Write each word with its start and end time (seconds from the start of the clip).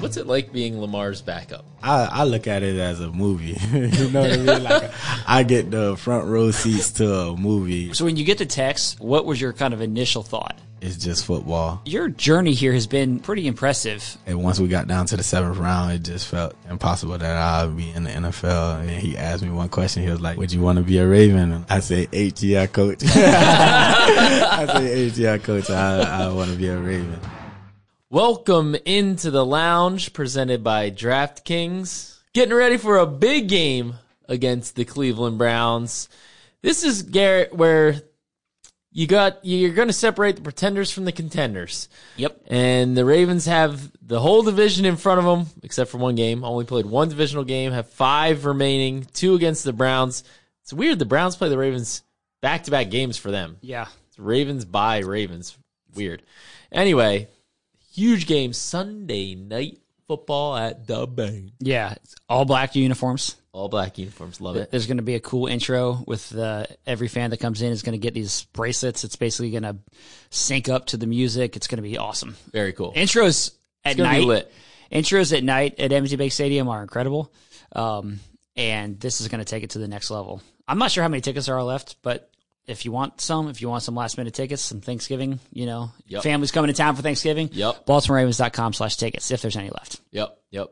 What's 0.00 0.16
it 0.16 0.26
like 0.26 0.50
being 0.50 0.80
Lamar's 0.80 1.20
backup? 1.20 1.64
I, 1.82 2.08
I 2.10 2.24
look 2.24 2.46
at 2.46 2.62
it 2.62 2.78
as 2.78 3.00
a 3.00 3.12
movie. 3.12 3.58
you 3.72 4.10
know 4.10 4.22
what 4.22 4.32
I 4.32 4.36
mean? 4.38 4.62
Like 4.62 4.90
I 5.28 5.42
get 5.42 5.70
the 5.70 5.94
front 5.96 6.26
row 6.26 6.50
seats 6.50 6.90
to 6.92 7.12
a 7.12 7.36
movie. 7.36 7.92
So 7.92 8.06
when 8.06 8.16
you 8.16 8.24
get 8.24 8.38
the 8.38 8.46
text, 8.46 8.98
what 8.98 9.26
was 9.26 9.38
your 9.40 9.52
kind 9.52 9.74
of 9.74 9.82
initial 9.82 10.22
thought? 10.22 10.58
It's 10.80 10.96
just 10.96 11.26
football. 11.26 11.82
Your 11.84 12.08
journey 12.08 12.54
here 12.54 12.72
has 12.72 12.86
been 12.86 13.20
pretty 13.20 13.46
impressive. 13.46 14.16
And 14.24 14.42
once 14.42 14.58
we 14.58 14.68
got 14.68 14.86
down 14.86 15.04
to 15.06 15.16
the 15.18 15.22
seventh 15.22 15.58
round, 15.58 15.92
it 15.92 16.02
just 16.02 16.26
felt 16.26 16.54
impossible 16.70 17.18
that 17.18 17.36
I'd 17.36 17.76
be 17.76 17.90
in 17.90 18.04
the 18.04 18.10
NFL. 18.10 18.80
And 18.80 18.88
he 18.88 19.18
asked 19.18 19.42
me 19.42 19.50
one 19.50 19.68
question. 19.68 20.02
He 20.02 20.08
was 20.08 20.22
like, 20.22 20.38
"Would 20.38 20.52
you 20.52 20.62
want 20.62 20.78
to 20.78 20.82
be 20.82 20.96
a 20.96 21.06
Raven?" 21.06 21.52
And 21.52 21.66
I 21.68 21.80
said, 21.80 22.08
"Eight 22.14 22.42
year 22.42 22.66
coach." 22.66 23.02
I 23.04 24.64
said, 24.66 24.82
"Eight 24.82 25.18
year 25.18 25.38
coach. 25.38 25.68
I, 25.68 26.24
I 26.24 26.32
want 26.32 26.50
to 26.50 26.56
be 26.56 26.68
a 26.68 26.78
Raven." 26.78 27.20
Welcome 28.12 28.74
into 28.86 29.30
the 29.30 29.46
lounge 29.46 30.12
presented 30.12 30.64
by 30.64 30.90
DraftKings. 30.90 32.18
Getting 32.34 32.54
ready 32.54 32.76
for 32.76 32.96
a 32.96 33.06
big 33.06 33.48
game 33.48 33.94
against 34.28 34.74
the 34.74 34.84
Cleveland 34.84 35.38
Browns. 35.38 36.08
This 36.60 36.82
is 36.82 37.02
Garrett 37.02 37.54
where 37.54 38.02
you 38.90 39.06
got 39.06 39.44
you're 39.44 39.74
going 39.74 39.86
to 39.86 39.94
separate 39.94 40.34
the 40.34 40.42
pretenders 40.42 40.90
from 40.90 41.04
the 41.04 41.12
contenders. 41.12 41.88
Yep. 42.16 42.46
And 42.48 42.96
the 42.96 43.04
Ravens 43.04 43.46
have 43.46 43.92
the 44.02 44.18
whole 44.18 44.42
division 44.42 44.86
in 44.86 44.96
front 44.96 45.20
of 45.20 45.24
them 45.24 45.46
except 45.62 45.92
for 45.92 45.98
one 45.98 46.16
game. 46.16 46.42
Only 46.42 46.64
played 46.64 46.86
one 46.86 47.10
divisional 47.10 47.44
game, 47.44 47.70
have 47.70 47.90
5 47.90 48.44
remaining, 48.44 49.06
two 49.14 49.36
against 49.36 49.62
the 49.62 49.72
Browns. 49.72 50.24
It's 50.64 50.72
weird 50.72 50.98
the 50.98 51.04
Browns 51.04 51.36
play 51.36 51.48
the 51.48 51.56
Ravens 51.56 52.02
back-to-back 52.42 52.90
games 52.90 53.18
for 53.18 53.30
them. 53.30 53.58
Yeah. 53.60 53.86
It's 54.08 54.18
Ravens 54.18 54.64
by 54.64 54.98
Ravens. 54.98 55.56
Weird. 55.94 56.24
Anyway, 56.72 57.28
huge 58.00 58.26
game 58.26 58.52
Sunday 58.54 59.34
night 59.34 59.78
football 60.08 60.56
at 60.56 60.86
the 60.86 61.06
Bank. 61.06 61.52
Yeah. 61.58 61.92
It's 61.92 62.14
all 62.28 62.46
black 62.46 62.74
uniforms. 62.74 63.36
All 63.52 63.68
black 63.68 63.98
uniforms, 63.98 64.40
love 64.40 64.56
it. 64.56 64.70
There's 64.70 64.86
going 64.86 64.96
to 64.98 65.02
be 65.02 65.16
a 65.16 65.20
cool 65.20 65.48
intro 65.48 66.02
with 66.06 66.34
uh, 66.36 66.64
every 66.86 67.08
fan 67.08 67.30
that 67.30 67.40
comes 67.40 67.60
in 67.62 67.72
is 67.72 67.82
going 67.82 67.92
to 67.92 67.98
get 67.98 68.14
these 68.14 68.44
bracelets. 68.52 69.04
It's 69.04 69.16
basically 69.16 69.50
going 69.50 69.64
to 69.64 69.76
sync 70.30 70.68
up 70.68 70.86
to 70.86 70.96
the 70.96 71.06
music. 71.06 71.56
It's 71.56 71.66
going 71.66 71.76
to 71.76 71.82
be 71.82 71.98
awesome. 71.98 72.36
Very 72.52 72.72
cool. 72.72 72.92
Intros 72.94 73.52
at 73.84 73.98
night. 73.98 74.22
lit. 74.22 74.52
Intros 74.90 75.36
at 75.36 75.44
night 75.44 75.78
at 75.78 75.92
M&T 75.92 76.16
Bank 76.16 76.32
Stadium 76.32 76.68
are 76.68 76.80
incredible. 76.80 77.34
Um, 77.72 78.20
and 78.56 78.98
this 78.98 79.20
is 79.20 79.28
going 79.28 79.40
to 79.40 79.44
take 79.44 79.64
it 79.64 79.70
to 79.70 79.78
the 79.78 79.88
next 79.88 80.10
level. 80.10 80.40
I'm 80.66 80.78
not 80.78 80.90
sure 80.90 81.02
how 81.02 81.08
many 81.08 81.20
tickets 81.20 81.48
are 81.48 81.62
left, 81.62 81.96
but 82.02 82.29
if 82.70 82.84
you 82.84 82.92
want 82.92 83.20
some, 83.20 83.48
if 83.48 83.60
you 83.60 83.68
want 83.68 83.82
some 83.82 83.94
last 83.94 84.16
minute 84.16 84.34
tickets, 84.34 84.62
some 84.62 84.80
Thanksgiving, 84.80 85.40
you 85.52 85.66
know, 85.66 85.90
Yep. 86.06 86.22
families 86.22 86.50
coming 86.50 86.68
to 86.68 86.74
town 86.76 86.96
for 86.96 87.02
Thanksgiving, 87.02 87.50
Yep. 87.52 87.86
BaltimoreRavens.com 87.86 88.72
slash 88.72 88.96
tickets, 88.96 89.30
if 89.30 89.42
there's 89.42 89.56
any 89.56 89.70
left. 89.70 90.00
Yep, 90.12 90.38
yep. 90.50 90.68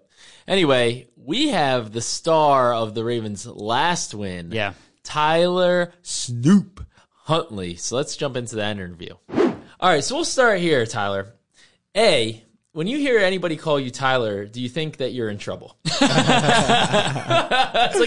Anyway, 0.46 1.08
we 1.16 1.48
have 1.48 1.92
the 1.92 2.00
star 2.00 2.72
of 2.74 2.94
the 2.94 3.04
Ravens' 3.04 3.46
last 3.46 4.14
win. 4.14 4.50
Yeah. 4.52 4.72
Tyler 5.02 5.92
Snoop 6.02 6.84
Huntley. 7.24 7.76
So 7.76 7.96
let's 7.96 8.16
jump 8.16 8.36
into 8.36 8.56
that 8.56 8.72
interview. 8.76 9.14
All 9.80 9.88
right, 9.90 10.02
so 10.02 10.14
we'll 10.16 10.24
start 10.24 10.60
here, 10.60 10.84
Tyler. 10.86 11.34
A, 11.96 12.44
when 12.78 12.86
you 12.86 12.96
hear 12.98 13.18
anybody 13.18 13.56
call 13.56 13.80
you 13.80 13.90
Tyler, 13.90 14.44
do 14.44 14.60
you 14.60 14.68
think 14.68 14.98
that 14.98 15.10
you're 15.12 15.30
in 15.30 15.38
trouble? 15.38 15.76
it's 15.84 15.98
like 15.98 16.12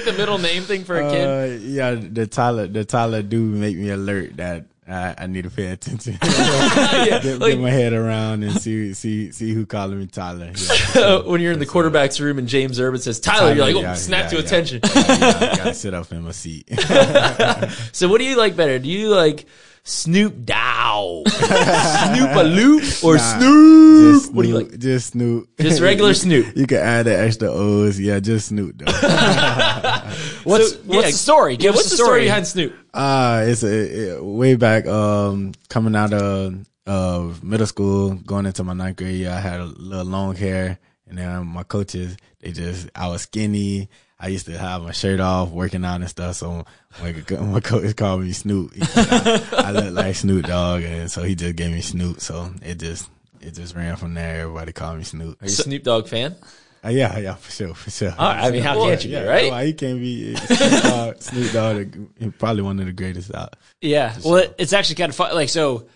the 0.05 0.15
middle 0.17 0.37
name 0.37 0.63
thing 0.63 0.85
for 0.85 0.95
a 0.97 1.09
kid. 1.09 1.27
Uh, 1.27 1.57
yeah, 1.61 1.95
the 1.95 2.25
Tyler, 2.25 2.67
the 2.67 2.85
Tyler 2.85 3.21
do 3.21 3.43
make 3.43 3.75
me 3.75 3.89
alert 3.89 4.37
that 4.37 4.67
I, 4.87 5.13
I 5.17 5.27
need 5.27 5.41
to 5.41 5.49
pay 5.49 5.65
attention. 5.67 6.17
get, 6.21 7.25
like- 7.41 7.51
get 7.51 7.59
my 7.59 7.69
head 7.69 7.91
around 7.91 8.43
and 8.43 8.61
see 8.61 8.93
see 8.93 9.33
see 9.33 9.53
who 9.53 9.65
calling 9.65 9.99
me 9.99 10.07
Tyler. 10.07 10.53
Yeah. 10.95 11.19
when 11.25 11.41
you're 11.41 11.51
in 11.51 11.59
the 11.59 11.65
quarterback's 11.65 12.21
room 12.21 12.39
and 12.39 12.47
James 12.47 12.79
Urban 12.79 13.01
says 13.01 13.19
Tyler, 13.19 13.53
you're 13.53 13.65
like, 13.65 13.75
oh, 13.75 13.81
yeah, 13.81 13.95
snap 13.95 14.23
yeah, 14.23 14.29
to 14.29 14.35
yeah. 14.37 14.41
attention. 14.41 14.79
Yeah, 14.85 15.05
yeah, 15.05 15.55
gotta 15.57 15.73
sit 15.73 15.93
up 15.93 16.09
in 16.13 16.23
my 16.23 16.31
seat. 16.31 16.69
So 17.91 18.07
what 18.07 18.19
do 18.19 18.23
you 18.23 18.37
like 18.37 18.55
better? 18.55 18.79
Do 18.79 18.87
you 18.87 19.09
like 19.09 19.47
Snoop 19.83 20.45
Dow, 20.45 21.23
Snoop 21.27 22.29
a 22.35 22.43
Loop, 22.43 22.83
or 23.03 23.15
Nah, 23.15 23.37
Snoop? 23.39 24.13
Just 24.21 24.33
What 24.33 24.43
do 24.43 24.49
you 24.49 24.55
Snoop, 24.57 24.71
like? 24.71 24.79
Just 24.79 25.07
Snoop. 25.07 25.49
Just 25.59 25.81
regular 25.81 26.13
Snoop. 26.23 26.55
You 26.55 26.67
can 26.67 26.77
add 26.77 27.05
the 27.07 27.17
extra 27.17 27.49
O's. 27.49 27.99
Yeah, 27.99 28.19
just 28.19 28.49
Snoop 28.49 28.77
though. 28.77 28.85
What's, 30.43 30.71
So, 30.71 30.77
what's 30.85 30.85
yeah, 30.87 31.01
the 31.01 31.11
story? 31.11 31.57
Give 31.57 31.63
Yeah, 31.65 31.71
what's 31.71 31.83
the 31.85 31.89
the 31.91 31.95
story 31.95 32.07
story. 32.09 32.23
behind 32.25 32.47
Snoop? 32.47 32.73
Ah, 32.93 33.39
it's 33.41 33.63
a, 33.63 34.15
it- 34.17 34.23
way 34.23 34.55
back 34.55 34.85
um 34.87 35.53
coming 35.69 35.95
out 35.95 36.13
of 36.13 36.65
of 36.87 37.43
middle 37.43 37.67
school, 37.67 38.15
going 38.15 38.45
into 38.45 38.63
my 38.63 38.73
ninth 38.73 38.97
grade 38.97 39.15
year. 39.15 39.31
I 39.31 39.39
had 39.39 39.59
a 39.61 39.65
little 39.65 40.05
long 40.05 40.35
hair, 40.35 40.79
and 41.11 41.19
then 41.19 41.45
my 41.45 41.63
coaches 41.63 42.17
they 42.39 42.51
just 42.51 42.89
I 42.95 43.09
was 43.09 43.23
skinny. 43.23 43.89
I 44.19 44.27
used 44.27 44.45
to 44.45 44.57
have 44.57 44.83
my 44.83 44.91
shirt 44.91 45.19
off, 45.19 45.49
working 45.49 45.83
out 45.83 45.99
and 45.99 46.09
stuff. 46.09 46.35
So 46.35 46.65
my, 47.01 47.11
my 47.41 47.59
coach 47.59 47.95
called 47.95 48.21
me 48.21 48.31
Snoop. 48.31 48.71
I, 48.95 49.41
I 49.51 49.71
look 49.71 49.93
like 49.93 50.15
Snoop 50.15 50.45
Dogg, 50.45 50.83
and 50.83 51.09
so 51.11 51.23
he 51.23 51.35
just 51.35 51.55
gave 51.55 51.71
me 51.71 51.81
Snoop. 51.81 52.21
So 52.21 52.51
it 52.61 52.75
just 52.79 53.09
it 53.41 53.51
just 53.51 53.75
ran 53.75 53.95
from 53.97 54.13
there. 54.13 54.41
Everybody 54.41 54.71
called 54.73 54.97
me 54.97 55.03
Snoop. 55.03 55.41
Are 55.41 55.45
you 55.45 55.51
a 55.51 55.55
Snoop 55.55 55.83
Dogg 55.83 56.07
fan? 56.07 56.35
Uh, 56.83 56.89
yeah, 56.89 57.19
yeah, 57.19 57.35
for 57.35 57.51
sure, 57.51 57.73
for 57.75 57.91
sure. 57.91 58.13
All 58.17 58.33
right, 58.33 58.45
I 58.45 58.51
mean, 58.51 58.63
how 58.63 58.73
can't 58.73 59.03
you 59.03 59.09
be, 59.09 59.13
yeah, 59.13 59.23
right? 59.23 59.51
why 59.51 59.65
he 59.65 59.73
can't 59.73 59.99
be 59.99 60.35
Snoop 60.35 60.83
Dogg. 60.83 61.21
Snoop 61.21 61.51
Dogg, 61.51 62.37
probably 62.39 62.63
one 62.63 62.79
of 62.79 62.85
the 62.85 62.93
greatest 62.93 63.35
out. 63.35 63.55
Yeah. 63.81 64.15
Well, 64.23 64.37
it, 64.37 64.55
it's 64.57 64.73
actually 64.73 64.95
kind 64.95 65.09
of 65.09 65.15
fun. 65.15 65.35
Like, 65.35 65.49
so 65.49 65.87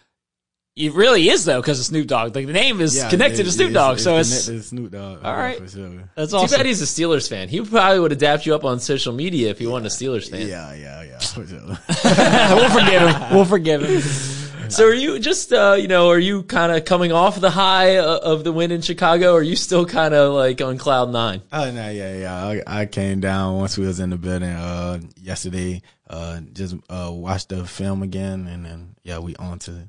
it 0.75 0.93
really 0.93 1.29
is 1.29 1.45
though, 1.45 1.61
because 1.61 1.79
of 1.79 1.85
Snoop 1.85 2.07
Dogg. 2.07 2.35
Like 2.35 2.47
the 2.47 2.53
name 2.53 2.81
is 2.81 2.95
Yeah, 2.97 3.09
connected 3.09 3.41
it- 3.41 3.43
to 3.45 3.51
Snoop 3.51 3.69
it's- 3.69 3.83
Dogg. 3.83 3.93
it's 3.95 4.03
so 4.03 4.17
it's, 4.17 4.29
connected 4.45 4.61
to 4.61 4.67
Snoop 4.67 4.91
Dogg. 4.91 5.23
All 5.23 5.31
yeah, 5.33 5.39
right. 5.39 5.57
for 5.59 5.67
sure. 5.69 6.09
that's 6.15 6.31
Too 6.31 6.47
bad 6.57 6.65
he's 6.65 6.81
a 6.81 6.85
Steelers 6.85 7.29
fan. 7.29 7.47
He 7.49 7.61
probably 7.61 7.99
would 7.99 8.11
adapt 8.11 8.45
you 8.45 8.53
up 8.55 8.65
on 8.65 8.79
social 8.79 9.13
media 9.13 9.49
if 9.51 9.59
he 9.59 9.67
wasn't 9.67 9.87
a 9.87 9.95
Steelers 9.95 10.29
fan. 10.29 10.47
Yeah, 10.47 10.73
yeah, 10.73 11.03
yeah, 11.03 11.19
for 11.19 11.45
sure. 11.47 11.59
we'll 12.55 12.69
forgive 12.69 13.01
him. 13.01 13.33
We'll 13.35 13.45
forgive 13.45 13.81
him. 13.83 14.01
So 14.67 14.85
are 14.87 14.93
you 14.95 15.19
just, 15.19 15.53
uh, 15.53 15.75
you 15.79 15.87
know, 15.87 16.09
are 16.09 16.17
you 16.17 16.41
kind 16.41 16.71
of 16.71 16.85
coming 16.85 17.11
off 17.11 17.39
the 17.39 17.51
high 17.51 17.97
uh, 17.97 18.17
of 18.17 18.43
the 18.43 18.51
win 18.51 18.71
in 18.71 18.81
Chicago? 18.81 19.33
Or 19.33 19.37
are 19.37 19.43
you 19.43 19.55
still 19.55 19.85
kind 19.85 20.15
of 20.15 20.33
like 20.33 20.59
on 20.59 20.79
cloud 20.79 21.11
nine? 21.11 21.43
oh 21.53 21.69
no, 21.69 21.87
yeah, 21.91 22.15
yeah. 22.17 22.33
I, 22.43 22.81
I 22.81 22.85
came 22.87 23.19
down 23.19 23.59
once 23.59 23.77
we 23.77 23.85
was 23.85 23.99
in 23.99 24.09
the 24.09 24.17
building 24.17 24.49
uh 24.49 25.01
yesterday. 25.21 25.83
Uh, 26.09 26.39
just 26.51 26.75
uh 26.89 27.11
watched 27.13 27.49
the 27.49 27.63
film 27.67 28.01
again, 28.01 28.47
and 28.47 28.65
then 28.65 28.95
yeah, 29.03 29.19
we 29.19 29.35
on 29.35 29.59
to 29.59 29.87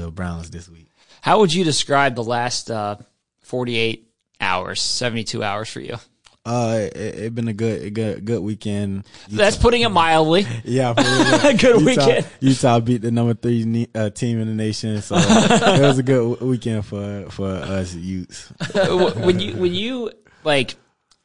the 0.00 0.10
Browns 0.10 0.50
this 0.50 0.68
week. 0.68 0.88
How 1.20 1.40
would 1.40 1.52
you 1.52 1.64
describe 1.64 2.14
the 2.14 2.24
last 2.24 2.70
uh, 2.70 2.96
48 3.42 4.08
hours, 4.40 4.80
72 4.82 5.42
hours 5.42 5.68
for 5.68 5.80
you? 5.80 5.96
Uh, 6.44 6.88
it, 6.94 6.96
it 6.96 7.34
been 7.34 7.48
a 7.48 7.52
good, 7.52 7.82
a 7.82 7.90
good, 7.90 8.24
good 8.24 8.40
weekend. 8.40 9.04
That's 9.28 9.56
putting 9.56 9.82
it 9.82 9.88
mildly. 9.88 10.46
Yeah, 10.64 10.94
for. 10.94 11.02
Good 11.56 11.80
Utah, 11.80 11.84
weekend. 11.84 12.26
Utah 12.38 12.78
beat 12.78 13.02
the 13.02 13.10
number 13.10 13.34
three 13.34 13.88
uh, 13.92 14.10
team 14.10 14.40
in 14.40 14.46
the 14.46 14.54
nation, 14.54 15.02
so 15.02 15.16
it 15.18 15.80
was 15.80 15.98
a 15.98 16.04
good 16.04 16.40
weekend 16.40 16.86
for 16.86 17.26
for 17.30 17.48
us 17.48 17.94
Utes. 17.94 18.52
when 18.74 19.40
you 19.40 19.56
when 19.56 19.74
you 19.74 20.12
like 20.44 20.76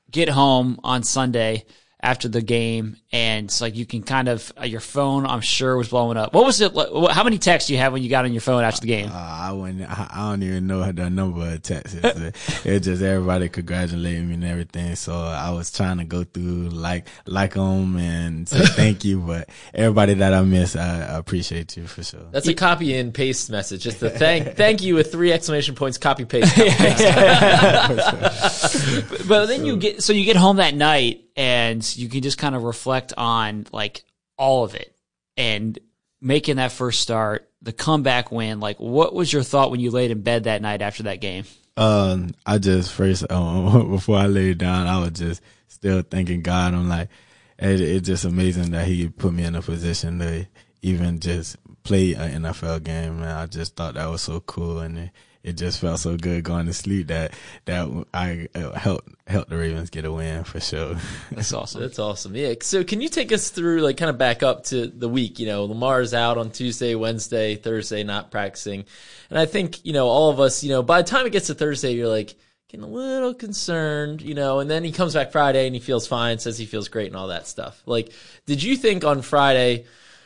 get 0.10 0.28
home 0.28 0.80
on 0.84 1.04
Sunday 1.04 1.66
after 2.02 2.28
the 2.28 2.42
game, 2.42 2.98
and 3.14 3.46
it's 3.48 3.60
like 3.60 3.76
you 3.76 3.86
can 3.86 4.04
kind 4.04 4.30
of 4.30 4.54
uh, 4.60 4.64
your 4.64 4.80
phone, 4.80 5.26
I'm 5.26 5.42
sure, 5.42 5.76
was 5.76 5.90
blowing 5.90 6.16
up. 6.18 6.34
What 6.34 6.46
was 6.46 6.62
it? 6.62 6.74
like- 6.74 7.12
How 7.12 7.24
many 7.26 7.38
texts 7.38 7.68
do 7.68 7.74
you 7.74 7.80
had 7.80 7.92
when 7.92 8.02
you 8.02 8.10
got 8.10 8.24
on 8.24 8.32
your 8.32 8.40
phone 8.42 8.64
after 8.64 8.82
the 8.82 8.88
game? 8.88 9.10
Uh, 9.12 9.16
I 9.16 9.52
wouldn't. 9.52 9.82
I, 9.82 10.08
I 10.14 10.30
don't 10.32 10.44
even 10.44 10.68
know 10.68 10.90
the 10.92 11.10
number 11.10 11.46
of 11.54 11.62
texts. 11.62 11.98
It's, 12.02 12.66
uh, 12.66 12.80
just 12.80 13.02
everybody 13.02 13.50
congratulating 13.50 14.28
me 14.30 14.36
and 14.36 14.46
everything. 14.46 14.96
So 14.96 15.14
I 15.14 15.50
was 15.52 15.72
trying 15.72 15.98
to 15.98 16.06
go 16.06 16.24
through 16.24 16.70
like 16.70 17.08
like 17.26 17.54
them 17.56 17.98
and 17.98 18.48
say 18.48 18.60
thank 18.66 19.04
you, 19.04 19.20
but 19.20 19.50
everybody 19.74 20.14
that 20.16 20.34
I 20.34 20.42
miss, 20.44 20.76
I, 20.78 21.00
I 21.02 21.18
appreciate 21.18 21.76
you 21.76 21.88
for 21.88 22.04
sure. 22.04 22.22
That's 22.32 22.48
a 22.48 22.54
copy 22.54 22.98
and 22.98 23.14
paste 23.14 23.50
message. 23.52 23.82
Just 23.84 24.02
a 24.04 24.10
thank, 24.10 24.56
thank 24.56 24.82
you 24.82 24.96
with 24.96 25.12
three 25.12 25.34
exclamation 25.34 25.76
points. 25.76 25.98
Copy 25.98 26.24
paste. 26.24 26.56
but 29.28 29.46
then 29.48 29.66
you 29.66 29.78
get 29.78 30.02
so 30.04 30.14
you 30.14 30.24
get 30.26 30.36
home 30.36 30.58
that 30.58 30.76
night 30.76 31.26
and 31.36 31.98
you 31.98 32.10
can 32.10 32.22
just 32.22 32.38
kind 32.38 32.56
of 32.56 32.64
reflect 32.64 33.01
on 33.18 33.68
like 33.72 34.04
all 34.38 34.64
of 34.64 34.76
it 34.76 34.96
and 35.38 35.78
making 36.22 36.58
that 36.58 36.72
first 36.72 37.02
start 37.02 37.50
the 37.62 37.74
comeback 37.74 38.32
win 38.32 38.60
like 38.60 38.80
what 38.80 39.14
was 39.14 39.32
your 39.32 39.44
thought 39.44 39.72
when 39.72 39.80
you 39.80 39.92
laid 39.92 40.12
in 40.12 40.22
bed 40.22 40.46
that 40.46 40.62
night 40.62 40.82
after 40.82 41.04
that 41.04 41.22
game? 41.22 41.46
Um, 41.78 42.32
I 42.46 42.58
just 42.58 42.92
first 42.92 43.30
um, 43.32 43.92
before 43.92 44.18
I 44.18 44.28
laid 44.28 44.58
down, 44.58 44.88
I 44.88 45.00
was 45.00 45.12
just 45.12 45.42
still 45.68 46.02
thanking 46.02 46.42
God. 46.42 46.74
I'm 46.74 46.90
like, 46.90 47.10
it, 47.58 47.82
it's 47.82 48.08
just 48.08 48.26
amazing 48.26 48.72
that 48.72 48.88
He 48.88 49.08
put 49.08 49.34
me 49.34 49.44
in 49.44 49.56
a 49.56 49.62
position 49.62 50.20
to 50.20 50.48
even 50.82 51.20
just 51.20 51.58
play 51.84 52.14
an 52.14 52.44
NFL 52.44 52.84
game, 52.84 53.22
and 53.22 53.32
I 53.32 53.46
just 53.46 53.76
thought 53.76 53.96
that 53.96 54.10
was 54.10 54.22
so 54.22 54.40
cool, 54.42 54.80
and 54.80 54.98
it, 54.98 55.10
it 55.44 55.54
just 55.54 55.80
felt 55.80 56.00
so 56.00 56.18
good 56.18 56.44
going 56.44 56.68
to 56.68 56.74
sleep 56.74 57.08
that 57.08 57.34
that 57.66 58.06
I 58.14 58.48
uh, 58.54 58.72
helped 58.74 59.10
helped 59.28 59.50
the 59.50 59.58
Ravens 59.58 59.90
get 59.90 60.06
a 60.06 60.12
win 60.12 60.44
for 60.44 60.60
sure. 60.60 60.96
that's 61.32 61.54
awesome 61.54 61.82
That's 61.82 62.00
awesome. 62.00 62.36
Yeah. 62.36 62.54
So 62.62 62.84
can 62.84 63.02
you 63.02 63.10
take 63.10 63.32
us 63.32 63.50
through, 63.50 63.82
like, 63.82 63.98
kind 63.98 64.10
of 64.10 64.18
back 64.18 64.44
up 64.44 64.66
to 64.66 64.88
the 64.88 65.10
week? 65.10 65.40
You 65.40 65.48
know, 65.48 65.66
Lamar's 65.66 66.14
out 66.14 66.38
on 66.38 66.52
Tuesday, 66.52 66.96
Wednesday, 66.96 67.56
Thursday, 67.56 68.04
not 68.04 68.30
practicing. 68.30 68.86
And 69.30 69.40
I 69.40 69.46
think, 69.46 69.84
you 69.86 69.94
know, 69.94 70.08
all 70.08 70.30
of 70.30 70.40
us, 70.40 70.64
you 70.64 70.70
know, 70.70 70.84
by 70.84 71.02
the 71.02 71.08
time 71.08 71.26
it 71.26 71.32
gets 71.32 71.48
to 71.48 71.56
Thursday, 71.56 71.94
you're 71.94 72.08
like, 72.08 72.36
getting 72.72 72.86
a 72.86 72.90
little 72.90 73.34
concerned, 73.34 74.22
you 74.22 74.34
know, 74.34 74.60
and 74.60 74.72
then 74.72 74.82
he 74.82 74.94
comes 74.94 75.14
back 75.14 75.34
Friday 75.34 75.66
and 75.66 75.76
he 75.76 75.82
feels 75.82 76.08
fine, 76.08 76.40
says 76.40 76.58
he 76.58 76.66
feels 76.66 76.88
great 76.88 77.08
and 77.08 77.18
all 77.18 77.28
that 77.28 77.46
stuff. 77.46 77.84
Like, 77.86 78.14
did 78.46 78.64
you 78.64 78.78
think 78.78 79.04
on 79.04 79.22
Friday, 79.22 79.86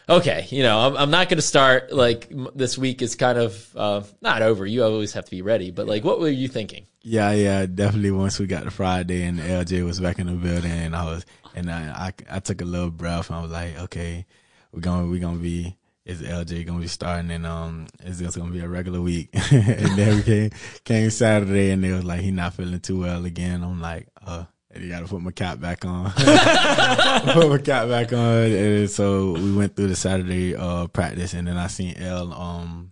okay, 0.10 0.48
you 0.50 0.64
know, 0.64 0.80
I'm, 0.80 0.98
I'm 0.98 1.12
not 1.12 1.30
going 1.30 1.38
to 1.38 1.42
start 1.44 1.92
like 1.92 2.28
m- 2.32 2.50
this 2.56 2.78
week 2.78 3.02
is 3.02 3.16
kind 3.16 3.38
of 3.38 3.76
uh, 3.76 4.04
not 4.22 4.42
over. 4.42 4.66
You 4.66 4.84
always 4.84 5.14
have 5.14 5.26
to 5.26 5.32
be 5.32 5.42
ready, 5.42 5.72
but 5.72 5.88
like, 5.88 6.04
what 6.04 6.20
were 6.20 6.30
you 6.30 6.48
thinking? 6.48 6.88
Yeah, 7.02 7.32
yeah, 7.32 7.66
definitely. 7.66 8.12
Once 8.12 8.40
we 8.40 8.48
got 8.48 8.64
to 8.64 8.72
Friday 8.72 9.24
and 9.24 9.40
LJ 9.40 9.86
was 9.86 10.00
back 10.00 10.20
in 10.20 10.28
the 10.28 10.34
building, 10.34 10.72
and 10.72 10.96
I 10.96 11.06
was, 11.06 11.26
and 11.56 11.70
I, 11.72 12.12
I, 12.30 12.38
I 12.38 12.40
took 12.40 12.62
a 12.62 12.66
little 12.66 12.90
breath, 12.90 13.30
and 13.30 13.38
I 13.38 13.42
was 13.42 13.52
like, 13.52 13.78
okay, 13.80 14.26
we're 14.72 14.82
gonna, 14.82 15.08
we're 15.08 15.22
gonna 15.22 15.38
be, 15.38 15.78
is 16.06 16.22
LJ 16.22 16.66
gonna 16.66 16.80
be 16.80 16.88
starting, 16.88 17.32
and 17.32 17.46
um, 17.46 17.88
it's 18.04 18.20
just 18.20 18.38
gonna 18.38 18.52
be 18.52 18.60
a 18.62 18.68
regular 18.68 19.02
week. 19.02 19.30
and 19.52 19.98
then 19.98 20.16
we 20.18 20.24
came, 20.24 20.50
came 20.84 21.10
Saturday, 21.12 21.70
and 21.72 21.84
they 21.84 21.92
was 21.92 22.04
like, 22.04 22.22
he 22.22 22.32
not 22.32 22.56
feeling 22.56 22.80
too 22.80 23.02
well 23.02 23.26
again. 23.26 23.64
I'm 23.64 23.82
like, 23.82 24.08
uh. 24.26 24.46
You 24.80 24.90
gotta 24.90 25.08
put 25.08 25.22
my 25.22 25.32
cap 25.32 25.60
back 25.60 25.86
on. 25.86 26.12
put 26.12 27.50
my 27.50 27.58
cap 27.58 27.88
back 27.88 28.12
on, 28.12 28.52
and 28.52 28.90
so 28.90 29.34
we 29.34 29.56
went 29.56 29.76
through 29.76 29.88
the 29.88 29.96
Saturday 29.96 30.56
uh, 30.56 30.88
practice, 30.88 31.34
and 31.34 31.48
then 31.48 31.58
I 31.58 31.68
seen 31.68 31.96
L 31.98 32.34
um 32.34 32.92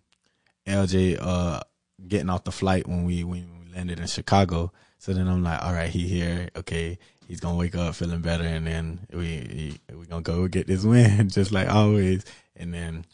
LJ 0.65 1.18
uh 1.21 1.62
getting 2.07 2.30
off 2.30 2.44
the 2.44 2.51
flight 2.51 2.88
when 2.88 3.03
we 3.03 3.24
when 3.24 3.47
we 3.65 3.75
landed 3.75 4.00
in 4.00 4.07
Chicago. 4.07 4.71
So 4.97 5.13
then 5.13 5.27
I'm 5.27 5.44
like, 5.44 5.62
all 5.62 5.74
right, 5.74 5.89
he 5.89 6.07
here. 6.07 6.50
Okay, 6.56 6.97
he's 7.27 7.39
gonna 7.39 7.57
wake 7.57 7.75
up 7.75 7.95
feeling 7.95 8.21
better, 8.21 8.45
and 8.45 8.65
then 8.65 9.07
we 9.12 9.25
he, 9.25 9.79
we 9.94 10.06
gonna 10.06 10.21
go 10.21 10.47
get 10.47 10.68
this 10.68 10.83
win, 10.83 11.29
just 11.29 11.51
like 11.51 11.69
always. 11.69 12.24
And 12.56 12.74
then 12.74 13.06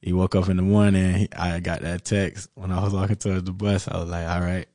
he 0.00 0.12
woke 0.12 0.34
up 0.34 0.48
in 0.48 0.56
the 0.56 0.62
morning. 0.62 1.14
He, 1.14 1.28
I 1.32 1.60
got 1.60 1.80
that 1.82 2.04
text 2.04 2.48
when 2.54 2.70
I 2.70 2.82
was 2.82 2.92
walking 2.92 3.16
towards 3.16 3.44
the 3.44 3.52
bus. 3.52 3.88
I 3.88 3.98
was 3.98 4.10
like, 4.10 4.28
all 4.28 4.40
right, 4.40 4.66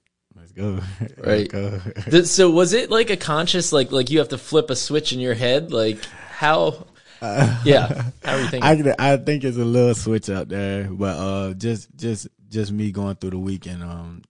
go. 0.61 0.79
Right. 1.17 1.51
let's 1.53 2.05
go. 2.07 2.21
So 2.23 2.49
was 2.49 2.73
it 2.73 2.89
like 2.89 3.09
a 3.09 3.17
conscious, 3.17 3.71
like, 3.73 3.91
like 3.91 4.09
you 4.09 4.19
have 4.19 4.29
to 4.29 4.37
flip 4.37 4.69
a 4.69 4.75
switch 4.75 5.13
in 5.13 5.19
your 5.19 5.33
head? 5.33 5.71
Like 5.71 6.03
how, 6.29 6.85
yeah, 7.21 8.11
how 8.23 8.35
are 8.35 8.39
you 8.41 8.47
thinking? 8.47 8.93
I 8.99 9.13
I 9.13 9.17
think 9.17 9.43
it's 9.43 9.57
a 9.57 9.65
little 9.65 9.95
switch 9.95 10.29
out 10.29 10.49
there, 10.49 10.85
but 10.85 11.17
uh, 11.17 11.53
just 11.53 11.95
just 11.95 12.27
just 12.49 12.71
me 12.71 12.91
going 12.91 13.15
through 13.15 13.31
the 13.31 13.39
week 13.39 13.65
and 13.65 13.83
um 13.83 14.21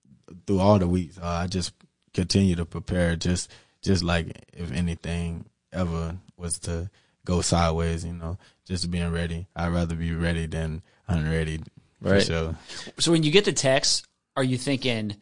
through 0.47 0.59
all 0.59 0.79
the 0.79 0.87
weeks, 0.87 1.17
uh, 1.17 1.25
I 1.25 1.47
just 1.47 1.73
continue 2.13 2.55
to 2.55 2.65
prepare. 2.65 3.15
Just 3.15 3.51
just 3.81 4.03
like 4.03 4.27
if 4.53 4.71
anything 4.71 5.45
ever 5.73 6.15
was 6.37 6.59
to 6.59 6.89
go 7.25 7.41
sideways, 7.41 8.05
you 8.05 8.13
know, 8.13 8.37
just 8.65 8.89
being 8.89 9.11
ready. 9.11 9.47
I'd 9.55 9.69
rather 9.73 9.95
be 9.95 10.13
ready 10.13 10.45
than 10.45 10.81
unready. 11.07 11.59
For 12.01 12.11
Right. 12.11 12.23
sure. 12.23 12.55
So 12.99 13.11
when 13.11 13.23
you 13.23 13.31
get 13.31 13.45
the 13.45 13.53
text, 13.53 14.05
are 14.37 14.43
you 14.43 14.57
thinking, 14.57 15.15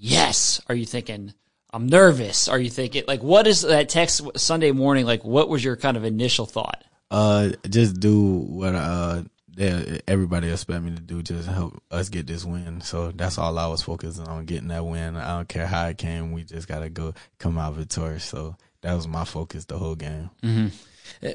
yes? 0.00 0.60
Are 0.68 0.74
you 0.74 0.86
thinking, 0.86 1.34
I'm 1.72 1.86
nervous? 1.86 2.48
Are 2.48 2.58
you 2.58 2.70
thinking, 2.70 3.04
like, 3.06 3.22
what 3.22 3.46
is 3.46 3.62
that 3.62 3.88
text 3.88 4.22
Sunday 4.36 4.72
morning? 4.72 5.06
Like, 5.06 5.24
what 5.24 5.48
was 5.48 5.62
your 5.62 5.76
kind 5.76 5.96
of 5.96 6.04
initial 6.04 6.46
thought? 6.46 6.82
Uh, 7.10 7.50
just 7.68 7.98
do 8.00 8.38
what 8.38 8.74
uh 8.74 9.22
they, 9.52 10.00
everybody 10.06 10.48
expect 10.48 10.82
me 10.82 10.92
to 10.92 11.00
do. 11.00 11.22
Just 11.22 11.48
help 11.48 11.82
us 11.90 12.08
get 12.08 12.26
this 12.26 12.44
win. 12.44 12.80
So 12.80 13.10
that's 13.10 13.36
all 13.36 13.58
I 13.58 13.66
was 13.66 13.82
focusing 13.82 14.26
on 14.28 14.44
getting 14.44 14.68
that 14.68 14.86
win. 14.86 15.16
I 15.16 15.36
don't 15.36 15.48
care 15.48 15.66
how 15.66 15.86
it 15.88 15.98
came. 15.98 16.32
We 16.32 16.44
just 16.44 16.68
gotta 16.68 16.88
go 16.88 17.14
come 17.38 17.58
out 17.58 17.74
victorious. 17.74 18.24
So 18.24 18.56
that 18.82 18.94
was 18.94 19.06
my 19.08 19.24
focus 19.24 19.64
the 19.64 19.76
whole 19.76 19.96
game. 19.96 20.30
Uh, 20.42 20.68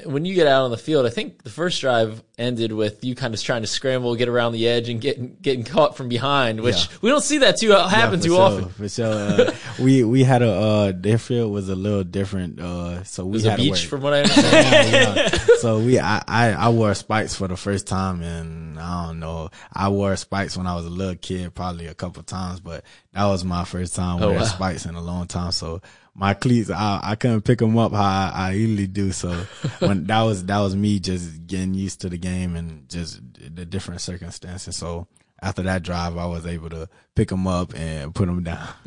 when 0.04 0.24
you 0.24 0.34
get 0.34 0.46
out 0.46 0.62
on 0.64 0.70
the 0.70 0.76
field, 0.76 1.06
I 1.06 1.10
think 1.10 1.42
the 1.42 1.50
first 1.50 1.80
drive 1.80 2.22
ended 2.38 2.72
with 2.72 3.02
you 3.04 3.14
kind 3.14 3.32
of 3.34 3.42
trying 3.42 3.62
to 3.62 3.66
scramble, 3.68 4.14
get 4.16 4.28
around 4.28 4.52
the 4.52 4.68
edge, 4.68 4.88
and 4.88 5.00
getting 5.00 5.36
getting 5.40 5.64
caught 5.64 5.96
from 5.96 6.08
behind, 6.08 6.60
which 6.60 6.76
Yeah. 6.90 6.96
we 7.02 7.08
don't 7.10 7.22
see 7.22 7.38
that 7.38 7.58
too 7.58 7.70
happen 7.70 8.18
Yeah, 8.20 8.24
too 8.24 8.28
sure, 8.34 8.40
often. 8.42 8.68
For 8.70 8.88
sure. 8.88 9.06
Uh, 9.06 9.52
we 9.80 10.04
we 10.04 10.24
had 10.24 10.42
a 10.42 10.50
uh, 10.52 10.92
their 10.94 11.18
field 11.18 11.52
was 11.52 11.68
a 11.68 11.76
little 11.76 12.04
different. 12.04 12.60
Uh, 12.60 13.02
so 13.04 13.24
we 13.24 13.30
It 13.30 13.32
was 13.32 13.44
had 13.44 13.58
a 13.58 13.62
beach, 13.62 13.86
from 13.86 14.02
what 14.02 14.12
I 14.14 14.18
understand. 14.22 14.92
yeah. 15.16 15.38
So 15.56 15.78
we, 15.78 15.98
I, 15.98 16.22
I, 16.28 16.52
I 16.52 16.68
wore 16.68 16.92
spikes 16.94 17.34
for 17.34 17.48
the 17.48 17.56
first 17.56 17.86
time, 17.86 18.20
and 18.22 18.78
I 18.78 19.06
don't 19.06 19.18
know. 19.20 19.48
I 19.72 19.88
wore 19.88 20.14
spikes 20.16 20.54
when 20.56 20.66
I 20.66 20.74
was 20.76 20.84
a 20.84 20.90
little 20.90 21.14
kid, 21.16 21.54
probably 21.54 21.86
a 21.86 21.94
couple 21.94 22.22
times, 22.24 22.60
but 22.60 22.84
that 23.14 23.24
was 23.24 23.42
my 23.42 23.64
first 23.64 23.96
time 23.96 24.22
Oh, 24.22 24.26
wearing 24.26 24.42
wow. 24.42 24.46
spikes 24.46 24.84
in 24.84 24.94
a 24.96 25.00
long 25.00 25.26
time. 25.26 25.52
So 25.52 25.80
my 26.16 26.34
cleats, 26.34 26.70
I, 26.70 27.00
I 27.02 27.14
couldn't 27.14 27.42
pick 27.42 27.58
them 27.58 27.76
up 27.78 27.92
how 27.92 28.02
I, 28.02 28.32
I 28.34 28.52
usually 28.52 28.86
do. 28.86 29.12
So 29.12 29.30
when 29.80 30.04
that 30.04 30.22
was 30.22 30.44
that 30.46 30.58
was 30.60 30.74
me 30.74 30.98
just 30.98 31.46
getting 31.46 31.74
used 31.74 32.00
to 32.00 32.08
the 32.08 32.18
game 32.18 32.56
and 32.56 32.88
just 32.88 33.20
the 33.34 33.64
different 33.64 34.00
circumstances. 34.00 34.76
So. 34.76 35.06
After 35.42 35.62
that 35.64 35.82
drive, 35.82 36.16
I 36.16 36.24
was 36.24 36.46
able 36.46 36.70
to 36.70 36.88
pick 37.14 37.28
them 37.28 37.46
up 37.46 37.78
and 37.78 38.14
put 38.14 38.24
them 38.24 38.42
down. 38.42 38.68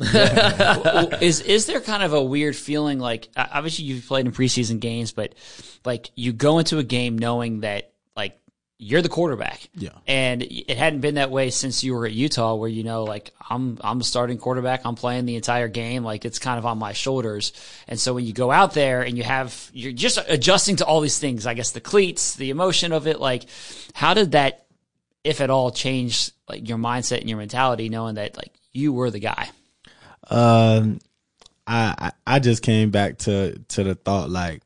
is 1.22 1.40
is 1.42 1.66
there 1.66 1.80
kind 1.80 2.02
of 2.02 2.12
a 2.12 2.20
weird 2.20 2.56
feeling 2.56 2.98
like 2.98 3.28
obviously 3.36 3.84
you've 3.84 4.04
played 4.04 4.26
in 4.26 4.32
preseason 4.32 4.80
games, 4.80 5.12
but 5.12 5.36
like 5.84 6.10
you 6.16 6.32
go 6.32 6.58
into 6.58 6.78
a 6.78 6.82
game 6.82 7.16
knowing 7.16 7.60
that 7.60 7.92
like 8.16 8.40
you're 8.82 9.02
the 9.02 9.10
quarterback. 9.10 9.68
Yeah. 9.74 9.90
And 10.06 10.42
it 10.42 10.78
hadn't 10.78 11.00
been 11.00 11.16
that 11.16 11.30
way 11.30 11.50
since 11.50 11.84
you 11.84 11.94
were 11.94 12.06
at 12.06 12.12
Utah 12.12 12.54
where 12.54 12.68
you 12.68 12.82
know 12.82 13.04
like 13.04 13.32
I'm 13.48 13.76
I'm 13.82 13.98
the 13.98 14.04
starting 14.04 14.38
quarterback, 14.38 14.86
I'm 14.86 14.94
playing 14.94 15.26
the 15.26 15.36
entire 15.36 15.68
game, 15.68 16.02
like 16.02 16.24
it's 16.24 16.38
kind 16.38 16.58
of 16.58 16.64
on 16.64 16.78
my 16.78 16.94
shoulders. 16.94 17.52
And 17.86 18.00
so 18.00 18.14
when 18.14 18.24
you 18.24 18.32
go 18.32 18.50
out 18.50 18.72
there 18.72 19.02
and 19.02 19.18
you 19.18 19.22
have 19.22 19.70
you're 19.74 19.92
just 19.92 20.18
adjusting 20.26 20.76
to 20.76 20.86
all 20.86 21.02
these 21.02 21.18
things, 21.18 21.46
I 21.46 21.52
guess 21.52 21.72
the 21.72 21.80
cleats, 21.82 22.36
the 22.36 22.48
emotion 22.48 22.92
of 22.92 23.06
it, 23.06 23.20
like 23.20 23.44
how 23.92 24.14
did 24.14 24.32
that 24.32 24.64
if 25.24 25.42
at 25.42 25.50
all 25.50 25.70
change 25.70 26.30
like 26.48 26.66
your 26.66 26.78
mindset 26.78 27.20
and 27.20 27.28
your 27.28 27.38
mentality 27.38 27.90
knowing 27.90 28.14
that 28.14 28.34
like 28.38 28.52
you 28.72 28.94
were 28.94 29.10
the 29.10 29.20
guy? 29.20 29.50
Um, 30.30 31.00
I 31.66 31.94
I 31.98 32.12
I 32.36 32.38
just 32.38 32.62
came 32.62 32.90
back 32.90 33.18
to 33.18 33.58
to 33.58 33.84
the 33.84 33.94
thought 33.94 34.30
like 34.30 34.62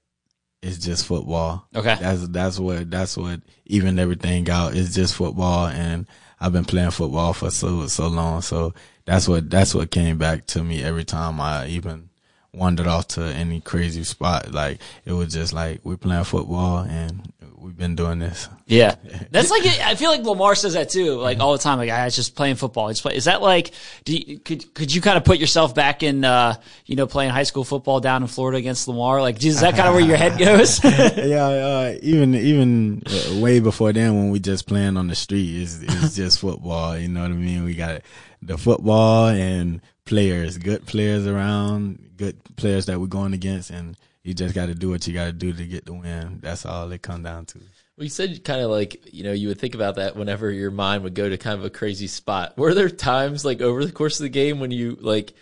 it's 0.64 0.78
just 0.78 1.04
football. 1.04 1.68
Okay. 1.76 1.96
That's 2.00 2.26
that's 2.28 2.58
what 2.58 2.90
that's 2.90 3.16
what 3.18 3.40
even 3.66 3.98
everything 3.98 4.48
out. 4.48 4.74
It's 4.74 4.94
just 4.94 5.14
football, 5.14 5.66
and 5.66 6.06
I've 6.40 6.52
been 6.52 6.64
playing 6.64 6.90
football 6.90 7.34
for 7.34 7.50
so 7.50 7.86
so 7.86 8.08
long. 8.08 8.40
So 8.40 8.72
that's 9.04 9.28
what 9.28 9.50
that's 9.50 9.74
what 9.74 9.90
came 9.90 10.16
back 10.16 10.46
to 10.48 10.64
me 10.64 10.82
every 10.82 11.04
time 11.04 11.38
I 11.38 11.66
even 11.66 12.08
wandered 12.54 12.86
off 12.86 13.08
to 13.08 13.22
any 13.22 13.60
crazy 13.60 14.04
spot. 14.04 14.52
Like 14.52 14.80
it 15.04 15.12
was 15.12 15.34
just 15.34 15.52
like 15.52 15.80
we're 15.84 15.98
playing 15.98 16.24
football, 16.24 16.78
and 16.78 17.30
we've 17.64 17.76
been 17.76 17.96
doing 17.96 18.18
this. 18.18 18.48
Yeah, 18.66 18.94
that's 19.30 19.50
like 19.50 19.64
I 19.64 19.94
feel 19.94 20.10
like 20.10 20.22
Lamar 20.22 20.54
says 20.54 20.74
that 20.74 20.90
too, 20.90 21.16
like 21.16 21.40
all 21.40 21.52
the 21.52 21.58
time. 21.58 21.78
Like 21.78 21.90
I 21.90 22.04
was 22.04 22.14
just 22.14 22.36
playing 22.36 22.56
football. 22.56 22.88
Just 22.88 23.02
play. 23.02 23.16
Is 23.16 23.24
that 23.24 23.40
like? 23.40 23.72
Do 24.04 24.14
you, 24.14 24.38
could 24.38 24.74
could 24.74 24.94
you 24.94 25.00
kind 25.00 25.16
of 25.16 25.24
put 25.24 25.38
yourself 25.38 25.74
back 25.74 26.02
in, 26.02 26.24
uh, 26.24 26.56
you 26.84 26.94
know, 26.96 27.06
playing 27.06 27.30
high 27.30 27.42
school 27.44 27.64
football 27.64 28.00
down 28.00 28.22
in 28.22 28.28
Florida 28.28 28.58
against 28.58 28.86
Lamar? 28.86 29.22
Like, 29.22 29.42
is 29.42 29.60
that 29.60 29.74
kind 29.74 29.88
of 29.88 29.94
where 29.94 30.04
your 30.04 30.16
head 30.16 30.38
goes? 30.38 30.82
yeah, 30.84 31.46
uh, 31.46 31.94
even 32.02 32.34
even 32.34 33.02
uh, 33.06 33.40
way 33.40 33.60
before 33.60 33.92
then, 33.92 34.14
when 34.14 34.30
we 34.30 34.38
just 34.38 34.66
playing 34.66 34.96
on 34.96 35.08
the 35.08 35.14
street, 35.14 35.62
it's, 35.62 35.80
it's 35.80 36.16
just 36.16 36.38
football. 36.40 36.98
You 36.98 37.08
know 37.08 37.22
what 37.22 37.30
I 37.30 37.34
mean? 37.34 37.64
We 37.64 37.74
got 37.74 38.02
the 38.42 38.58
football 38.58 39.28
and 39.28 39.80
players, 40.04 40.58
good 40.58 40.86
players 40.86 41.26
around, 41.26 42.10
good 42.16 42.36
players 42.56 42.86
that 42.86 43.00
we're 43.00 43.06
going 43.06 43.32
against, 43.32 43.70
and 43.70 43.96
you 44.24 44.34
just 44.34 44.54
got 44.54 44.66
to 44.66 44.74
do 44.74 44.90
what 44.90 45.06
you 45.06 45.14
got 45.14 45.26
to 45.26 45.32
do 45.32 45.52
to 45.52 45.64
get 45.64 45.84
the 45.84 45.92
win. 45.92 46.40
That's 46.42 46.66
all 46.66 46.90
it 46.90 47.02
come 47.02 47.22
down 47.22 47.46
to. 47.46 47.58
Well, 47.58 48.04
you 48.04 48.08
said 48.08 48.42
kind 48.42 48.60
of 48.60 48.70
like, 48.70 49.12
you 49.14 49.22
know, 49.22 49.32
you 49.32 49.48
would 49.48 49.60
think 49.60 49.74
about 49.74 49.96
that 49.96 50.16
whenever 50.16 50.50
your 50.50 50.72
mind 50.72 51.04
would 51.04 51.14
go 51.14 51.28
to 51.28 51.36
kind 51.36 51.56
of 51.56 51.64
a 51.64 51.70
crazy 51.70 52.08
spot. 52.08 52.58
Were 52.58 52.74
there 52.74 52.88
times 52.88 53.44
like 53.44 53.60
over 53.60 53.84
the 53.84 53.92
course 53.92 54.18
of 54.18 54.24
the 54.24 54.30
game 54.30 54.58
when 54.58 54.72
you 54.72 54.96
like 55.00 55.34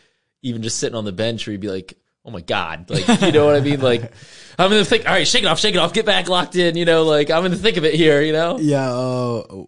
even 0.42 0.62
just 0.62 0.78
sitting 0.78 0.96
on 0.96 1.04
the 1.04 1.12
bench 1.12 1.46
where 1.46 1.52
you'd 1.52 1.60
be 1.60 1.70
like, 1.70 1.96
oh 2.24 2.30
my 2.30 2.40
God, 2.40 2.90
like, 2.90 3.06
you 3.22 3.32
know 3.32 3.46
what 3.46 3.56
I 3.56 3.60
mean? 3.60 3.80
Like, 3.80 4.12
I'm 4.58 4.70
in 4.70 4.78
the 4.78 4.84
thick, 4.84 5.06
all 5.06 5.14
right, 5.14 5.26
shake 5.26 5.44
it 5.44 5.46
off, 5.46 5.58
shake 5.58 5.74
it 5.74 5.78
off, 5.78 5.92
get 5.92 6.06
back 6.06 6.28
locked 6.28 6.56
in, 6.56 6.76
you 6.76 6.84
know, 6.84 7.04
like 7.04 7.30
I'm 7.30 7.44
in 7.44 7.52
the 7.52 7.56
thick 7.56 7.76
of 7.76 7.84
it 7.84 7.94
here, 7.94 8.20
you 8.20 8.32
know? 8.32 8.58
Yeah, 8.58 8.92
uh, 8.92 9.64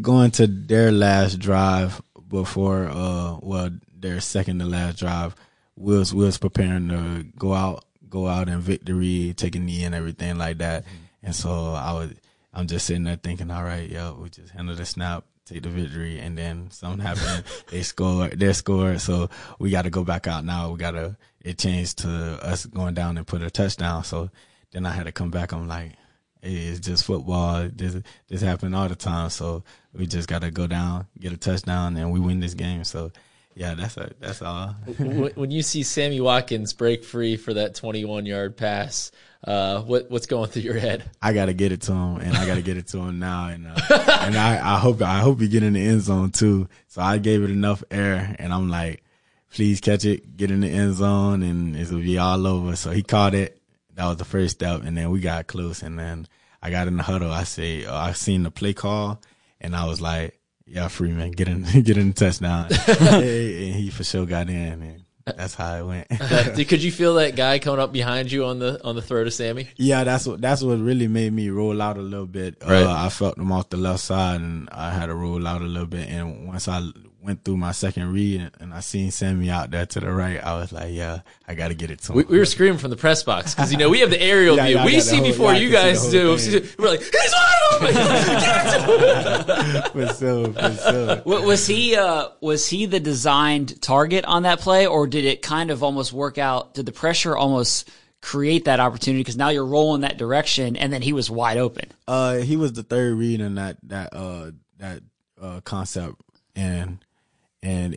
going 0.00 0.30
to 0.32 0.46
their 0.46 0.90
last 0.90 1.38
drive 1.38 2.00
before, 2.28 2.88
uh, 2.90 3.38
well, 3.40 3.70
their 3.94 4.20
second 4.20 4.60
to 4.60 4.66
last 4.66 4.98
drive, 4.98 5.34
we 5.76 5.96
was 5.96 6.38
preparing 6.38 6.88
to 6.88 7.24
go 7.36 7.52
out, 7.52 7.84
go 8.14 8.28
out 8.28 8.48
in 8.48 8.60
victory, 8.60 9.34
take 9.36 9.56
a 9.56 9.58
knee 9.58 9.82
and 9.82 9.94
everything 9.94 10.38
like 10.38 10.58
that. 10.58 10.84
Mm-hmm. 10.84 11.26
And 11.26 11.34
so 11.34 11.50
I 11.74 11.92
was, 11.92 12.12
I'm 12.52 12.68
just 12.68 12.86
sitting 12.86 13.02
there 13.02 13.16
thinking, 13.16 13.50
all 13.50 13.64
right, 13.64 13.90
yo, 13.90 14.16
we 14.22 14.30
just 14.30 14.52
handle 14.52 14.76
the 14.76 14.86
snap, 14.86 15.24
take 15.44 15.64
the 15.64 15.68
victory, 15.68 16.20
and 16.20 16.38
then 16.38 16.70
something 16.70 17.04
mm-hmm. 17.04 17.18
happened. 17.18 17.44
they 17.70 17.82
scored, 17.82 18.38
they 18.38 18.52
scored, 18.52 19.00
so 19.00 19.28
we 19.58 19.70
got 19.70 19.82
to 19.82 19.90
go 19.90 20.04
back 20.04 20.28
out 20.28 20.44
now. 20.44 20.70
We 20.70 20.78
got 20.78 20.92
to. 20.92 21.16
It 21.40 21.58
changed 21.58 21.98
to 21.98 22.08
us 22.40 22.64
going 22.64 22.94
down 22.94 23.18
and 23.18 23.26
put 23.26 23.42
a 23.42 23.50
touchdown. 23.50 24.04
So 24.04 24.30
then 24.72 24.86
I 24.86 24.92
had 24.92 25.04
to 25.04 25.12
come 25.12 25.30
back. 25.30 25.52
I'm 25.52 25.68
like, 25.68 25.92
hey, 26.40 26.54
it's 26.54 26.80
just 26.80 27.04
football. 27.04 27.68
This 27.70 27.96
this 28.28 28.40
happened 28.40 28.74
all 28.74 28.88
the 28.88 28.94
time. 28.94 29.28
So 29.28 29.62
we 29.92 30.06
just 30.06 30.26
got 30.28 30.40
to 30.40 30.50
go 30.50 30.66
down, 30.66 31.06
get 31.18 31.32
a 31.32 31.36
touchdown, 31.36 31.98
and 31.98 32.12
we 32.12 32.20
win 32.20 32.40
this 32.40 32.54
game. 32.54 32.84
So 32.84 33.10
yeah, 33.54 33.74
that's 33.74 33.96
a, 33.96 34.10
that's 34.18 34.42
all. 34.42 34.74
when, 34.98 35.32
when 35.34 35.50
you 35.50 35.62
see 35.62 35.82
Sammy 35.82 36.20
Watkins 36.20 36.72
break 36.72 37.04
free 37.04 37.36
for 37.36 37.54
that 37.54 37.74
21 37.74 38.26
yard 38.26 38.56
pass, 38.56 39.12
uh, 39.46 39.82
what 39.82 40.10
what's 40.10 40.26
going 40.26 40.48
through 40.50 40.62
your 40.62 40.78
head? 40.78 41.04
I 41.20 41.32
got 41.32 41.46
to 41.46 41.54
get 41.54 41.70
it 41.70 41.82
to 41.82 41.92
him, 41.92 42.16
and 42.16 42.36
I 42.36 42.46
got 42.46 42.54
to 42.54 42.62
get 42.62 42.76
it 42.76 42.88
to 42.88 42.98
him 42.98 43.18
now. 43.18 43.48
And 43.48 43.66
uh, 43.66 43.74
and 44.22 44.36
I, 44.36 44.74
I 44.74 44.78
hope 44.78 45.02
I 45.02 45.20
hope 45.20 45.40
he 45.40 45.48
get 45.48 45.62
in 45.62 45.74
the 45.74 45.86
end 45.86 46.00
zone 46.02 46.30
too. 46.30 46.68
So 46.88 47.02
I 47.02 47.18
gave 47.18 47.42
it 47.42 47.50
enough 47.50 47.84
air, 47.90 48.34
and 48.38 48.52
I'm 48.52 48.70
like, 48.70 49.04
please 49.52 49.80
catch 49.80 50.04
it, 50.04 50.36
get 50.36 50.50
in 50.50 50.60
the 50.60 50.68
end 50.68 50.94
zone, 50.94 51.42
and 51.42 51.76
it'll 51.76 52.00
be 52.00 52.18
all 52.18 52.46
over. 52.46 52.74
So 52.76 52.90
he 52.90 53.02
caught 53.02 53.34
it. 53.34 53.60
That 53.94 54.06
was 54.06 54.16
the 54.16 54.24
first 54.24 54.56
step, 54.56 54.82
and 54.82 54.96
then 54.96 55.10
we 55.10 55.20
got 55.20 55.46
close, 55.46 55.82
and 55.82 55.98
then 55.98 56.26
I 56.60 56.70
got 56.70 56.88
in 56.88 56.96
the 56.96 57.02
huddle. 57.02 57.30
I 57.30 57.44
say, 57.44 57.84
uh, 57.84 57.94
I 57.94 58.12
seen 58.12 58.42
the 58.42 58.50
play 58.50 58.72
call, 58.72 59.20
and 59.60 59.76
I 59.76 59.84
was 59.86 60.00
like, 60.00 60.40
"Yeah, 60.66 60.88
Freeman, 60.88 61.32
get 61.32 61.48
in, 61.48 61.62
get 61.82 61.96
in 61.96 62.08
the 62.08 62.14
touchdown." 62.14 62.68
and 62.88 63.74
he 63.74 63.90
for 63.90 64.04
sure 64.04 64.26
got 64.26 64.48
in, 64.48 64.82
and 64.82 65.04
that's 65.24 65.54
how 65.54 65.76
it 65.76 65.82
went. 65.84 66.08
Could 66.68 66.82
you 66.82 66.92
feel 66.92 67.14
that 67.14 67.34
guy 67.34 67.58
coming 67.58 67.80
up 67.80 67.92
behind 67.92 68.30
you 68.30 68.44
on 68.44 68.58
the 68.58 68.82
on 68.84 68.94
the 68.94 69.02
throw 69.02 69.24
to 69.24 69.30
Sammy? 69.30 69.68
Yeah, 69.76 70.04
that's 70.04 70.26
what 70.26 70.40
that's 70.40 70.62
what 70.62 70.78
really 70.78 71.08
made 71.08 71.32
me 71.32 71.48
roll 71.48 71.80
out 71.80 71.96
a 71.96 72.02
little 72.02 72.26
bit. 72.26 72.56
Right. 72.62 72.82
Uh, 72.82 72.92
I 72.92 73.08
felt 73.08 73.36
them 73.36 73.50
off 73.50 73.70
the 73.70 73.78
left 73.78 74.00
side, 74.00 74.40
and 74.40 74.68
I 74.70 74.90
had 74.90 75.06
to 75.06 75.14
roll 75.14 75.46
out 75.46 75.62
a 75.62 75.66
little 75.66 75.88
bit. 75.88 76.08
And 76.08 76.46
once 76.46 76.68
I 76.68 76.82
went 77.24 77.42
through 77.42 77.56
my 77.56 77.72
second 77.72 78.12
read, 78.12 78.40
and, 78.42 78.50
and 78.60 78.74
I 78.74 78.80
seen 78.80 79.10
Sammy 79.10 79.48
out 79.50 79.70
there 79.70 79.86
to 79.86 80.00
the 80.00 80.12
right, 80.12 80.38
I 80.44 80.56
was 80.58 80.70
like, 80.72 80.92
"Yeah, 80.92 81.20
I 81.48 81.54
got 81.54 81.68
to 81.68 81.74
get 81.74 81.90
it 81.90 82.00
to 82.02 82.12
him." 82.12 82.16
We, 82.18 82.24
we 82.24 82.38
were 82.38 82.44
screaming 82.44 82.78
from 82.78 82.90
the 82.90 82.96
press 82.96 83.22
box 83.22 83.54
because 83.54 83.72
you 83.72 83.78
know 83.78 83.88
we 83.88 84.00
have 84.00 84.10
the 84.10 84.20
aerial 84.20 84.56
Yeah, 84.58 84.66
view. 84.66 84.76
yeah, 84.76 84.84
we 84.84 85.00
see 85.00 85.16
whole- 85.16 85.24
before 85.26 85.52
yeah, 85.54 85.58
you 85.60 85.70
guys 85.70 86.08
do. 86.10 86.36
thing. 86.36 86.68
We're 86.78 86.88
like, 86.90 87.00
he's 87.00 87.32
wide 87.32 87.58
open. 87.72 87.94
Give 87.94 88.06
it 88.06 89.84
to 89.84 89.90
for 89.92 90.14
sure, 90.14 90.52
for 90.52 90.76
sure. 90.76 91.22
Was 91.44 91.66
he 91.66 91.96
uh, 91.96 92.28
was 92.40 92.68
he 92.68 92.86
the 92.86 93.00
designed 93.00 93.80
target 93.80 94.24
on 94.26 94.42
that 94.44 94.60
play, 94.60 94.86
or 94.86 95.06
did 95.06 95.24
it 95.24 95.42
kind 95.42 95.70
of 95.70 95.82
almost 95.82 96.12
work 96.12 96.38
out? 96.38 96.74
Did 96.74 96.86
the 96.86 96.92
pressure 96.92 97.36
almost 97.36 97.88
create 98.20 98.64
that 98.66 98.80
opportunity 98.80 99.20
because 99.20 99.36
now 99.36 99.48
you're 99.50 99.64
rolling 99.66 100.00
that 100.02 100.16
direction, 100.18 100.76
and 100.76 100.92
then 100.92 101.02
he 101.02 101.12
was 101.12 101.30
wide 101.30 101.56
open? 101.58 101.90
Uh, 102.06 102.36
he 102.36 102.56
was 102.56 102.72
the 102.72 102.82
third 102.82 103.14
read 103.16 103.40
in 103.40 103.54
that 103.56 103.76
that 103.84 104.14
uh 104.14 104.50
that 104.78 105.00
uh 105.40 105.60
concept, 105.62 106.14
and 106.56 106.98
and 106.98 106.98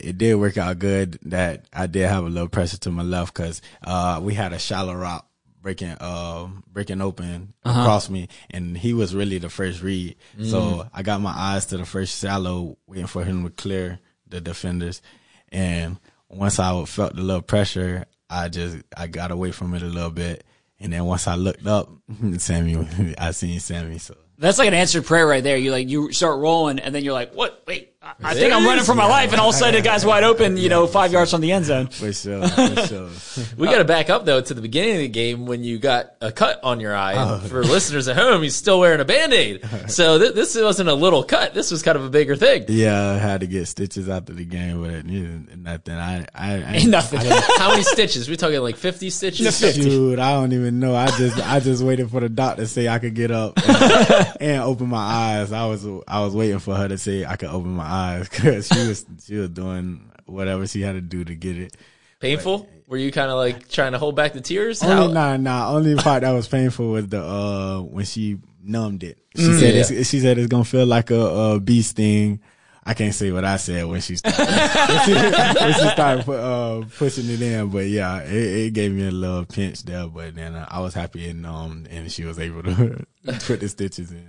it 0.08 0.18
did 0.18 0.36
work 0.36 0.58
out 0.58 0.80
good. 0.80 1.20
That 1.24 1.66
I 1.74 1.88
did 1.88 2.08
have 2.08 2.26
a 2.26 2.30
little 2.30 2.50
pressure 2.50 2.78
to 2.78 2.92
my 2.92 3.04
left 3.04 3.34
because 3.34 3.62
uh 3.84 4.20
we 4.24 4.34
had 4.34 4.54
a 4.54 4.60
shallow 4.60 4.96
rock 4.96 5.28
breaking 5.62 5.96
uh 6.00 6.48
breaking 6.72 7.02
open 7.02 7.54
across 7.66 8.10
me, 8.10 8.30
and 8.50 8.78
he 8.78 8.94
was 8.94 9.14
really 9.14 9.38
the 9.38 9.50
first 9.50 9.82
read. 9.82 10.16
So 10.44 10.88
I 10.94 11.04
got 11.04 11.22
my 11.22 11.34
eyes 11.36 11.66
to 11.68 11.78
the 11.78 11.86
first 11.86 12.20
shallow, 12.20 12.78
waiting 12.88 13.08
for 13.08 13.24
him 13.24 13.44
to 13.44 13.50
clear 13.50 14.00
the 14.28 14.40
defenders, 14.42 15.02
and 15.50 15.98
once 16.30 16.60
I 16.60 16.84
felt 16.86 17.16
the 17.16 17.22
little 17.22 17.42
pressure, 17.42 18.06
I 18.30 18.50
just 18.50 18.78
I 18.96 19.08
got 19.08 19.32
away 19.32 19.52
from 19.52 19.74
it 19.74 19.82
a 19.82 19.86
little 19.88 20.12
bit. 20.12 20.44
And 20.80 20.94
then 20.94 21.06
once 21.06 21.28
I 21.28 21.36
looked 21.36 21.66
up, 21.66 21.90
Sammy, 22.38 22.88
I 23.18 23.32
seen 23.32 23.60
Sammy. 23.60 23.98
So 23.98 24.16
That's 24.38 24.60
like 24.60 24.68
an 24.68 24.74
answered 24.76 25.06
prayer 25.06 25.26
right 25.26 25.44
there. 25.44 25.58
You 25.58 25.72
like 25.72 25.90
you 25.90 26.12
start 26.14 26.40
rolling, 26.40 26.80
and 26.80 26.94
then 26.94 27.04
you're 27.04 27.14
like, 27.14 27.34
"What? 27.34 27.64
Wait, 27.66 27.96
I, 28.24 28.32
I 28.32 28.34
think 28.34 28.54
I'm 28.54 28.66
running 28.66 28.84
for 28.84 28.96
my 28.96 29.06
life," 29.06 29.32
and 29.32 29.42
all 29.42 29.50
of 29.50 29.56
a 29.56 29.58
sudden 29.58 29.76
the 29.76 29.82
guy's 29.82 30.06
wide 30.06 30.24
open, 30.24 30.58
you 30.58 30.70
know, 30.70 30.88
five 30.88 31.12
yards 31.12 31.32
from 31.32 31.42
the 31.42 31.52
end 31.52 31.66
zone. 31.66 31.88
for 31.88 32.12
sure, 32.14 32.48
for 32.48 32.88
sure. 32.88 33.10
We 33.58 33.68
got 33.68 33.78
to 33.78 33.86
back 33.86 34.10
up 34.10 34.26
though 34.26 34.42
to 34.42 34.54
the 34.54 34.62
beginning 34.62 34.96
of 34.96 35.02
the 35.02 35.08
game 35.10 35.46
when 35.46 35.64
you 35.64 35.78
got 35.78 36.14
a 36.22 36.32
cut 36.32 36.60
on 36.64 36.80
your 36.80 36.96
eye. 36.96 37.14
Oh. 37.16 37.40
For 37.40 37.64
listeners 37.64 38.08
at 38.08 38.16
home, 38.16 38.42
he's 38.44 38.56
still 38.56 38.80
wearing 38.80 39.00
a 39.00 39.06
band 39.06 39.34
aid. 39.34 39.64
So 39.88 40.18
th- 40.20 40.34
this 40.34 40.56
wasn't 40.56 40.90
a 40.90 40.94
little 40.94 41.24
cut. 41.24 41.54
This 41.54 41.72
was 41.72 41.84
kind 41.84 41.98
of 41.98 42.06
a 42.06 42.10
bigger 42.10 42.36
thing. 42.36 42.66
Yeah, 42.68 43.12
I 43.12 43.18
had 43.18 43.42
to 43.42 43.48
get 43.48 43.68
stitches 43.68 44.10
after 44.10 44.34
the 44.34 44.46
game, 44.46 44.82
but 44.84 45.06
you 45.06 45.46
nothing. 45.58 45.96
I, 45.96 46.26
I, 46.34 46.64
I 46.64 46.84
Nothing. 46.86 47.20
I 47.20 47.42
How 47.58 47.70
many 47.70 47.84
stitches? 47.84 48.30
We 48.30 48.38
talking 48.38 48.60
like 48.62 48.76
fifty 48.78 49.10
stitches? 49.10 49.60
Dude, 49.76 50.20
I 50.20 50.34
don't 50.34 50.54
even 50.54 50.80
know. 50.80 50.96
I 50.96 51.08
just, 51.18 51.38
I 51.46 51.60
just 51.60 51.84
waited 51.84 52.10
for 52.10 52.20
the 52.20 52.30
doctor 52.30 52.64
to 52.64 52.68
say 52.68 52.88
I 52.88 53.00
could 53.00 53.14
get 53.16 53.32
up 53.32 53.58
and, 53.68 54.42
and 54.42 54.62
open 54.64 54.88
my 54.90 54.98
eyes. 54.98 55.52
I 55.52 55.66
was, 55.68 55.86
I 56.08 56.22
was 56.22 56.36
waiting 56.36 56.60
for 56.60 56.76
her 56.76 56.88
to 56.88 56.98
say 56.98 57.26
I 57.26 57.36
could 57.36 57.50
open 57.50 57.72
my 57.72 57.84
eyes 57.84 57.97
because 58.20 58.68
she 58.74 58.88
was, 58.88 59.06
she 59.26 59.36
was 59.36 59.50
doing 59.50 60.12
whatever 60.26 60.68
she 60.68 60.82
had 60.82 60.94
to 60.94 61.02
do 61.02 61.24
to 61.24 61.36
get 61.36 61.58
it. 61.58 61.76
Painful? 62.20 62.68
Were 62.88 62.98
you 62.98 63.12
kind 63.12 63.30
of 63.30 63.38
like 63.38 63.68
trying 63.70 63.92
to 63.92 64.00
hold 64.00 64.16
back 64.16 64.34
the 64.34 64.42
tears? 64.42 64.82
Only 64.82 64.96
How- 64.96 65.36
nah, 65.36 65.38
nah. 65.38 65.72
Only 65.76 65.96
part 65.96 66.22
that 66.24 66.32
was 66.32 66.48
painful 66.48 66.90
was 66.90 67.08
the 67.08 67.22
uh 67.22 67.82
when 67.82 68.06
she 68.06 68.40
numbed 68.64 69.04
it. 69.04 69.18
She 69.36 69.42
Mm. 69.44 69.60
said 69.60 69.76
it's, 69.76 70.10
she 70.10 70.20
said 70.20 70.38
it's 70.38 70.48
gonna 70.48 70.64
feel 70.66 70.86
like 70.86 71.12
a, 71.12 71.20
a 71.56 71.60
bee 71.60 71.82
sting. 71.82 72.40
I 72.88 72.94
can't 72.94 73.14
say 73.14 73.32
what 73.32 73.44
I 73.44 73.58
said 73.58 73.86
when 73.86 74.00
she 74.00 74.16
started, 74.16 74.48
when 74.48 75.06
she, 75.06 75.14
when 75.14 75.74
she 75.74 75.90
started 75.90 76.26
pu- 76.26 76.32
uh, 76.34 76.86
pushing 76.98 77.30
it 77.30 77.42
in, 77.42 77.70
but 77.70 77.86
yeah, 77.86 78.22
it, 78.24 78.34
it 78.68 78.74
gave 78.74 78.94
me 78.94 79.06
a 79.06 79.12
little 79.12 79.44
pinch 79.46 79.84
there. 79.84 80.08
But 80.08 80.36
then 80.36 80.56
uh, 80.56 80.66
I 80.70 80.80
was 80.80 80.94
happy 80.94 81.30
and 81.30 81.46
um 81.46 81.86
and 81.90 82.10
she 82.10 82.24
was 82.24 82.40
able 82.40 82.64
to 82.64 83.06
put 83.46 83.60
the 83.60 83.68
stitches 83.68 84.12
in. 84.12 84.26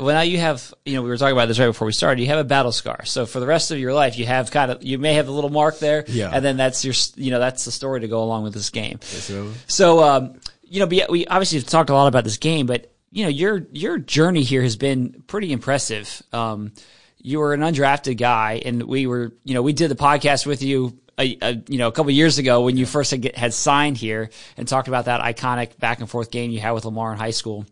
well, 0.00 0.16
now 0.16 0.22
you 0.22 0.38
have, 0.38 0.74
you 0.84 0.94
know, 0.94 1.02
we 1.02 1.08
were 1.10 1.16
talking 1.16 1.32
about 1.32 1.46
this 1.46 1.60
right 1.60 1.66
before 1.66 1.86
we 1.86 1.92
started. 1.92 2.20
You 2.20 2.26
have 2.26 2.40
a 2.40 2.44
battle 2.44 2.72
scar. 2.72 3.04
So 3.04 3.24
for 3.24 3.38
the 3.38 3.46
rest 3.46 3.70
of 3.70 3.78
your 3.78 3.94
life, 3.94 4.18
you 4.18 4.26
have 4.26 4.50
kind 4.50 4.72
of, 4.72 4.82
you 4.82 4.98
may 4.98 5.14
have 5.14 5.28
a 5.28 5.32
little 5.32 5.50
mark 5.50 5.78
there. 5.78 6.04
Yeah. 6.08 6.30
And 6.32 6.44
then 6.44 6.56
that's 6.56 6.84
your, 6.84 6.94
you 7.14 7.30
know, 7.30 7.38
that's 7.38 7.64
the 7.64 7.70
story 7.70 8.00
to 8.00 8.08
go 8.08 8.22
along 8.24 8.42
with 8.42 8.52
this 8.54 8.70
game. 8.70 9.00
So 9.02 9.52
So, 9.68 10.02
um, 10.02 10.40
you 10.64 10.80
know, 10.80 10.86
we 10.86 11.26
obviously 11.26 11.58
have 11.60 11.68
talked 11.68 11.90
a 11.90 11.94
lot 11.94 12.08
about 12.08 12.24
this 12.24 12.38
game, 12.38 12.66
but 12.66 12.92
you 13.12 13.24
know, 13.24 13.28
your 13.28 13.66
your 13.72 13.98
journey 13.98 14.42
here 14.42 14.62
has 14.62 14.76
been 14.76 15.22
pretty 15.26 15.52
impressive. 15.52 16.22
Um, 16.32 16.72
you 17.22 17.38
were 17.38 17.54
an 17.54 17.60
undrafted 17.60 18.18
guy, 18.18 18.60
and 18.64 18.82
we 18.82 19.06
were, 19.06 19.32
you 19.44 19.54
know, 19.54 19.62
we 19.62 19.72
did 19.72 19.90
the 19.90 19.96
podcast 19.96 20.44
with 20.44 20.62
you, 20.62 20.98
a, 21.18 21.38
a, 21.40 21.62
you 21.68 21.78
know, 21.78 21.88
a 21.88 21.92
couple 21.92 22.10
of 22.10 22.16
years 22.16 22.38
ago 22.38 22.62
when 22.62 22.76
you 22.76 22.84
first 22.84 23.10
had, 23.10 23.34
had 23.36 23.54
signed 23.54 23.96
here, 23.96 24.30
and 24.56 24.66
talked 24.66 24.88
about 24.88 25.06
that 25.06 25.20
iconic 25.20 25.78
back 25.78 26.00
and 26.00 26.10
forth 26.10 26.30
game 26.30 26.50
you 26.50 26.60
had 26.60 26.72
with 26.72 26.84
Lamar 26.84 27.12
in 27.12 27.18
high 27.18 27.30
school. 27.30 27.64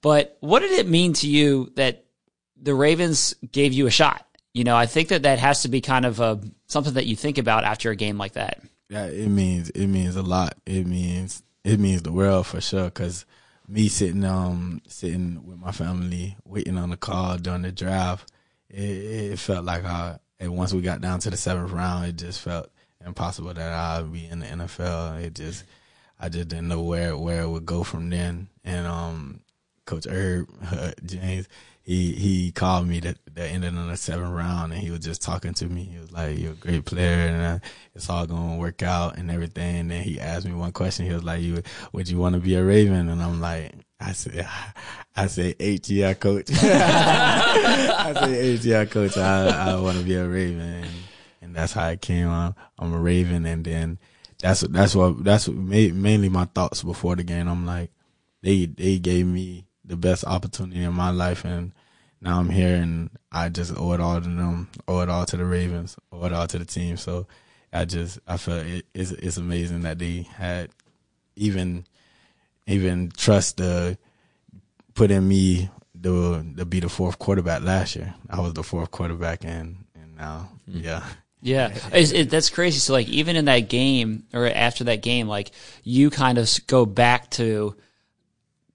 But 0.00 0.36
what 0.40 0.60
did 0.60 0.72
it 0.72 0.88
mean 0.88 1.12
to 1.14 1.28
you 1.28 1.72
that 1.76 2.04
the 2.60 2.74
Ravens 2.74 3.34
gave 3.52 3.72
you 3.72 3.86
a 3.86 3.90
shot? 3.90 4.26
You 4.52 4.64
know, 4.64 4.76
I 4.76 4.86
think 4.86 5.08
that 5.08 5.22
that 5.22 5.38
has 5.38 5.62
to 5.62 5.68
be 5.68 5.80
kind 5.80 6.06
of 6.06 6.20
a, 6.20 6.40
something 6.66 6.94
that 6.94 7.06
you 7.06 7.16
think 7.16 7.38
about 7.38 7.64
after 7.64 7.90
a 7.90 7.96
game 7.96 8.18
like 8.18 8.32
that. 8.32 8.60
Yeah, 8.88 9.06
it 9.06 9.28
means 9.28 9.70
it 9.70 9.86
means 9.86 10.14
a 10.16 10.22
lot. 10.22 10.56
It 10.66 10.86
means 10.86 11.42
it 11.64 11.80
means 11.80 12.02
the 12.02 12.12
world 12.12 12.46
for 12.46 12.60
sure. 12.60 12.90
Cause 12.90 13.24
me 13.66 13.88
sitting 13.88 14.24
um 14.24 14.82
sitting 14.86 15.44
with 15.46 15.58
my 15.58 15.72
family 15.72 16.36
waiting 16.44 16.76
on 16.76 16.90
the 16.90 16.96
call 16.96 17.38
during 17.38 17.62
the 17.62 17.72
draft, 17.72 18.30
it, 18.74 19.32
it 19.32 19.38
felt 19.38 19.64
like 19.64 19.84
I. 19.84 20.18
And 20.40 20.56
once 20.56 20.72
we 20.72 20.82
got 20.82 21.00
down 21.00 21.20
to 21.20 21.30
the 21.30 21.36
seventh 21.36 21.70
round, 21.70 22.06
it 22.06 22.16
just 22.16 22.40
felt 22.40 22.68
impossible 23.06 23.54
that 23.54 23.72
I'd 23.72 24.12
be 24.12 24.26
in 24.26 24.40
the 24.40 24.46
NFL. 24.46 25.22
It 25.22 25.34
just 25.34 25.64
I 26.18 26.28
just 26.28 26.48
didn't 26.48 26.68
know 26.68 26.82
where 26.82 27.16
where 27.16 27.42
it 27.42 27.48
would 27.48 27.66
go 27.66 27.84
from 27.84 28.10
then. 28.10 28.48
And 28.64 28.86
um, 28.86 29.40
Coach 29.84 30.06
Herb 30.06 30.48
James, 31.04 31.48
he 31.82 32.12
he 32.12 32.52
called 32.52 32.88
me 32.88 33.00
that 33.00 33.18
the 33.32 33.44
end 33.44 33.64
of 33.64 33.74
the 33.74 33.96
seventh 33.96 34.32
round, 34.32 34.72
and 34.72 34.82
he 34.82 34.90
was 34.90 35.00
just 35.00 35.22
talking 35.22 35.54
to 35.54 35.66
me. 35.66 35.84
He 35.84 35.98
was 35.98 36.12
like, 36.12 36.38
"You're 36.38 36.52
a 36.52 36.56
great 36.56 36.84
player, 36.84 37.28
and 37.28 37.42
uh, 37.42 37.58
it's 37.94 38.08
all 38.08 38.26
gonna 38.26 38.56
work 38.56 38.82
out 38.82 39.18
and 39.18 39.30
everything." 39.30 39.76
And 39.76 39.90
then 39.90 40.02
he 40.02 40.20
asked 40.20 40.46
me 40.46 40.52
one 40.54 40.72
question. 40.72 41.06
He 41.06 41.12
was 41.12 41.24
like, 41.24 41.42
"You 41.42 41.62
would 41.92 42.08
you 42.08 42.18
want 42.18 42.34
to 42.34 42.40
be 42.40 42.54
a 42.54 42.64
Raven?" 42.64 43.08
And 43.08 43.22
I'm 43.22 43.40
like, 43.40 43.74
"I 44.04 44.12
said, 44.12 44.48
I 45.16 45.26
said, 45.26 45.56
H 45.60 45.90
coach. 46.20 46.50
I 46.52 48.12
said, 48.14 48.30
H 48.30 48.64
yeah, 48.64 48.84
coach. 48.84 49.16
I 49.16 49.72
I 49.72 49.80
want 49.80 49.98
to 49.98 50.04
be 50.04 50.14
a 50.14 50.26
Raven." 50.26 50.60
And, 50.60 51.54
that's 51.54 51.72
how 51.72 51.86
it 51.88 52.00
came. 52.00 52.28
I'm, 52.28 52.54
I'm 52.78 52.92
a 52.92 52.98
Raven, 52.98 53.46
and 53.46 53.64
then 53.64 53.98
that's 54.40 54.62
that's 54.62 54.94
what 54.94 55.22
that's 55.22 55.46
what 55.46 55.56
made, 55.56 55.94
mainly 55.94 56.28
my 56.28 56.46
thoughts 56.46 56.82
before 56.82 57.14
the 57.14 57.22
game. 57.22 57.48
I'm 57.48 57.64
like, 57.64 57.92
they 58.42 58.66
they 58.66 58.98
gave 58.98 59.26
me 59.26 59.66
the 59.84 59.96
best 59.96 60.24
opportunity 60.24 60.82
in 60.82 60.92
my 60.92 61.10
life, 61.10 61.44
and 61.44 61.72
now 62.20 62.40
I'm 62.40 62.50
here, 62.50 62.74
and 62.74 63.10
I 63.30 63.50
just 63.50 63.72
owe 63.76 63.92
it 63.92 64.00
all 64.00 64.20
to 64.20 64.28
them, 64.28 64.68
owe 64.88 65.00
it 65.00 65.08
all 65.08 65.26
to 65.26 65.36
the 65.36 65.44
Ravens, 65.44 65.96
owe 66.10 66.24
it 66.24 66.32
all 66.32 66.46
to 66.48 66.58
the 66.58 66.64
team. 66.64 66.96
So 66.96 67.26
I 67.72 67.84
just 67.84 68.18
I 68.26 68.36
feel 68.36 68.56
it, 68.56 68.86
it's 68.94 69.12
it's 69.12 69.36
amazing 69.36 69.82
that 69.82 69.98
they 69.98 70.22
had 70.22 70.70
even 71.36 71.84
even 72.66 73.10
trust 73.16 73.58
the 73.58 73.98
put 74.94 75.10
in 75.10 75.26
me 75.26 75.70
the 75.94 76.44
to 76.56 76.64
be 76.64 76.80
the 76.80 76.88
fourth 76.88 77.18
quarterback 77.18 77.62
last 77.62 77.96
year. 77.96 78.14
I 78.28 78.40
was 78.40 78.54
the 78.54 78.62
fourth 78.62 78.90
quarterback, 78.90 79.44
and 79.44 79.84
and 79.94 80.16
now 80.16 80.50
hmm. 80.70 80.80
yeah. 80.80 81.04
Yeah, 81.40 81.76
it's, 81.92 82.10
it, 82.10 82.30
that's 82.30 82.48
crazy. 82.48 82.78
So, 82.78 82.94
like, 82.94 83.06
even 83.08 83.36
in 83.36 83.44
that 83.44 83.68
game 83.68 84.24
or 84.32 84.46
after 84.46 84.84
that 84.84 85.02
game, 85.02 85.28
like, 85.28 85.50
you 85.82 86.08
kind 86.08 86.38
of 86.38 86.48
go 86.66 86.86
back 86.86 87.28
to 87.32 87.76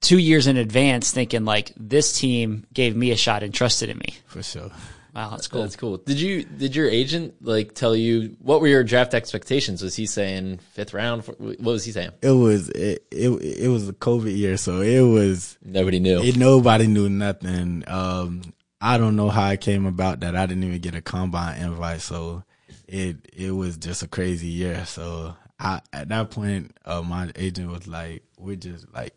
two 0.02 0.20
years 0.20 0.46
in 0.46 0.56
advance, 0.56 1.12
thinking 1.12 1.46
like 1.46 1.74
this 1.76 2.20
team 2.20 2.68
gave 2.72 2.96
me 2.96 3.10
a 3.10 3.16
shot 3.16 3.42
and 3.42 3.54
trusted 3.54 3.90
in 3.90 3.98
me. 3.98 4.18
For 4.28 4.44
sure. 4.44 4.70
Wow, 5.16 5.32
that's 5.32 5.48
cool. 5.48 5.62
That's 5.64 5.76
cool. 5.76 5.98
Did 5.98 6.20
you 6.20 6.44
did 6.44 6.76
your 6.76 6.88
agent 6.88 7.36
like 7.42 7.74
tell 7.74 7.96
you 7.96 8.36
what 8.40 8.62
were 8.62 8.68
your 8.68 8.84
draft 8.84 9.14
expectations? 9.14 9.82
Was 9.82 9.96
he 9.96 10.06
saying 10.06 10.60
fifth 10.74 10.94
round? 10.94 11.24
What 11.26 11.60
was 11.60 11.84
he 11.84 11.92
saying? 11.92 12.12
It 12.22 12.32
was 12.32 12.70
it, 12.70 13.06
it 13.12 13.30
it 13.30 13.68
was 13.70 13.90
a 13.90 13.94
COVID 13.94 14.36
year, 14.36 14.58
so 14.58 14.82
it 14.82 15.02
was 15.02 15.58
Nobody 15.64 16.00
knew. 16.00 16.22
it, 16.22 16.38
nobody 16.38 16.88
knew 16.88 17.10
nothing. 17.10 17.84
Um, 17.88 18.42
I 18.82 18.98
don't 18.98 19.16
know 19.16 19.30
how 19.30 19.50
it 19.50 19.62
came 19.62 19.86
about 19.86 20.22
that 20.22 20.36
I 20.36 20.46
didn't 20.46 20.64
even 20.64 20.80
get 20.80 20.96
a 20.96 21.02
combine 21.02 21.62
invite, 21.62 22.02
so 22.02 22.44
it 22.88 23.18
it 23.36 23.52
was 23.52 23.78
just 23.78 24.04
a 24.04 24.08
crazy 24.08 24.48
year. 24.48 24.86
So 24.86 25.36
I 25.60 25.82
at 25.92 26.10
that 26.10 26.32
point, 26.32 26.78
uh, 26.86 27.02
my 27.02 27.32
agent 27.36 27.72
was 27.72 27.88
like, 27.88 28.24
"We're 28.38 28.56
just 28.56 28.86
like 28.94 29.14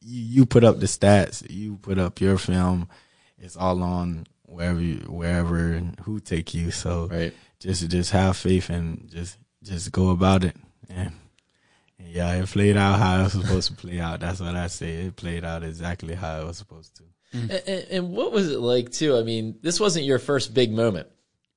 you, 0.00 0.22
you 0.22 0.46
put 0.46 0.64
up 0.64 0.80
the 0.80 0.86
stats, 0.86 1.48
you 1.50 1.76
put 1.76 1.98
up 1.98 2.20
your 2.20 2.38
film, 2.38 2.88
it's 3.38 3.56
all 3.56 3.82
on 3.82 4.26
wherever 4.56 4.80
you, 4.80 4.96
wherever 5.08 5.72
and 5.72 5.98
who 6.00 6.18
take 6.18 6.54
you. 6.54 6.70
So 6.70 7.08
Right. 7.08 7.34
just 7.60 7.88
just 7.90 8.10
have 8.12 8.36
faith 8.36 8.70
and 8.70 9.08
just 9.10 9.36
just 9.62 9.92
go 9.92 10.10
about 10.10 10.44
it. 10.44 10.56
And, 10.88 11.12
and 11.98 12.08
yeah, 12.08 12.32
it 12.34 12.46
played 12.48 12.76
out 12.76 12.98
how 12.98 13.20
it 13.20 13.24
was 13.24 13.32
supposed 13.32 13.68
to 13.70 13.74
play 13.76 14.00
out. 14.00 14.20
That's 14.20 14.40
what 14.40 14.56
I 14.56 14.68
say. 14.68 15.06
It 15.06 15.16
played 15.16 15.44
out 15.44 15.62
exactly 15.62 16.14
how 16.14 16.40
it 16.40 16.46
was 16.46 16.56
supposed 16.58 16.96
to. 16.96 17.02
Mm. 17.34 17.50
And, 17.66 17.86
and 17.90 18.10
what 18.12 18.32
was 18.32 18.50
it 18.50 18.60
like 18.60 18.90
too? 18.90 19.16
I 19.16 19.22
mean, 19.22 19.56
this 19.62 19.78
wasn't 19.78 20.06
your 20.06 20.18
first 20.18 20.54
big 20.54 20.72
moment. 20.72 21.08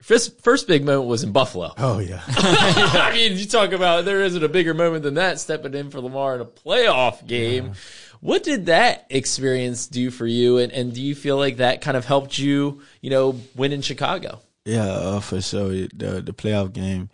First, 0.02 0.42
first 0.42 0.66
big 0.68 0.86
moment 0.86 1.10
was 1.10 1.24
in 1.24 1.32
Buffalo. 1.34 1.74
Oh 1.78 2.00
yeah. 2.00 2.22
I 2.28 3.12
mean, 3.14 3.38
you 3.38 3.46
talk 3.46 3.74
about 3.74 4.06
there 4.06 4.22
isn't 4.24 4.44
a 4.44 4.48
bigger 4.48 4.74
moment 4.74 5.04
than 5.04 5.16
that 5.16 5.40
stepping 5.40 5.74
in 5.74 5.90
for 5.90 6.00
Lamar 6.00 6.36
in 6.36 6.42
a 6.42 6.46
playoff 6.46 7.26
game. 7.28 7.74
What 8.22 8.44
did 8.44 8.66
that 8.66 9.06
experience 9.10 9.88
do 9.88 10.12
for 10.12 10.28
you? 10.28 10.58
And, 10.58 10.72
and 10.72 10.94
do 10.94 11.02
you 11.02 11.16
feel 11.16 11.38
like 11.38 11.58
that 11.58 11.82
kind 11.82 11.96
of 11.96 12.06
helped 12.06 12.38
you, 12.38 12.82
you 13.02 13.10
know, 13.10 13.40
win 13.56 13.72
in 13.72 13.82
Chicago? 13.82 14.42
Yeah, 14.66 14.86
uh, 14.86 15.20
for 15.20 15.42
sure. 15.42 15.70
The 15.70 16.22
the 16.24 16.34
playoff 16.34 16.74
game, 16.74 17.10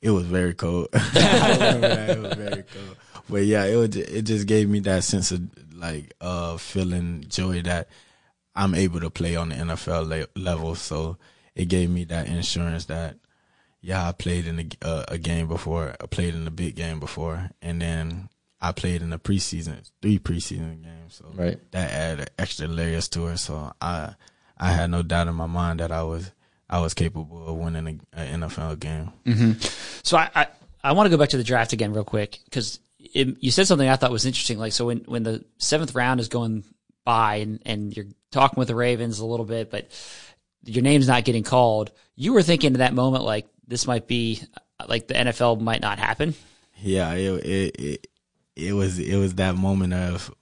it 0.00 0.10
was 0.10 0.26
very 0.26 0.54
cold. 0.54 0.88
I 0.94 1.52
remember 1.52 1.88
that. 1.88 2.10
It 2.10 2.18
was 2.20 2.34
very 2.34 2.62
cold. 2.62 2.96
But 3.28 3.44
yeah, 3.44 3.64
it 3.66 3.76
was. 3.76 3.94
It 3.96 4.22
just 4.22 4.46
gave 4.46 4.68
me 4.68 4.80
that 4.80 5.04
sense 5.04 5.30
of 5.30 5.42
like 5.74 6.14
uh 6.20 6.56
feeling 6.56 7.26
joy 7.28 7.62
that 7.62 7.88
I'm 8.56 8.74
able 8.74 9.00
to 9.00 9.10
play 9.10 9.36
on 9.36 9.50
the 9.50 9.56
NFL 9.56 10.08
le- 10.08 10.40
level. 10.40 10.74
So 10.74 11.18
it 11.54 11.66
gave 11.66 11.90
me 11.90 12.04
that 12.04 12.26
insurance 12.26 12.86
that 12.86 13.16
yeah, 13.80 14.08
I 14.08 14.12
played 14.12 14.46
in 14.46 14.58
a, 14.58 14.86
uh, 14.86 15.04
a 15.08 15.18
game 15.18 15.46
before. 15.46 15.94
I 16.00 16.06
played 16.06 16.34
in 16.34 16.46
a 16.46 16.50
big 16.50 16.74
game 16.74 16.98
before, 16.98 17.50
and 17.62 17.80
then 17.80 18.28
I 18.60 18.72
played 18.72 19.02
in 19.02 19.10
the 19.10 19.18
preseason, 19.18 19.88
three 20.02 20.18
preseason 20.18 20.82
games. 20.82 21.14
So 21.14 21.30
Right. 21.34 21.58
that 21.72 21.90
added 21.90 22.30
extra 22.38 22.66
layers 22.66 23.08
to 23.10 23.26
it. 23.28 23.38
So 23.38 23.72
I 23.80 24.14
I 24.56 24.72
had 24.72 24.90
no 24.90 25.02
doubt 25.02 25.28
in 25.28 25.34
my 25.34 25.46
mind 25.46 25.80
that 25.80 25.92
I 25.92 26.02
was 26.02 26.32
I 26.68 26.80
was 26.80 26.92
capable 26.94 27.46
of 27.48 27.56
winning 27.56 28.00
a, 28.12 28.22
a 28.22 28.26
NFL 28.26 28.78
game. 28.80 29.12
Mm-hmm. 29.24 29.52
So 30.02 30.16
I, 30.18 30.28
I, 30.34 30.46
I 30.84 30.92
want 30.92 31.06
to 31.06 31.10
go 31.10 31.16
back 31.16 31.30
to 31.30 31.36
the 31.38 31.44
draft 31.44 31.72
again 31.72 31.92
real 31.92 32.04
quick 32.04 32.38
because 32.44 32.78
you 32.98 33.50
said 33.50 33.66
something 33.66 33.88
I 33.88 33.96
thought 33.96 34.10
was 34.10 34.26
interesting. 34.26 34.58
Like, 34.58 34.72
so 34.72 34.86
when, 34.86 34.98
when 35.06 35.22
the 35.22 35.44
seventh 35.56 35.94
round 35.94 36.20
is 36.20 36.28
going 36.28 36.64
by 37.04 37.36
and, 37.36 37.62
and 37.64 37.96
you're 37.96 38.06
talking 38.32 38.58
with 38.58 38.68
the 38.68 38.74
Ravens 38.74 39.18
a 39.18 39.24
little 39.24 39.46
bit, 39.46 39.70
but 39.70 39.88
your 40.64 40.82
name's 40.82 41.08
not 41.08 41.24
getting 41.24 41.42
called, 41.42 41.90
you 42.16 42.34
were 42.34 42.42
thinking 42.42 42.74
in 42.74 42.80
that 42.80 42.92
moment, 42.92 43.24
like, 43.24 43.46
this 43.66 43.86
might 43.86 44.06
be 44.06 44.42
like 44.86 45.08
the 45.08 45.14
NFL 45.14 45.60
might 45.60 45.80
not 45.80 45.98
happen. 45.98 46.34
Yeah, 46.76 47.12
it 47.14 47.44
it 47.46 48.06
it, 48.58 48.72
was 48.72 48.98
it 48.98 49.16
was 49.16 49.34
that 49.36 49.56
moment 49.56 49.94
of 49.94 50.34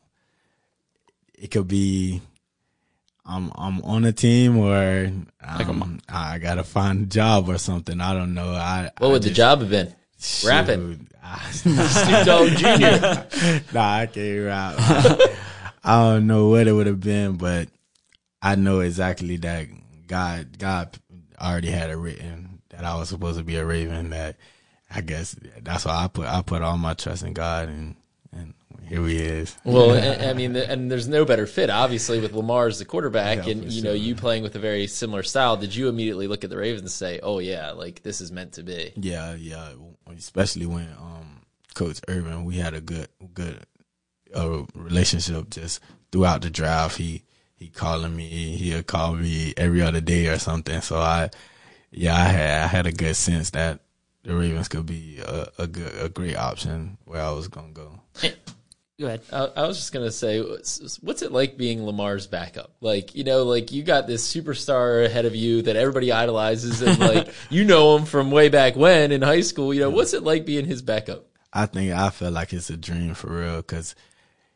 it 1.39 1.51
could 1.51 1.69
be 1.69 2.21
I'm 3.25 3.51
I'm 3.57 3.83
on 3.83 4.05
a 4.05 4.13
team 4.13 4.57
or 4.57 5.11
um, 5.43 6.01
I 6.09 6.39
gotta 6.39 6.65
find 6.65 7.03
a 7.03 7.07
job 7.07 7.49
or 7.49 7.59
something. 7.59 8.01
I 8.01 8.15
don't 8.15 8.35
know. 8.35 8.53
I 8.53 8.91
What 8.99 9.09
I 9.09 9.13
would 9.13 9.23
the 9.23 9.31
job 9.31 9.61
have 9.61 9.71
been? 9.71 9.95
Rapping. 10.45 10.99
Shoot, 10.99 11.09
I- 11.23 11.51
Snoop 11.51 12.27
Dogg 12.27 12.49
Jr. 12.57 13.75
nah, 13.75 13.95
I 13.99 14.07
can't 14.07 14.47
rap. 14.47 14.75
I 15.85 16.03
don't 16.03 16.27
know 16.27 16.49
what 16.49 16.67
it 16.67 16.73
would 16.73 16.87
have 16.87 17.01
been, 17.01 17.37
but 17.37 17.69
I 18.41 18.55
know 18.55 18.81
exactly 18.81 19.37
that 19.39 19.67
God 20.07 20.59
God 20.59 20.97
already 21.41 21.69
had 21.71 21.91
it 21.91 21.97
written 21.97 22.63
that 22.71 22.85
I 22.85 22.97
was 22.97 23.09
supposed 23.09 23.39
to 23.39 23.45
be 23.45 23.57
a 23.57 23.65
Raven. 23.65 24.11
That 24.11 24.37
I 24.95 25.01
guess 25.01 25.37
that's 25.63 25.85
why 25.85 26.05
I 26.05 26.09
put 26.09 26.27
I 26.27 26.43
put 26.43 26.63
all 26.63 26.79
my 26.79 26.95
trust 26.95 27.25
in 27.25 27.33
God, 27.33 27.69
and 27.69 27.97
here 28.89 29.07
he 29.07 29.17
is. 29.17 29.57
Well, 29.65 29.93
I 30.29 30.33
mean, 30.33 30.55
and 30.57 30.91
there's 30.91 31.09
no 31.09 31.25
better 31.25 31.47
fit, 31.47 31.71
obviously, 31.71 32.21
with 32.21 32.33
Lamar 32.33 32.67
as 32.67 32.79
the 32.79 32.85
quarterback, 32.85 33.47
Yeah, 33.47 33.53
and 33.53 33.73
you 33.73 33.83
know, 33.83 33.91
sure. 33.91 33.97
you 33.97 34.15
playing 34.15 34.43
with 34.43 34.55
a 34.55 34.59
very 34.61 34.87
similar 34.87 35.23
style. 35.23 35.57
Did 35.57 35.75
you 35.75 35.89
immediately 35.89 36.29
look 36.29 36.45
at 36.45 36.51
the 36.51 36.57
Ravens 36.57 36.83
and 36.83 36.91
say, 36.91 37.21
"Oh 37.23 37.39
yeah, 37.39 37.73
like 37.73 38.03
this 38.03 38.21
is 38.21 38.31
meant 38.33 38.53
to 38.55 38.63
be"? 38.63 38.93
Yeah, 38.97 39.35
yeah. 39.35 39.71
Especially 40.17 40.67
when 40.67 40.89
um, 40.99 41.43
Coach 41.75 42.01
Urban, 42.09 42.45
we 42.45 42.57
had 42.57 42.75
a 42.75 42.81
good 42.81 43.09
good 43.35 43.65
uh, 44.35 44.63
relationship 44.75 45.51
just 45.51 45.81
throughout 46.13 46.43
the 46.43 46.51
draft. 46.51 46.97
He 46.97 47.23
he 47.55 47.69
calling 47.69 48.15
me, 48.15 48.29
he'll 48.57 48.83
call 48.83 49.15
me 49.15 49.55
every 49.57 49.83
other 49.83 50.01
day 50.01 50.27
or 50.29 50.39
something. 50.39 50.81
So 50.83 50.99
I, 50.99 51.31
yeah, 51.91 52.15
I 52.15 52.25
had 52.29 52.65
I 52.65 52.67
had 52.67 52.87
a 52.87 52.93
good 52.93 53.17
sense 53.17 53.51
that 53.51 53.81
the 54.23 54.35
Ravens 54.35 54.69
could 54.69 54.87
be 54.87 55.19
a, 55.25 55.49
a 55.59 55.67
good 55.67 55.93
a 56.01 56.09
great 56.09 56.37
option 56.37 56.99
where 57.05 57.23
I 57.23 57.31
was 57.31 57.49
gonna 57.49 57.73
go. 57.73 58.01
Go 58.99 59.07
ahead. 59.07 59.21
I, 59.31 59.45
I 59.57 59.67
was 59.67 59.77
just 59.77 59.93
gonna 59.93 60.11
say, 60.11 60.41
what's, 60.41 60.99
what's 61.03 61.21
it 61.21 61.31
like 61.31 61.59
being 61.59 61.85
Lamar's 61.85 62.27
backup? 62.27 62.75
Like, 62.81 63.15
you 63.15 63.25
know, 63.25 63.43
like 63.43 63.71
you 63.71 63.83
got 63.83 64.07
this 64.07 64.27
superstar 64.35 65.05
ahead 65.05 65.27
of 65.27 65.37
you 65.37 65.61
that 65.63 65.77
everybody 65.77 66.11
idolizes, 66.13 66.81
and 66.81 66.99
like 66.99 67.29
you 67.51 67.65
know 67.65 67.97
him 67.97 68.07
from 68.07 68.31
way 68.31 68.49
back 68.49 68.75
when 68.75 69.13
in 69.13 69.21
high 69.21 69.43
school. 69.43 69.75
You 69.75 69.81
know, 69.81 69.91
what's 69.91 70.15
it 70.15 70.23
like 70.23 70.47
being 70.47 70.65
his 70.65 70.81
backup? 70.81 71.27
I 71.53 71.67
think 71.67 71.93
I 71.93 72.09
feel 72.09 72.31
like 72.31 72.55
it's 72.55 72.71
a 72.71 72.77
dream 72.77 73.13
for 73.13 73.29
real 73.29 73.57
because 73.57 73.95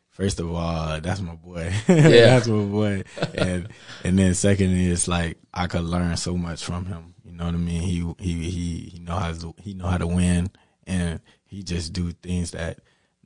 first 0.09 0.39
of 0.39 0.51
all, 0.51 0.99
that's 0.99 1.21
my 1.21 1.35
boy. 1.35 1.71
Yeah. 1.87 2.09
that's 2.09 2.47
my 2.47 2.63
boy. 2.63 3.03
And 3.35 3.69
and 4.03 4.17
then 4.17 4.33
secondly, 4.33 4.87
it's 4.87 5.07
like 5.07 5.37
I 5.53 5.67
could 5.67 5.83
learn 5.83 6.17
so 6.17 6.35
much 6.35 6.63
from 6.63 6.85
him. 6.87 7.13
You 7.23 7.33
know 7.33 7.45
what 7.45 7.53
I 7.53 7.57
mean? 7.57 7.81
He 7.81 8.11
he 8.17 8.49
he 8.49 8.89
he 8.93 8.99
know 8.99 9.17
how 9.17 9.31
to 9.33 9.53
he 9.59 9.75
know 9.75 9.85
how 9.85 9.99
to 9.99 10.07
win, 10.07 10.49
and 10.87 11.19
he 11.45 11.61
just 11.61 11.93
do 11.93 12.11
things 12.11 12.51
that 12.51 12.79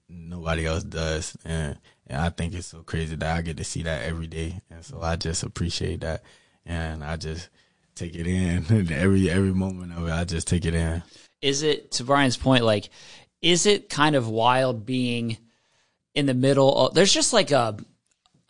nobody 0.10 0.66
else 0.66 0.84
does. 0.84 1.38
And 1.46 1.78
and 2.08 2.22
I 2.22 2.30
think 2.30 2.54
it's 2.54 2.68
so 2.68 2.84
crazy 2.84 3.16
that 3.16 3.36
I 3.38 3.42
get 3.42 3.58
to 3.58 3.64
see 3.64 3.84
that 3.84 4.04
every 4.04 4.28
day. 4.28 4.62
And 4.70 4.84
so 4.86 5.02
I 5.02 5.16
just 5.16 5.44
appreciate 5.44 6.02
that, 6.02 6.24
and 6.66 7.04
I 7.04 7.16
just 7.18 7.50
take 7.96 8.16
it 8.16 8.28
in 8.28 8.92
every 8.92 9.30
every 9.30 9.54
moment 9.54 9.94
of 9.94 10.08
it. 10.08 10.12
I 10.12 10.24
just 10.24 10.48
take 10.48 10.66
it 10.66 10.76
in. 10.76 11.02
is 11.42 11.64
it 11.64 11.92
to 11.92 12.04
Brian's 12.04 12.38
point 12.38 12.64
like 12.64 12.90
is 13.42 13.66
it 13.66 13.90
kind 13.90 14.16
of 14.16 14.28
wild 14.28 14.86
being 14.86 15.38
in 16.14 16.26
the 16.26 16.34
middle 16.34 16.76
of 16.76 16.94
there's 16.94 17.14
just 17.14 17.34
like 17.34 17.52
a 17.52 17.78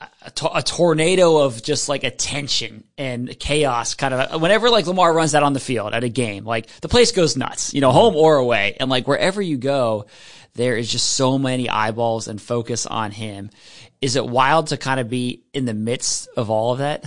a, 0.01 0.31
to- 0.31 0.57
a 0.57 0.61
tornado 0.61 1.37
of 1.37 1.63
just 1.63 1.87
like 1.89 2.03
attention 2.03 2.83
and 2.97 3.37
chaos 3.39 3.93
kind 3.95 4.13
of 4.13 4.41
whenever 4.41 4.69
like 4.69 4.85
Lamar 4.87 5.13
runs 5.13 5.33
out 5.35 5.43
on 5.43 5.53
the 5.53 5.59
field 5.59 5.93
at 5.93 6.03
a 6.03 6.09
game 6.09 6.43
like 6.45 6.67
the 6.81 6.89
place 6.89 7.11
goes 7.11 7.37
nuts 7.37 7.73
you 7.73 7.81
know 7.81 7.91
home 7.91 8.15
or 8.15 8.35
away 8.35 8.75
and 8.79 8.89
like 8.89 9.07
wherever 9.07 9.41
you 9.41 9.57
go 9.57 10.05
there 10.55 10.75
is 10.77 10.91
just 10.91 11.11
so 11.11 11.37
many 11.37 11.69
eyeballs 11.69 12.27
and 12.27 12.41
focus 12.41 12.85
on 12.85 13.11
him 13.11 13.49
is 14.01 14.15
it 14.15 14.25
wild 14.25 14.67
to 14.67 14.77
kind 14.77 14.99
of 14.99 15.09
be 15.09 15.43
in 15.53 15.65
the 15.65 15.73
midst 15.73 16.27
of 16.35 16.49
all 16.49 16.73
of 16.73 16.79
that 16.79 17.05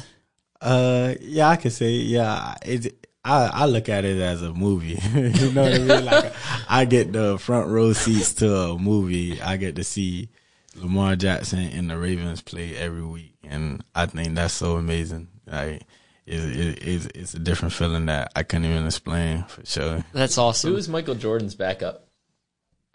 Uh, 0.60 1.14
yeah, 1.20 1.48
I 1.48 1.56
could 1.56 1.72
say, 1.72 1.90
yeah. 1.92 2.54
It, 2.62 3.06
I 3.24 3.46
I 3.62 3.66
look 3.66 3.88
at 3.88 4.04
it 4.04 4.18
as 4.20 4.42
a 4.42 4.52
movie. 4.52 4.98
you 5.14 5.52
know 5.52 5.62
what 5.62 5.72
I 5.74 5.78
mean? 5.78 6.04
Like 6.04 6.32
I 6.68 6.84
get 6.84 7.12
the 7.12 7.38
front 7.38 7.68
row 7.68 7.92
seats 7.92 8.34
to 8.34 8.52
a 8.52 8.78
movie. 8.78 9.40
I 9.40 9.56
get 9.56 9.76
to 9.76 9.84
see 9.84 10.30
Lamar 10.78 11.16
Jackson 11.16 11.60
and 11.60 11.90
the 11.90 11.98
Ravens 11.98 12.40
play 12.40 12.76
every 12.76 13.04
week, 13.04 13.36
and 13.42 13.84
I 13.94 14.06
think 14.06 14.34
that's 14.34 14.54
so 14.54 14.76
amazing. 14.76 15.28
Like 15.46 15.82
it, 16.26 16.40
it, 16.40 16.86
it's 16.86 17.06
it's 17.14 17.34
a 17.34 17.38
different 17.38 17.74
feeling 17.74 18.06
that 18.06 18.32
I 18.36 18.42
couldn't 18.42 18.66
even 18.66 18.86
explain 18.86 19.44
for 19.44 19.64
sure. 19.64 20.04
that's 20.12 20.38
awesome. 20.38 20.70
Who 20.70 20.76
awesome 20.76 20.76
was 20.76 20.88
Michael 20.88 21.14
Jordan's 21.14 21.54
backup? 21.54 22.08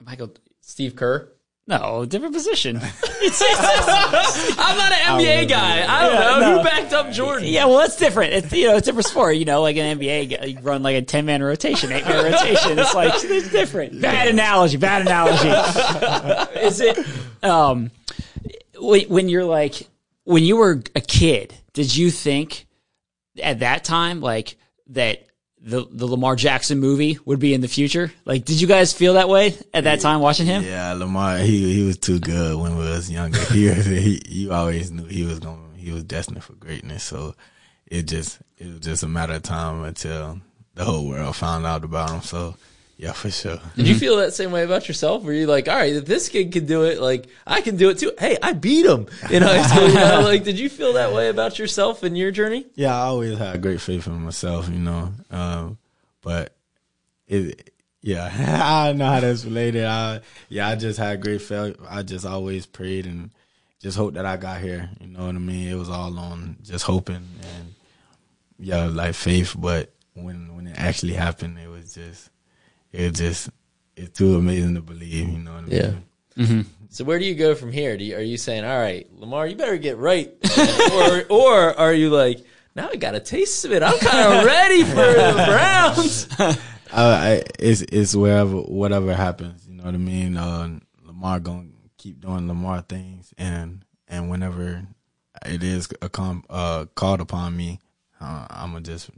Michael 0.04 0.34
Steve 0.62 0.96
Kerr. 0.96 1.30
No 1.68 2.06
different 2.06 2.34
position 2.34 2.80
I'm 4.58 4.78
not 4.78 4.92
an 4.92 5.20
NBA 5.20 5.48
guy. 5.48 5.86
I 5.88 6.08
don't 6.08 6.20
know 6.20 6.40
no. 6.40 6.58
who 6.58 6.64
backed 6.64 6.94
up 6.94 7.12
Jordan. 7.12 7.48
Yeah, 7.48 7.66
well, 7.66 7.80
it's 7.80 7.96
different. 7.96 8.34
It's 8.34 8.52
you 8.52 8.68
know, 8.68 8.76
it's 8.76 8.88
a 8.88 8.92
different 8.92 9.08
sport. 9.08 9.38
You 9.38 9.46
know, 9.46 9.62
like 9.62 9.78
an 9.78 9.98
NBA, 9.98 10.30
g- 10.30 10.50
you 10.52 10.60
run 10.60 10.84
like 10.84 10.96
a 10.96 11.02
ten 11.02 11.26
man 11.26 11.42
rotation, 11.42 11.92
eight 11.92 12.06
man 12.06 12.24
rotation. 12.32 12.78
It's 12.78 12.94
like 12.94 13.14
it's 13.16 13.50
different. 13.50 14.02
Bad 14.02 14.28
analogy. 14.28 14.78
Bad 14.78 15.04
analogy. 15.04 15.50
Is 16.60 16.82
it? 16.82 16.98
Um, 17.44 17.92
when 18.78 19.02
when 19.04 19.30
you're 19.30 19.46
like 19.46 19.88
when 20.26 20.44
you 20.44 20.58
were 20.58 20.82
a 20.96 21.02
kid, 21.02 21.54
did 21.74 21.96
you 21.96 22.12
think 22.12 22.68
at 23.42 23.60
that 23.60 23.84
time 23.84 24.22
like 24.22 24.58
that? 24.88 25.26
The, 25.66 25.86
the 25.90 26.06
Lamar 26.06 26.36
Jackson 26.36 26.80
movie 26.80 27.20
would 27.24 27.40
be 27.40 27.54
in 27.54 27.62
the 27.62 27.70
future. 27.70 28.12
Like, 28.26 28.44
did 28.44 28.60
you 28.60 28.68
guys 28.68 28.92
feel 28.92 29.14
that 29.14 29.30
way 29.30 29.58
at 29.74 29.86
that 29.86 30.02
time 30.02 30.20
watching 30.20 30.46
him? 30.46 30.64
Yeah, 30.64 30.92
Lamar, 30.92 31.38
he 31.38 31.74
he 31.74 31.84
was 31.84 31.98
too 31.98 32.20
good 32.20 32.60
when 32.60 32.78
we 32.78 32.84
was 32.84 33.10
younger. 33.10 33.40
He 33.54 33.70
was, 33.70 33.86
he 33.86 34.22
you 34.28 34.52
always 34.52 34.92
knew 34.92 35.06
he 35.06 35.24
was 35.24 35.40
going 35.40 35.74
he 35.78 35.92
was 35.92 36.04
destined 36.04 36.44
for 36.44 36.54
greatness. 36.54 37.04
So 37.04 37.36
it 37.88 38.04
just 38.04 38.40
it 38.58 38.68
was 38.68 38.80
just 38.80 39.04
a 39.04 39.08
matter 39.08 39.34
of 39.34 39.44
time 39.44 39.84
until 39.84 40.42
the 40.76 40.84
whole 40.84 41.08
world 41.08 41.36
found 41.36 41.66
out 41.66 41.84
about 41.84 42.10
him. 42.10 42.22
So 42.22 42.56
yeah, 43.04 43.12
for 43.12 43.30
sure. 43.30 43.60
Did 43.76 43.86
you 43.86 43.96
feel 43.96 44.16
that 44.18 44.34
same 44.34 44.54
way 44.54 44.64
about 44.64 44.88
yourself? 44.88 45.24
Were 45.24 45.34
you 45.34 45.46
like, 45.46 45.68
all 45.68 45.76
right, 45.76 45.92
if 45.92 46.06
this 46.06 46.30
kid 46.30 46.54
can 46.54 46.66
do 46.66 46.84
it, 46.84 47.02
like 47.02 47.28
I 47.46 47.60
can 47.60 47.76
do 47.76 47.90
it 47.90 47.98
too. 47.98 48.14
Hey, 48.18 48.38
I 48.42 48.54
beat 48.54 48.86
him 48.86 49.08
in 49.30 49.44
high 49.44 49.62
school. 49.68 49.90
You 49.90 49.96
know? 49.96 50.22
Like, 50.22 50.46
did 50.46 50.58
you 50.58 50.70
feel 50.70 50.94
that 50.94 51.12
way 51.12 51.28
about 51.28 51.60
yourself 51.60 52.04
and 52.04 52.18
your 52.18 52.32
journey? 52.32 52.66
Yeah, 52.76 52.96
I 52.96 53.08
always 53.08 53.38
had 53.38 53.62
great 53.62 53.82
faith 53.82 54.08
in 54.08 54.22
myself, 54.22 54.70
you 54.70 54.80
know. 54.80 55.12
Um, 55.30 55.78
but 56.22 56.56
it, 57.28 57.74
yeah, 58.02 58.32
I 58.64 58.88
don't 58.88 59.00
know 59.00 59.08
how 59.08 59.20
that's 59.20 59.44
related. 59.44 59.84
I, 59.84 60.22
yeah, 60.48 60.70
I 60.70 60.76
just 60.76 60.98
had 60.98 61.20
great 61.20 61.42
faith. 61.42 61.76
I 61.90 62.04
just 62.04 62.26
always 62.26 62.66
prayed 62.66 63.06
and 63.06 63.32
just 63.82 63.98
hoped 63.98 64.14
that 64.14 64.26
I 64.26 64.38
got 64.38 64.62
here. 64.62 64.90
You 65.02 65.08
know 65.08 65.26
what 65.26 65.36
I 65.36 65.40
mean? 65.40 65.68
It 65.68 65.76
was 65.76 65.90
all 65.90 66.18
on 66.18 66.56
just 66.64 66.86
hoping 66.86 67.16
and 67.16 67.76
yeah, 68.58 68.86
like 68.86 69.14
faith. 69.14 69.56
But 69.58 69.92
when 70.14 70.56
when 70.56 70.68
it 70.68 70.78
actually 70.78 71.16
happened, 71.16 71.60
it 71.60 71.68
was 71.68 71.94
just 71.96 72.30
it's 72.94 73.20
just 73.20 73.50
it's 73.98 74.18
too 74.18 74.36
amazing 74.36 74.76
to 74.76 74.82
believe. 74.82 75.30
You 75.30 75.40
know 75.40 75.54
what 75.54 75.64
I 75.64 75.68
mean? 75.68 76.06
Yeah. 76.38 76.64
So 76.90 77.04
where 77.04 77.18
do 77.18 77.26
you 77.26 77.34
go 77.34 77.56
from 77.56 77.72
here? 77.72 77.98
Do 77.98 78.04
you, 78.04 78.16
are 78.16 78.22
you 78.22 78.38
saying, 78.38 78.64
all 78.64 78.80
right, 78.80 79.08
Lamar, 79.18 79.48
you 79.48 79.56
better 79.56 79.78
get 79.78 79.98
right, 79.98 80.32
or 80.94 81.26
or 81.28 81.74
are 81.80 81.92
you 81.94 82.12
like, 82.12 82.46
now 82.76 82.88
I 82.88 82.98
got 82.98 83.16
a 83.16 83.20
taste 83.20 83.66
of 83.66 83.72
it. 83.72 83.82
I'm 83.82 83.98
kind 83.98 84.40
of 84.40 84.46
ready 84.46 84.84
for 84.84 84.96
the 84.96 85.34
Browns. 85.48 86.28
I, 86.40 86.58
I, 86.94 87.44
it's 87.58 87.82
it's 87.82 88.16
wherever 88.16 88.58
whatever 88.58 89.14
happens. 89.16 89.68
You 89.68 89.74
know 89.74 89.86
what 89.86 89.96
I 89.96 89.98
mean? 89.98 90.38
Uh, 90.38 90.80
Lamar 91.04 91.40
gonna 91.40 91.70
keep 91.98 92.20
doing 92.22 92.48
Lamar 92.48 92.82
things, 92.82 93.34
and 93.40 93.84
and 94.08 94.30
whenever 94.30 94.84
it 95.48 95.64
is 95.64 95.90
a 96.04 96.10
com, 96.10 96.44
uh, 96.48 96.86
called 96.94 97.22
upon 97.22 97.58
me, 97.58 97.80
uh, 98.22 98.46
I'm 98.52 98.72
gonna 98.72 98.82
just 98.82 99.10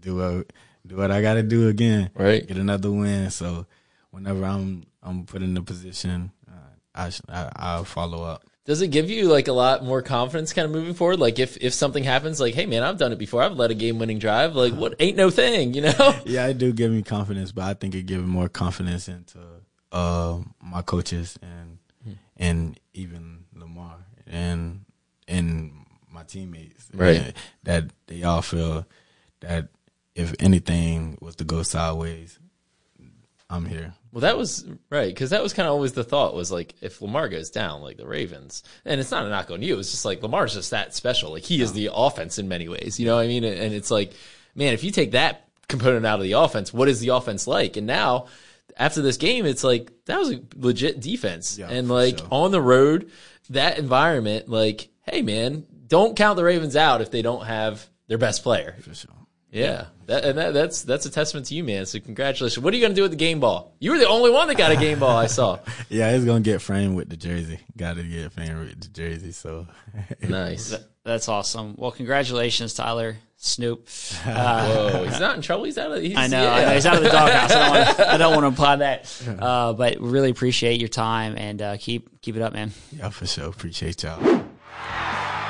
do 0.00 0.16
what 0.16 0.52
do 0.86 0.96
what 0.96 1.10
I 1.10 1.22
got 1.22 1.34
to 1.34 1.42
do 1.42 1.68
again. 1.68 2.10
Right. 2.14 2.46
Get 2.46 2.56
another 2.56 2.90
win. 2.90 3.30
So 3.30 3.66
whenever 4.10 4.44
I'm 4.44 4.84
I'm 5.02 5.24
put 5.24 5.42
in 5.42 5.54
the 5.54 5.62
position, 5.62 6.32
uh, 6.48 6.74
I, 6.94 7.12
I 7.28 7.52
I'll 7.56 7.84
follow 7.84 8.24
up. 8.24 8.44
Does 8.64 8.82
it 8.82 8.88
give 8.88 9.08
you 9.08 9.28
like 9.28 9.48
a 9.48 9.52
lot 9.52 9.82
more 9.82 10.02
confidence 10.02 10.52
kind 10.52 10.66
of 10.66 10.72
moving 10.72 10.92
forward? 10.92 11.18
Like 11.18 11.38
if, 11.38 11.56
if 11.56 11.72
something 11.72 12.04
happens, 12.04 12.38
like, 12.38 12.54
hey 12.54 12.66
man, 12.66 12.82
I've 12.82 12.98
done 12.98 13.12
it 13.12 13.18
before. 13.18 13.42
I've 13.42 13.56
led 13.56 13.70
a 13.70 13.74
game 13.74 13.98
winning 13.98 14.18
drive. 14.18 14.54
Like 14.54 14.74
what 14.74 14.94
ain't 14.98 15.16
no 15.16 15.30
thing, 15.30 15.72
you 15.72 15.80
know? 15.82 16.14
Yeah, 16.26 16.46
it 16.48 16.58
do 16.58 16.72
give 16.74 16.92
me 16.92 17.02
confidence, 17.02 17.50
but 17.50 17.64
I 17.64 17.72
think 17.72 17.94
it 17.94 18.04
gives 18.04 18.24
more 18.24 18.50
confidence 18.50 19.08
into 19.08 19.38
uh, 19.90 20.40
my 20.62 20.82
coaches 20.82 21.38
and 21.40 21.78
and 22.36 22.78
even 22.92 23.44
Lamar 23.54 23.96
and 24.26 24.84
and 25.26 25.72
my 26.10 26.24
teammates. 26.24 26.88
Right. 26.92 27.16
And 27.16 27.34
that 27.62 27.84
they 28.06 28.22
all 28.22 28.42
feel 28.42 28.86
that 29.40 29.68
if 30.18 30.34
anything 30.40 31.16
was 31.20 31.36
to 31.36 31.44
go 31.44 31.62
sideways, 31.62 32.38
I'm 33.48 33.64
here. 33.64 33.94
Well, 34.12 34.22
that 34.22 34.36
was 34.36 34.66
right 34.90 35.08
because 35.08 35.30
that 35.30 35.42
was 35.42 35.52
kind 35.54 35.66
of 35.66 35.72
always 35.72 35.92
the 35.92 36.04
thought 36.04 36.34
was 36.34 36.50
like 36.52 36.74
if 36.82 37.00
Lamar 37.00 37.28
goes 37.28 37.50
down, 37.50 37.80
like 37.82 37.96
the 37.96 38.06
Ravens, 38.06 38.62
and 38.84 39.00
it's 39.00 39.10
not 39.10 39.24
a 39.24 39.28
knock 39.30 39.50
on 39.50 39.62
you. 39.62 39.78
It's 39.78 39.90
just 39.90 40.04
like 40.04 40.22
Lamar's 40.22 40.54
just 40.54 40.70
that 40.72 40.94
special. 40.94 41.32
Like 41.32 41.44
he 41.44 41.62
is 41.62 41.72
the 41.72 41.90
offense 41.94 42.38
in 42.38 42.48
many 42.48 42.68
ways. 42.68 42.98
You 43.00 43.06
know 43.06 43.16
what 43.16 43.22
I 43.24 43.28
mean? 43.28 43.44
And 43.44 43.72
it's 43.72 43.90
like, 43.90 44.12
man, 44.54 44.74
if 44.74 44.84
you 44.84 44.90
take 44.90 45.12
that 45.12 45.48
component 45.68 46.04
out 46.04 46.18
of 46.18 46.24
the 46.24 46.32
offense, 46.32 46.72
what 46.74 46.88
is 46.88 47.00
the 47.00 47.08
offense 47.08 47.46
like? 47.46 47.76
And 47.76 47.86
now 47.86 48.26
after 48.76 49.00
this 49.02 49.16
game, 49.16 49.46
it's 49.46 49.64
like 49.64 49.92
that 50.06 50.18
was 50.18 50.32
a 50.32 50.40
legit 50.56 51.00
defense, 51.00 51.56
Yeah, 51.58 51.68
and 51.70 51.88
like 51.88 52.18
sure. 52.18 52.28
on 52.30 52.50
the 52.50 52.60
road, 52.60 53.10
that 53.50 53.78
environment, 53.78 54.48
like, 54.48 54.88
hey 55.02 55.22
man, 55.22 55.64
don't 55.86 56.16
count 56.16 56.36
the 56.36 56.44
Ravens 56.44 56.76
out 56.76 57.00
if 57.00 57.10
they 57.10 57.22
don't 57.22 57.46
have 57.46 57.86
their 58.08 58.18
best 58.18 58.42
player. 58.42 58.76
For 58.80 58.94
sure. 58.94 59.10
Yeah, 59.50 59.86
that, 60.06 60.24
and 60.24 60.36
that, 60.38 60.52
that's 60.52 60.82
that's 60.82 61.06
a 61.06 61.10
testament 61.10 61.46
to 61.46 61.54
you, 61.54 61.64
man. 61.64 61.86
So 61.86 62.00
congratulations. 62.00 62.62
What 62.62 62.74
are 62.74 62.76
you 62.76 62.82
going 62.82 62.92
to 62.92 62.96
do 62.96 63.02
with 63.02 63.12
the 63.12 63.16
game 63.16 63.40
ball? 63.40 63.74
You 63.78 63.92
were 63.92 63.98
the 63.98 64.08
only 64.08 64.30
one 64.30 64.46
that 64.48 64.56
got 64.58 64.72
a 64.72 64.76
game 64.86 64.98
ball. 64.98 65.16
I 65.16 65.26
saw. 65.26 65.58
Yeah, 65.88 66.10
it's 66.10 66.24
gonna 66.24 66.40
get 66.40 66.60
framed 66.60 66.96
with 66.96 67.08
the 67.08 67.16
jersey. 67.16 67.58
Got 67.76 67.96
to 67.96 68.02
get 68.02 68.32
framed 68.32 68.58
with 68.58 68.80
the 68.80 68.88
jersey. 68.88 69.32
So 69.32 69.66
Nice. 70.22 70.74
That's 71.04 71.28
awesome. 71.30 71.74
Well, 71.78 71.90
congratulations, 71.90 72.74
Tyler 72.74 73.16
Snoop. 73.38 73.88
Uh, 74.26 74.90
Whoa, 74.90 75.04
he's 75.04 75.20
not 75.20 75.36
in 75.36 75.42
trouble. 75.42 75.64
He's 75.64 75.78
out 75.78 75.92
of. 75.92 76.02
He's, 76.02 76.16
I 76.16 76.26
know, 76.26 76.42
yeah. 76.42 76.52
I 76.54 76.64
know 76.66 76.74
he's 76.74 76.84
out 76.86 76.96
of 76.96 77.02
the 77.04 77.08
doghouse. 77.08 77.50
I 77.50 77.58
don't 77.58 77.70
want 77.70 77.96
to, 77.96 78.12
I 78.12 78.16
don't 78.18 78.32
want 78.32 78.42
to 78.42 78.46
imply 78.48 78.76
that, 78.76 79.22
uh, 79.40 79.72
but 79.72 79.98
really 80.00 80.28
appreciate 80.30 80.78
your 80.80 80.90
time 80.90 81.34
and 81.38 81.62
uh, 81.62 81.76
keep 81.78 82.20
keep 82.20 82.36
it 82.36 82.42
up, 82.42 82.52
man. 82.52 82.72
yeah, 82.92 83.08
for 83.08 83.26
sure. 83.26 83.46
Appreciate 83.46 84.02
y'all. 84.02 84.44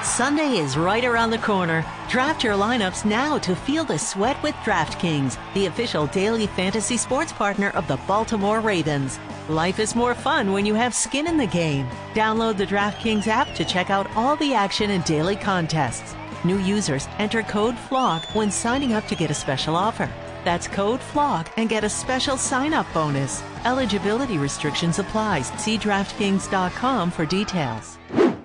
Sunday 0.02 0.58
is 0.58 0.76
right 0.76 1.04
around 1.04 1.30
the 1.30 1.38
corner. 1.38 1.84
Draft 2.08 2.44
your 2.44 2.54
lineups 2.54 3.04
now 3.04 3.36
to 3.38 3.56
feel 3.56 3.84
the 3.84 3.98
sweat 3.98 4.40
with 4.44 4.54
DraftKings, 4.56 5.36
the 5.54 5.66
official 5.66 6.06
daily 6.06 6.46
fantasy 6.46 6.96
sports 6.96 7.32
partner 7.32 7.70
of 7.70 7.86
the 7.88 7.98
Baltimore 8.06 8.60
Ravens. 8.60 9.18
Life 9.48 9.80
is 9.80 9.96
more 9.96 10.14
fun 10.14 10.52
when 10.52 10.64
you 10.64 10.74
have 10.74 10.94
skin 10.94 11.26
in 11.26 11.36
the 11.36 11.46
game. 11.46 11.88
Download 12.14 12.56
the 12.56 12.66
DraftKings 12.66 13.26
app 13.26 13.52
to 13.56 13.64
check 13.64 13.90
out 13.90 14.08
all 14.14 14.36
the 14.36 14.54
action 14.54 14.90
and 14.90 15.04
daily 15.04 15.34
contests. 15.34 16.14
New 16.44 16.58
users 16.58 17.08
enter 17.18 17.42
code 17.42 17.74
FLOG 17.74 18.22
when 18.36 18.52
signing 18.52 18.92
up 18.92 19.06
to 19.08 19.16
get 19.16 19.32
a 19.32 19.34
special 19.34 19.74
offer. 19.74 20.08
That's 20.44 20.68
code 20.68 21.00
FLOG 21.00 21.48
and 21.56 21.68
get 21.68 21.82
a 21.82 21.88
special 21.88 22.36
sign 22.36 22.72
up 22.72 22.86
bonus. 22.94 23.42
Eligibility 23.64 24.38
restrictions 24.38 25.00
apply. 25.00 25.42
See 25.42 25.76
DraftKings.com 25.76 27.10
for 27.10 27.26
details. 27.26 27.98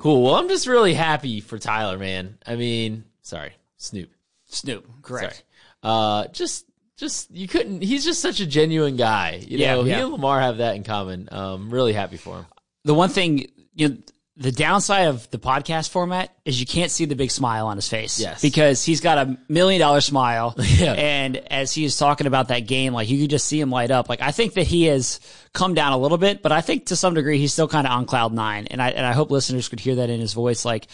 Cool. 0.04 0.22
Well, 0.22 0.36
I'm 0.36 0.50
just 0.50 0.68
really 0.68 0.94
happy 0.94 1.40
for 1.40 1.58
Tyler, 1.58 1.98
man. 1.98 2.38
I 2.46 2.58
mean, 2.58 3.06
sorry, 3.22 3.54
Snoop. 3.78 4.10
Snoop, 4.48 4.86
correct. 5.02 5.34
Sorry. 5.34 5.46
Uh, 5.82 6.28
just, 6.34 6.66
just 6.98 7.32
you 7.32 7.48
couldn't. 7.48 7.82
He's 7.82 8.04
just 8.04 8.20
such 8.20 8.42
a 8.42 8.46
genuine 8.46 8.98
guy. 8.98 9.42
You 9.48 9.60
Yeah, 9.60 9.76
know, 9.76 9.84
he 9.84 9.92
and 9.94 10.12
Lamar 10.12 10.42
have 10.42 10.58
that 10.58 10.76
in 10.76 10.84
common. 10.84 11.30
Um, 11.32 11.70
really 11.70 11.94
happy 11.94 12.18
for 12.18 12.36
him. 12.40 12.46
The 12.84 12.94
one 12.94 13.08
thing, 13.12 13.48
you 13.76 13.88
know, 13.90 13.98
the 14.36 14.52
downside 14.52 15.08
of 15.08 15.30
the 15.30 15.38
podcast 15.40 15.90
format 15.90 16.36
is 16.44 16.60
you 16.60 16.66
can't 16.66 16.92
see 16.92 17.06
the 17.06 17.16
big 17.16 17.32
smile 17.32 17.68
on 17.68 17.78
his 17.78 17.88
face. 17.88 18.20
Yes. 18.20 18.42
Because 18.42 18.84
he's 18.84 19.00
got 19.00 19.18
a 19.20 19.38
million 19.48 19.80
dollar 19.80 20.02
smile. 20.02 20.54
Yeah. 20.74 20.94
And 20.94 21.38
as 21.38 21.72
he 21.72 21.86
is 21.86 21.98
talking 21.98 22.28
about 22.28 22.50
that 22.50 22.62
game, 22.62 22.92
like 22.94 23.08
you 23.10 23.22
could 23.22 23.30
just 23.30 23.48
see 23.48 23.60
him 23.62 23.70
light 23.70 23.90
up. 23.92 24.10
Like 24.10 24.22
I 24.22 24.32
think 24.32 24.56
that 24.56 24.68
he 24.68 24.84
has 24.86 25.22
come 25.54 25.74
down 25.74 25.94
a 25.94 25.98
little 25.98 26.18
bit, 26.18 26.42
but 26.42 26.52
I 26.52 26.62
think 26.62 26.88
to 26.88 26.96
some 26.96 27.14
degree 27.14 27.38
he's 27.38 27.54
still 27.54 27.68
kind 27.68 27.86
of 27.86 27.94
on 27.94 28.06
cloud 28.06 28.34
nine. 28.34 28.68
And 28.68 28.82
I, 28.82 28.90
and 28.90 29.06
I 29.06 29.14
hope 29.14 29.32
listeners 29.32 29.70
could 29.70 29.80
hear 29.80 29.96
that 29.96 30.10
in 30.10 30.20
his 30.20 30.34
voice. 30.34 30.66
Like 30.66 30.88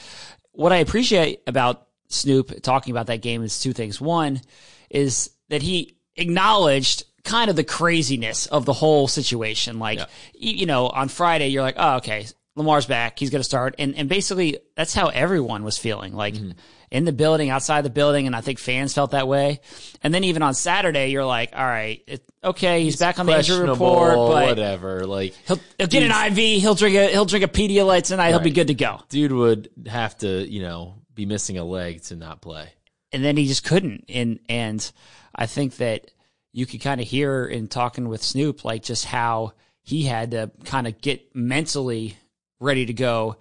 what 0.51 0.73
I 0.73 0.77
appreciate 0.77 1.41
about 1.47 1.87
Snoop 2.09 2.61
talking 2.61 2.91
about 2.91 3.07
that 3.07 3.21
game 3.21 3.43
is 3.43 3.59
two 3.59 3.71
things. 3.73 4.01
One 4.01 4.41
is 4.89 5.29
that 5.49 5.61
he 5.61 5.95
acknowledged 6.15 7.03
kind 7.23 7.49
of 7.49 7.55
the 7.55 7.63
craziness 7.63 8.47
of 8.47 8.65
the 8.65 8.73
whole 8.73 9.07
situation. 9.07 9.79
Like, 9.79 9.99
y- 9.99 10.07
you 10.33 10.65
know, 10.65 10.87
on 10.87 11.07
Friday, 11.07 11.47
you're 11.49 11.61
like, 11.61 11.75
oh, 11.77 11.97
okay, 11.97 12.25
Lamar's 12.59 12.85
back. 12.85 13.17
He's 13.17 13.31
going 13.31 13.39
to 13.39 13.45
start. 13.45 13.73
And, 13.79 13.95
and 13.95 14.07
basically, 14.07 14.59
that's 14.75 14.93
how 14.93 15.07
everyone 15.07 15.63
was 15.63 15.77
feeling. 15.77 16.13
Like, 16.13 16.35
mm-hmm. 16.35 16.51
in 16.91 17.05
the 17.05 17.11
building, 17.11 17.49
outside 17.49 17.81
the 17.81 17.89
building, 17.89 18.27
and 18.27 18.35
I 18.35 18.41
think 18.41 18.59
fans 18.59 18.93
felt 18.93 19.11
that 19.11 19.27
way. 19.27 19.61
And 20.03 20.13
then 20.13 20.23
even 20.25 20.43
on 20.43 20.53
Saturday, 20.53 21.07
you're 21.07 21.25
like, 21.25 21.51
all 21.55 21.65
right, 21.65 22.03
it, 22.05 22.23
okay, 22.43 22.83
he's, 22.83 22.97
back 22.97 23.17
on 23.17 23.25
the 23.25 23.37
injury 23.37 23.67
report, 23.67 24.13
but 24.13 24.47
whatever. 24.47 25.07
Like 25.07 25.33
he'll, 25.47 25.59
he'll 25.77 25.87
get 25.87 26.03
an 26.03 26.11
IV. 26.11 26.61
He'll 26.61 26.75
drink 26.75 26.95
a 26.95 27.07
he'll 27.07 27.25
drink 27.25 27.45
a 27.45 27.47
Pedialyte 27.47 28.03
tonight. 28.03 28.29
He'll 28.29 28.39
be 28.39 28.51
good 28.51 28.67
to 28.67 28.75
go. 28.75 29.01
dude 29.09 29.31
would 29.31 29.69
have 29.87 30.17
to, 30.19 30.47
you 30.47 30.61
know, 30.61 30.95
be 31.15 31.25
missing 31.25 31.57
a 31.57 31.63
leg 31.63 32.03
to 32.03 32.15
not 32.15 32.41
play. 32.41 32.69
and 33.11 33.23
then 33.23 33.37
he 33.37 33.47
just 33.47 33.63
couldn't. 33.63 34.05
And 34.09 34.39
and 34.47 34.91
I 35.33 35.45
think 35.45 35.77
that 35.77 36.11
you 36.51 36.65
could 36.65 36.81
kind 36.81 37.01
of 37.01 37.07
hear 37.07 37.45
in 37.45 37.67
talking 37.67 38.07
with 38.09 38.23
Snoop 38.23 38.65
like 38.65 38.83
just 38.83 39.05
how 39.05 39.53
he 39.81 40.03
had 40.03 40.31
to 40.31 40.51
kind 40.65 40.87
of 40.87 41.01
get 41.01 41.35
mentally 41.35 42.17
ready 42.59 42.85
to 42.85 42.93
go 42.93 43.37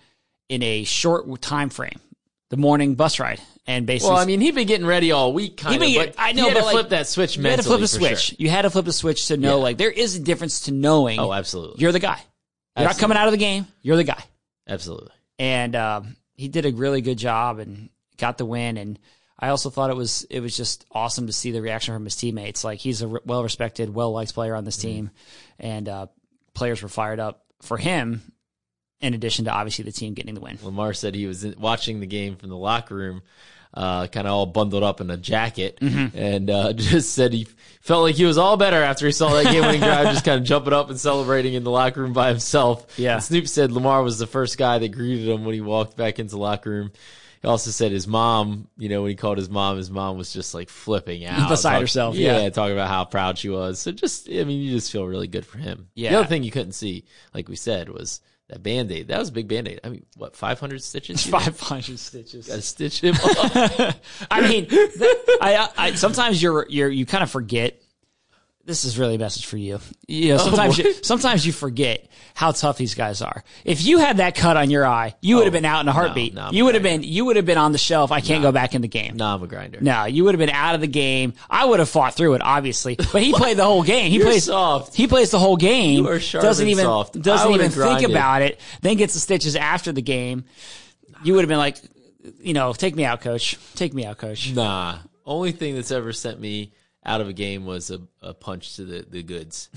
in 0.48 0.62
a 0.62 0.84
short 0.84 1.40
time 1.40 1.70
frame. 1.70 2.00
The 2.50 2.56
morning 2.56 2.94
bus 2.94 3.20
ride 3.20 3.40
and 3.66 3.86
basically 3.86 4.14
Well, 4.14 4.22
I 4.22 4.24
mean, 4.24 4.40
he'd 4.40 4.54
been 4.54 4.66
getting 4.66 4.86
ready 4.86 5.12
all 5.12 5.34
week, 5.34 5.58
kind 5.58 5.74
of. 5.82 5.94
but 5.94 6.14
I 6.16 6.32
know, 6.32 6.44
he 6.44 6.48
had 6.48 6.54
but 6.54 6.60
to 6.60 6.64
like, 6.64 6.72
flip 6.72 6.88
that 6.90 7.06
switch 7.06 7.36
you 7.36 7.42
had 7.42 7.56
to 7.58 7.62
flip 7.62 7.80
the 7.80 7.86
for 7.88 7.94
switch. 7.94 8.18
sure. 8.20 8.36
You 8.38 8.48
had 8.48 8.62
to 8.62 8.70
flip 8.70 8.86
the 8.86 8.92
switch 8.94 9.26
to 9.28 9.36
know 9.36 9.58
Yeah. 9.58 9.62
like 9.64 9.76
there 9.76 9.90
is 9.90 10.16
a 10.16 10.20
difference 10.20 10.60
to 10.60 10.72
knowing 10.72 11.20
Oh, 11.20 11.30
absolutely. 11.32 11.80
you're 11.82 11.92
the 11.92 11.98
guy. 11.98 12.18
You're 12.76 12.86
not 12.86 12.96
coming 12.96 13.18
out 13.18 13.26
of 13.26 13.32
the 13.32 13.38
game. 13.38 13.66
You're 13.82 13.96
the 13.96 14.04
guy. 14.04 14.22
Absolutely. 14.66 15.10
and 15.38 15.76
um, 15.76 16.16
he 16.36 16.48
did 16.48 16.64
a 16.64 16.72
really 16.72 17.02
good 17.02 17.18
job 17.18 17.58
and 17.58 17.90
got 18.16 18.38
the 18.38 18.46
win. 18.46 18.78
And 18.78 18.98
I 19.38 19.48
also 19.50 19.68
thought 19.68 19.90
it 19.90 19.96
was 19.96 20.24
it 20.30 20.40
was 20.40 20.56
just 20.56 20.86
awesome 20.90 21.26
to 21.26 21.32
see 21.34 21.50
the 21.50 21.60
reaction 21.60 21.94
from 21.94 22.04
his 22.04 22.16
teammates. 22.16 22.64
Like 22.64 22.78
he's 22.78 23.02
a 23.02 23.08
well 23.26 23.42
respected, 23.42 23.92
well 23.94 24.10
liked 24.12 24.32
player 24.32 24.54
on 24.54 24.64
this 24.64 24.78
team, 24.78 25.10
and 25.58 25.86
uh, 25.88 26.06
players 26.54 26.82
were 26.82 26.88
fired 26.88 27.20
up 27.20 27.44
for 27.60 27.76
him. 27.76 28.22
In 29.00 29.14
addition 29.14 29.44
to 29.44 29.52
obviously 29.52 29.84
the 29.84 29.92
team 29.92 30.14
getting 30.14 30.34
the 30.34 30.40
win. 30.40 30.58
Lamar 30.62 30.92
said 30.92 31.14
he 31.14 31.26
was 31.26 31.46
watching 31.56 32.00
the 32.00 32.06
game 32.06 32.34
from 32.36 32.48
the 32.48 32.56
locker 32.56 32.96
room, 32.96 33.22
uh, 33.72 34.08
kind 34.08 34.26
of 34.26 34.32
all 34.32 34.46
bundled 34.46 34.82
up 34.82 35.00
in 35.00 35.08
a 35.10 35.16
jacket, 35.16 35.78
Mm-hmm. 35.80 36.18
and 36.18 36.50
uh, 36.50 36.72
just 36.74 37.12
said 37.14 37.32
he 37.32 37.46
felt 37.80 38.02
like 38.02 38.16
he 38.16 38.24
was 38.24 38.38
all 38.38 38.56
better 38.56 38.82
after 38.82 39.06
he 39.06 39.12
saw 39.12 39.28
that 39.34 39.44
game-winning 39.52 39.80
drive, 39.82 40.06
just 40.12 40.24
kind 40.24 40.40
of 40.40 40.44
jumping 40.46 40.72
up 40.72 40.90
and 40.90 40.98
celebrating 40.98 41.54
in 41.54 41.62
the 41.62 41.70
locker 41.70 42.00
room 42.00 42.12
by 42.12 42.28
himself. 42.28 42.98
Yeah. 42.98 43.14
And 43.14 43.22
Snoop 43.22 43.46
said 43.46 43.70
Lamar 43.70 44.02
was 44.02 44.18
the 44.18 44.26
first 44.26 44.58
guy 44.58 44.78
that 44.78 44.88
greeted 44.88 45.28
him 45.28 45.44
when 45.44 45.54
he 45.54 45.60
walked 45.60 45.96
back 45.96 46.18
into 46.18 46.32
the 46.32 46.38
locker 46.40 46.70
room. 46.70 46.90
He 47.40 47.46
also 47.46 47.70
said 47.70 47.92
his 47.92 48.08
mom, 48.08 48.66
you 48.78 48.88
know, 48.88 49.02
when 49.02 49.10
he 49.10 49.14
called 49.14 49.38
his 49.38 49.48
mom, 49.48 49.76
his 49.76 49.92
mom 49.92 50.18
was 50.18 50.32
just 50.32 50.54
like 50.54 50.68
flipping 50.68 51.24
out. 51.24 51.48
Beside 51.48 51.74
Talk- 51.74 51.80
herself, 51.82 52.16
Yeah, 52.16 52.40
yeah. 52.40 52.50
talking 52.50 52.72
about 52.72 52.88
how 52.88 53.04
proud 53.04 53.38
she 53.38 53.48
was. 53.48 53.78
So 53.78 53.92
just, 53.92 54.28
I 54.28 54.42
mean, 54.42 54.60
you 54.60 54.72
just 54.72 54.90
feel 54.90 55.06
really 55.06 55.28
good 55.28 55.46
for 55.46 55.58
him. 55.58 55.86
Yeah. 55.94 56.10
The 56.10 56.18
other 56.18 56.26
thing 56.26 56.42
you 56.42 56.50
couldn't 56.50 56.72
see, 56.72 57.04
like 57.32 57.48
we 57.48 57.54
said, 57.54 57.90
was 57.90 58.20
that 58.48 58.62
band 58.62 58.90
aid. 58.90 59.08
That 59.08 59.18
was 59.18 59.28
a 59.28 59.32
big 59.32 59.48
band 59.48 59.68
aid. 59.68 59.80
I 59.84 59.90
mean, 59.90 60.06
what, 60.16 60.34
500 60.34 60.82
stitches? 60.82 61.26
Five 61.26 61.60
hundred 61.60 61.98
stitches. 61.98 62.46
Got 62.48 62.56
to 62.56 62.62
stitch 62.62 63.02
him 63.02 63.14
up. 63.14 63.94
I 64.30 64.40
mean, 64.48 64.66
th- 64.66 64.90
I, 65.40 65.68
I 65.76 65.94
sometimes 65.94 66.42
you're 66.42 66.66
you're 66.68 66.88
you 66.88 67.06
kind 67.06 67.22
of 67.22 67.30
forget 67.30 67.82
this 68.68 68.84
is 68.84 68.98
really 68.98 69.14
a 69.14 69.18
message 69.18 69.46
for 69.46 69.56
you. 69.56 69.80
Oh, 70.10 70.14
you 70.14 70.28
know, 70.30 70.38
sometimes 70.38 70.80
Oh, 70.80 70.82
you, 70.82 70.94
sometimes 71.02 71.46
you 71.46 71.52
forget 71.52 72.08
how 72.34 72.52
tough 72.52 72.78
these 72.78 72.94
guys 72.94 73.20
are. 73.20 73.44
If 73.64 73.84
you 73.84 73.98
had 73.98 74.18
that 74.18 74.34
cut 74.34 74.56
on 74.56 74.70
your 74.70 74.86
eye, 74.86 75.14
you 75.20 75.36
would 75.36 75.44
have 75.44 75.54
oh, 75.54 75.58
been 75.58 75.64
out 75.66 75.80
in 75.80 75.88
a 75.88 75.92
heartbeat. 75.92 76.34
no, 76.34 76.48
you 76.50 76.64
would 76.64 76.74
have 76.74 76.82
been 76.82 77.02
you 77.02 77.26
would 77.26 77.36
have 77.36 77.44
been 77.44 77.58
on 77.58 77.72
the 77.72 77.78
shelf. 77.78 78.10
I 78.10 78.20
can't 78.20 78.42
go 78.42 78.52
back 78.52 78.74
in 78.74 78.80
the 78.80 78.88
game. 78.88 79.16
Nah, 79.16 79.34
I'm 79.34 79.42
a 79.42 79.46
grinder. 79.46 79.80
No, 79.80 80.04
you 80.06 80.24
would 80.24 80.34
have 80.34 80.38
been 80.38 80.50
out 80.50 80.74
of 80.74 80.80
the 80.80 80.86
game. 80.86 81.34
I 81.50 81.64
would 81.66 81.78
have 81.78 81.88
fought 81.88 82.14
through 82.14 82.34
it, 82.34 82.42
obviously, 82.42 82.96
but 82.96 83.22
he 83.22 83.32
played 83.34 83.58
the 83.58 83.64
whole 83.64 83.82
game. 83.82 84.10
He 84.10 84.20
plays 84.20 84.44
soft. 84.44 84.94
He 84.94 85.06
plays 85.06 85.30
the 85.30 85.38
whole 85.38 85.56
game. 85.56 86.04
You 86.04 86.10
are 86.10 86.20
sharp 86.20 86.42
doesn't 86.42 86.66
even 86.66 86.84
soft. 86.84 87.20
Doesn't 87.20 87.52
even 87.52 87.70
have 87.70 87.98
think 87.98 88.08
about 88.08 88.42
it. 88.42 88.60
Then 88.80 88.96
gets 88.96 89.14
the 89.14 89.20
stitches 89.20 89.56
after 89.56 89.92
the 89.92 90.02
game. 90.02 90.44
You 91.22 91.34
would 91.34 91.42
have 91.42 91.48
been 91.48 91.58
like, 91.58 91.78
you 92.40 92.54
know, 92.54 92.72
take 92.72 92.96
me 92.96 93.04
out, 93.04 93.20
coach. 93.20 93.58
Take 93.74 93.92
me 93.94 94.04
out, 94.06 94.18
coach. 94.18 94.52
Nah. 94.52 94.98
Only 95.26 95.52
thing 95.52 95.74
that's 95.74 95.90
ever 95.90 96.12
sent 96.12 96.40
me 96.40 96.72
out 97.08 97.20
of 97.20 97.28
a 97.28 97.32
game 97.32 97.64
was 97.64 97.90
a, 97.90 98.00
a 98.22 98.34
punch 98.34 98.76
to 98.76 98.84
the, 98.84 99.04
the 99.08 99.22
goods. 99.22 99.68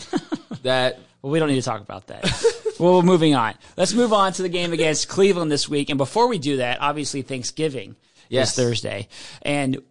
that 0.63 0.99
Well, 1.21 1.31
we 1.31 1.39
don't 1.39 1.49
need 1.49 1.55
to 1.55 1.61
talk 1.61 1.81
about 1.81 2.07
that. 2.07 2.23
well, 2.79 3.01
moving 3.01 3.33
on. 3.35 3.55
Let's 3.77 3.93
move 3.93 4.13
on 4.13 4.33
to 4.33 4.41
the 4.41 4.49
game 4.49 4.73
against 4.73 5.07
Cleveland 5.07 5.51
this 5.51 5.67
week. 5.69 5.89
And 5.89 5.97
before 5.97 6.27
we 6.27 6.37
do 6.37 6.57
that, 6.57 6.81
obviously 6.81 7.21
Thanksgiving 7.21 7.95
Yes. 8.29 8.49
is 8.49 8.55
Thursday. 8.55 9.07
And 9.41 9.81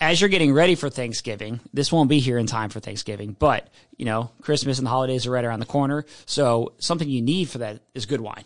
as 0.00 0.20
you're 0.20 0.30
getting 0.30 0.52
ready 0.52 0.74
for 0.74 0.88
Thanksgiving, 0.88 1.60
this 1.74 1.92
won't 1.92 2.08
be 2.08 2.20
here 2.20 2.38
in 2.38 2.46
time 2.46 2.70
for 2.70 2.80
Thanksgiving, 2.80 3.36
but 3.38 3.68
you 3.96 4.06
know, 4.06 4.30
Christmas 4.40 4.78
and 4.78 4.86
the 4.86 4.90
holidays 4.90 5.26
are 5.26 5.30
right 5.30 5.44
around 5.44 5.60
the 5.60 5.66
corner. 5.66 6.06
So 6.24 6.72
something 6.78 7.08
you 7.08 7.20
need 7.20 7.48
for 7.50 7.58
that 7.58 7.80
is 7.94 8.06
good 8.06 8.20
wine. 8.20 8.44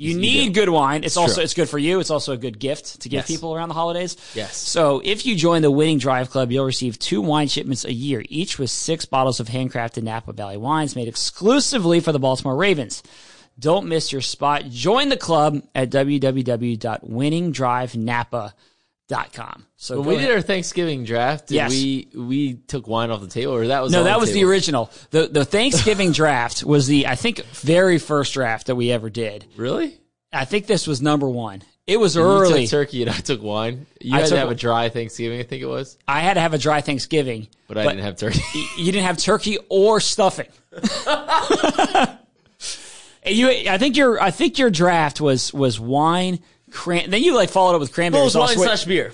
You 0.00 0.16
need 0.16 0.54
good 0.54 0.68
wine. 0.68 1.02
It's 1.02 1.16
also 1.16 1.34
true. 1.36 1.42
it's 1.42 1.54
good 1.54 1.68
for 1.68 1.76
you. 1.78 1.98
It's 1.98 2.10
also 2.10 2.32
a 2.32 2.36
good 2.36 2.60
gift 2.60 3.00
to 3.00 3.08
give 3.08 3.18
Yes. 3.18 3.26
people 3.26 3.52
around 3.52 3.68
the 3.68 3.74
holidays. 3.74 4.16
Yes. 4.32 4.56
So 4.56 5.02
if 5.04 5.26
you 5.26 5.34
join 5.34 5.60
the 5.62 5.72
Winning 5.72 5.98
Drive 5.98 6.30
Club, 6.30 6.52
you'll 6.52 6.64
receive 6.64 7.00
two 7.00 7.20
wine 7.20 7.48
shipments 7.48 7.84
a 7.84 7.92
year, 7.92 8.22
each 8.28 8.60
with 8.60 8.70
six 8.70 9.04
bottles 9.06 9.40
of 9.40 9.48
handcrafted 9.48 10.04
Napa 10.04 10.32
Valley 10.32 10.56
wines 10.56 10.94
made 10.94 11.08
exclusively 11.08 11.98
for 11.98 12.12
the 12.12 12.20
Baltimore 12.20 12.54
Ravens. 12.56 13.02
Don't 13.58 13.88
miss 13.88 14.12
your 14.12 14.20
spot. 14.20 14.68
Join 14.70 15.08
the 15.08 15.16
club 15.16 15.62
at 15.74 15.90
www.winningdrivenapa.com. 15.90 18.50
So 19.76 19.98
when 19.98 20.08
we 20.08 20.14
ahead. 20.16 20.28
did 20.28 20.34
our 20.36 20.42
Thanksgiving 20.42 21.04
draft, 21.04 21.46
did 21.48 21.54
Yes. 21.54 21.70
we 21.70 22.08
we 22.14 22.54
took 22.54 22.86
wine 22.86 23.10
off 23.10 23.20
the 23.20 23.26
table, 23.26 23.54
or 23.54 23.66
that 23.68 23.82
was 23.82 23.92
no, 23.92 24.04
that 24.04 24.20
was 24.20 24.30
the 24.30 24.40
table? 24.40 24.50
original. 24.50 24.90
The 25.10 25.28
the 25.28 25.44
Thanksgiving 25.44 26.12
draft 26.20 26.62
was 26.64 26.86
the 26.86 27.06
I 27.06 27.14
think 27.14 27.44
very 27.46 27.98
first 27.98 28.34
draft 28.34 28.66
that 28.66 28.74
we 28.76 28.90
ever 28.92 29.08
did. 29.08 29.46
Really? 29.56 29.98
I 30.32 30.44
think 30.44 30.66
this 30.66 30.86
was 30.86 31.00
number 31.00 31.28
one. 31.28 31.62
It 31.86 31.98
was 31.98 32.16
You 32.16 32.22
early. 32.22 32.64
took 32.66 32.70
turkey 32.70 33.00
and 33.00 33.10
I 33.10 33.14
took 33.18 33.42
wine. 33.42 33.86
You 33.98 34.14
I 34.14 34.20
had 34.20 34.28
to 34.28 34.36
have 34.36 34.50
a 34.50 34.54
dry 34.54 34.90
Thanksgiving, 34.90 35.40
I 35.40 35.44
think 35.44 35.62
it 35.62 35.66
was, 35.66 35.96
I 36.06 36.20
had 36.20 36.34
to 36.34 36.40
have 36.40 36.52
a 36.52 36.58
dry 36.58 36.82
Thanksgiving, 36.82 37.48
but 37.66 37.78
I 37.78 37.84
didn't 37.84 38.00
have 38.04 38.16
turkey. 38.16 38.42
you 38.76 38.92
didn't 38.92 39.06
have 39.06 39.16
turkey 39.16 39.56
or 39.70 40.00
stuffing. 40.00 40.48
And 40.70 40.88
you, 43.26 43.48
I 43.48 43.78
think 43.78 43.96
your, 43.96 44.20
I 44.20 44.30
think 44.30 44.58
your 44.58 44.68
draft 44.70 45.20
was 45.20 45.54
was 45.54 45.80
wine. 45.80 46.40
Cran- 46.70 47.10
then 47.10 47.22
you 47.22 47.34
like 47.34 47.50
followed 47.50 47.76
it 47.76 47.80
with 47.80 47.92
cranberry 47.92 48.22
Well, 48.22 48.30
sauce, 48.30 48.56
wine 48.56 48.66
slash 48.66 48.84
beer. 48.84 49.12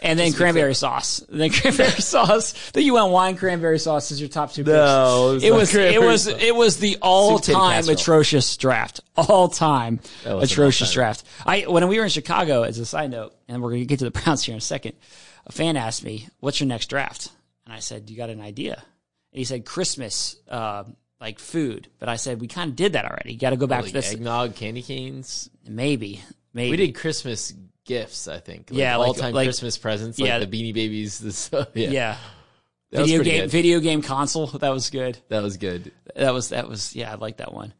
and 0.00 0.18
then 0.18 0.32
cranberry 0.32 0.74
sauce. 0.74 1.24
Then 1.28 1.50
cranberry 1.50 1.90
sauce. 2.00 2.70
Then 2.72 2.84
you 2.84 2.94
went 2.94 3.10
wine 3.10 3.36
cranberry 3.36 3.78
sauce 3.78 4.10
as 4.12 4.20
your 4.20 4.28
top 4.28 4.52
two. 4.52 4.64
No, 4.64 5.32
picks. 5.34 5.44
it 5.44 5.48
it 5.48 5.50
was 5.52 5.58
was 5.60 5.74
not 5.74 5.82
it 5.94 6.02
was 6.02 6.26
it 6.26 6.54
was 6.56 6.76
the 6.78 6.98
all 7.02 7.38
time 7.38 7.88
atrocious 7.88 8.56
draft. 8.56 9.00
All 9.16 9.48
time 9.48 10.00
was 10.26 10.50
atrocious 10.52 10.92
draft. 10.92 11.24
I 11.46 11.62
when 11.62 11.86
we 11.88 11.98
were 11.98 12.04
in 12.04 12.10
Chicago, 12.10 12.62
as 12.62 12.78
a 12.78 12.86
side 12.86 13.10
note, 13.10 13.34
and 13.48 13.62
we're 13.62 13.70
gonna 13.70 13.84
get 13.84 13.98
to 14.00 14.04
the 14.04 14.10
Browns 14.22 14.42
here 14.44 14.54
in 14.54 14.58
a 14.58 14.60
second. 14.60 14.94
A 15.46 15.52
fan 15.52 15.76
asked 15.76 16.04
me, 16.04 16.28
"What's 16.40 16.60
your 16.60 16.68
next 16.68 16.86
draft?" 16.86 17.30
And 17.66 17.74
I 17.74 17.80
said, 17.80 18.08
"You 18.10 18.16
got 18.16 18.30
an 18.30 18.40
idea?" 18.40 18.74
And 19.32 19.38
he 19.38 19.44
said, 19.44 19.64
"Christmas." 19.64 20.36
Uh, 20.48 20.84
like 21.20 21.38
food, 21.38 21.86
but 22.00 22.08
I 22.08 22.16
said 22.16 22.40
we 22.40 22.48
kind 22.48 22.68
of 22.70 22.74
did 22.74 22.94
that 22.94 23.04
already. 23.04 23.34
You 23.34 23.38
got 23.38 23.50
to 23.50 23.56
go 23.56 23.68
back 23.68 23.82
Like 23.82 23.92
to 23.92 23.92
this. 23.92 24.10
eggnog, 24.12 24.56
candy 24.56 24.82
canes. 24.82 25.48
Maybe, 25.64 26.20
maybe 26.52 26.70
We 26.70 26.76
did 26.76 26.94
Christmas 26.94 27.52
gifts, 27.84 28.28
I 28.28 28.38
think. 28.38 28.70
Like 28.70 28.78
Yeah, 28.78 28.96
all 28.96 29.14
time 29.14 29.34
like- 29.34 29.46
Christmas 29.46 29.78
presents, 29.78 30.18
yeah. 30.18 30.38
like 30.38 30.50
the 30.50 30.62
Beanie 30.62 30.74
Babies. 30.74 31.18
The 31.18 31.32
stuff. 31.32 31.68
Yeah, 31.74 31.90
Yeah, 31.90 32.16
That 32.90 33.06
video 33.06 33.22
game, 33.22 33.40
good. 33.42 33.50
video 33.50 33.80
game 33.80 34.02
console. 34.02 34.46
That 34.46 34.70
was 34.70 34.90
good. 34.90 35.18
that 35.28 35.42
was 35.42 35.56
good. 35.56 35.92
That 36.14 36.34
was 36.34 36.50
that 36.50 36.68
was 36.68 36.94
yeah, 36.94 37.12
I 37.12 37.14
like 37.16 37.38
that 37.38 37.52
one. 37.52 37.74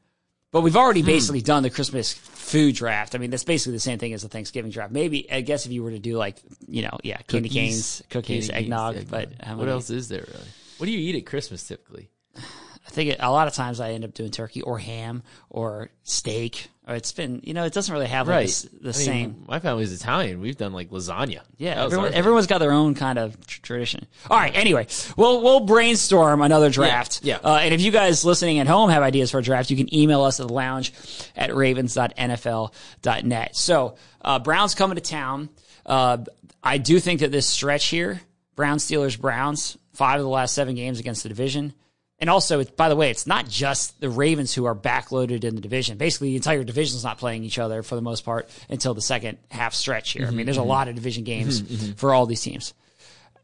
But 0.52 0.60
we've 0.60 0.76
already 0.76 1.02
basically 1.02 1.40
hmm. 1.40 1.46
done 1.46 1.62
the 1.62 1.70
Christmas 1.70 2.12
food 2.12 2.74
draft. 2.74 3.14
I 3.14 3.18
mean, 3.18 3.30
that's 3.30 3.44
basically 3.44 3.72
the 3.72 3.80
same 3.80 3.98
thing 3.98 4.12
as 4.12 4.20
the 4.20 4.28
Thanksgiving 4.28 4.70
draft. 4.70 4.92
Maybe 4.92 5.30
I 5.32 5.40
guess 5.40 5.64
if 5.64 5.72
you 5.72 5.82
were 5.82 5.90
to 5.90 5.98
do 5.98 6.16
like 6.18 6.36
you 6.68 6.82
know, 6.82 6.98
yeah, 7.02 7.16
candy 7.26 7.48
Cookies, 7.48 7.54
canes, 7.54 8.02
cookies, 8.10 8.48
candy 8.48 8.48
canes, 8.48 8.50
eggnog. 8.50 9.08
But 9.08 9.30
how 9.42 9.56
what 9.56 9.68
else 9.68 9.88
is 9.88 10.08
there 10.08 10.24
really? 10.26 10.48
What 10.76 10.86
do 10.86 10.92
you 10.92 10.98
eat 10.98 11.16
at 11.16 11.24
Christmas 11.24 11.66
typically? 11.66 12.10
I 12.36 12.90
think 12.90 13.10
it, 13.10 13.16
a 13.20 13.30
lot 13.30 13.48
of 13.48 13.54
times 13.54 13.80
I 13.80 13.92
end 13.92 14.04
up 14.04 14.12
doing 14.12 14.30
turkey 14.30 14.60
or 14.60 14.78
ham 14.78 15.22
or 15.48 15.90
steak. 16.02 16.68
Or 16.88 16.96
it's 16.96 17.12
been 17.12 17.40
you 17.44 17.54
know, 17.54 17.64
it 17.64 17.72
doesn't 17.72 17.92
really 17.94 18.08
have 18.08 18.26
like 18.26 18.34
Right. 18.36 18.48
the, 18.48 18.68
the 18.70 18.80
I 18.80 18.92
mean, 18.92 18.92
same. 19.06 19.44
My 19.46 19.60
family's 19.60 19.92
Italian. 19.92 20.40
We've 20.40 20.56
done 20.56 20.72
like 20.72 20.90
lasagna. 20.90 21.42
Yeah, 21.56 21.84
everyone, 21.84 22.12
everyone's 22.12 22.48
got 22.48 22.58
their 22.58 22.72
own 22.72 22.94
kind 22.96 23.20
of 23.20 23.38
tr- 23.46 23.60
tradition. 23.62 24.06
All 24.28 24.36
right, 24.36 24.50
anyway, 24.56 24.88
we'll 25.16 25.42
we'll 25.42 25.60
brainstorm 25.60 26.42
another 26.42 26.70
draft. 26.70 27.20
yeah. 27.22 27.38
Uh, 27.44 27.60
and 27.62 27.72
if 27.72 27.80
you 27.80 27.92
guys 27.92 28.24
listening 28.24 28.58
at 28.58 28.66
home 28.66 28.90
have 28.90 29.04
ideas 29.04 29.30
for 29.30 29.38
a 29.38 29.42
draft, 29.42 29.70
you 29.70 29.76
can 29.76 29.94
email 29.94 30.22
us 30.22 30.40
at 30.40 30.48
the 30.48 30.52
lounge 30.52 30.92
at 31.36 31.54
ravens.nfl.net. 32.46 33.56
So, 33.56 33.94
uh, 34.24 34.38
Browns 34.38 34.74
coming 34.74 34.96
to 34.96 35.00
town. 35.02 35.48
Uh, 35.86 36.18
I 36.62 36.78
do 36.78 36.98
think 37.00 37.20
that 37.20 37.30
this 37.32 37.46
stretch 37.46 37.86
here, 37.86 38.20
Browns, 38.56 38.84
Steelers, 38.88 39.18
Browns, 39.18 39.76
five 39.92 40.18
of 40.20 40.24
the 40.24 40.28
last 40.30 40.54
seven 40.54 40.74
games 40.74 40.98
against 41.00 41.22
the 41.22 41.28
division. 41.28 41.74
And 42.22 42.30
also, 42.30 42.62
by 42.62 42.88
the 42.88 42.94
way, 42.94 43.10
it's 43.10 43.26
not 43.26 43.48
just 43.48 44.00
the 44.00 44.08
Ravens 44.08 44.54
who 44.54 44.64
are 44.66 44.76
backloaded 44.76 45.42
in 45.42 45.56
the 45.56 45.60
division. 45.60 45.98
Basically, 45.98 46.28
the 46.28 46.36
entire 46.36 46.62
division 46.62 46.96
is 46.96 47.02
not 47.02 47.18
playing 47.18 47.42
each 47.42 47.58
other 47.58 47.82
for 47.82 47.96
the 47.96 48.00
most 48.00 48.24
part 48.24 48.48
until 48.70 48.94
the 48.94 49.02
second 49.02 49.38
half 49.50 49.74
stretch 49.74 50.12
here. 50.12 50.22
I 50.22 50.26
mean, 50.26 50.38
mm-hmm, 50.38 50.44
there's 50.44 50.56
a 50.56 50.60
mm-hmm. 50.60 50.68
lot 50.68 50.86
of 50.86 50.94
division 50.94 51.24
mm-hmm, 51.24 51.48
games 51.48 51.94
for 51.96 52.14
all 52.14 52.26
these 52.26 52.40
teams. 52.40 52.74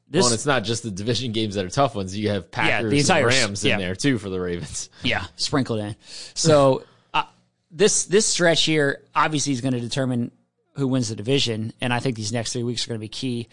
This, 0.09 0.23
Well, 0.23 0.29
and 0.29 0.35
it's 0.35 0.47
not 0.47 0.63
just 0.63 0.85
the 0.85 0.93
division 0.93 1.33
games 1.33 1.57
that 1.57 1.65
are 1.65 1.71
tough 1.71 1.97
ones. 1.97 2.17
You 2.17 2.29
have 2.29 2.53
Packers 2.53 2.93
the 2.93 3.01
entire- 3.01 3.27
and 3.27 3.35
Rams 3.35 3.65
in 3.65 3.71
yeah. 3.71 3.79
there 3.79 3.97
too 3.97 4.17
for 4.17 4.31
the 4.31 4.41
Ravens. 4.41 4.91
yeah, 5.03 5.25
sprinkled 5.35 5.81
in. 5.81 5.97
So 6.35 6.85
uh, 7.15 7.25
this 7.73 8.05
this 8.05 8.27
stretch 8.27 8.65
here 8.65 9.03
obviously 9.13 9.55
is 9.55 9.61
going 9.61 9.75
to 9.75 9.81
determine 9.81 10.31
who 10.79 10.89
wins 10.89 11.09
the 11.09 11.17
division, 11.17 11.73
and 11.81 11.93
I 11.93 11.99
think 11.99 12.17
these 12.17 12.33
next 12.33 12.53
three 12.53 12.63
weeks 12.63 12.85
are 12.87 12.89
going 12.89 12.99
to 13.01 13.05
be 13.05 13.09
key. 13.09 13.49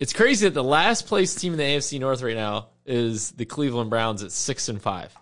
It's 0.00 0.12
crazy 0.12 0.46
that 0.48 0.54
the 0.54 0.64
last 0.64 1.06
place 1.06 1.34
team 1.34 1.52
in 1.52 1.58
the 1.58 1.64
AFC 1.64 2.00
North 2.00 2.22
right 2.22 2.34
now 2.34 2.68
is 2.86 3.30
the 3.32 3.44
Cleveland 3.44 3.90
Browns 3.90 4.22
at 4.22 4.32
six 4.32 4.68
and 4.68 4.80
five. 4.80 5.14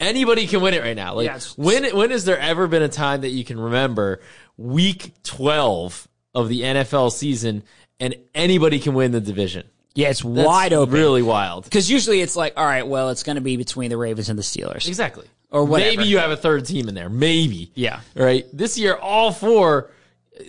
Anybody 0.00 0.46
can 0.46 0.60
win 0.60 0.74
it 0.74 0.82
right 0.82 0.96
now. 0.96 1.14
Like 1.14 1.26
Yes. 1.26 1.56
when 1.58 1.84
when 1.96 2.10
has 2.10 2.24
there 2.24 2.38
ever 2.38 2.66
been 2.68 2.82
a 2.82 2.88
time 2.88 3.22
that 3.22 3.30
you 3.30 3.44
can 3.44 3.58
remember 3.58 4.20
week 4.56 5.12
twelve 5.24 6.06
of 6.34 6.48
the 6.48 6.62
NFL 6.62 7.10
season 7.12 7.64
and 7.98 8.14
anybody 8.34 8.78
can 8.78 8.94
win 8.94 9.10
the 9.12 9.20
division? 9.20 9.66
Yeah, 9.94 10.10
it's 10.10 10.22
That's 10.22 10.46
wide 10.46 10.72
open. 10.72 10.94
Really 10.94 11.22
wild. 11.22 11.64
Because 11.64 11.90
usually 11.90 12.20
it's 12.20 12.36
like, 12.36 12.52
all 12.56 12.64
right, 12.64 12.86
well, 12.86 13.10
it's 13.10 13.24
going 13.24 13.34
to 13.34 13.42
be 13.42 13.56
between 13.56 13.90
the 13.90 13.96
Ravens 13.96 14.28
and 14.28 14.38
the 14.38 14.44
Steelers. 14.44 14.86
Exactly. 14.86 15.26
Or 15.50 15.64
whatever. 15.64 15.90
Maybe 15.96 16.04
you 16.08 16.18
have 16.18 16.30
a 16.30 16.36
third 16.36 16.66
team 16.66 16.88
in 16.88 16.94
there. 16.94 17.08
Maybe. 17.08 17.72
Yeah. 17.74 18.00
Right. 18.14 18.46
This 18.52 18.78
year, 18.78 18.94
all 18.94 19.32
four, 19.32 19.90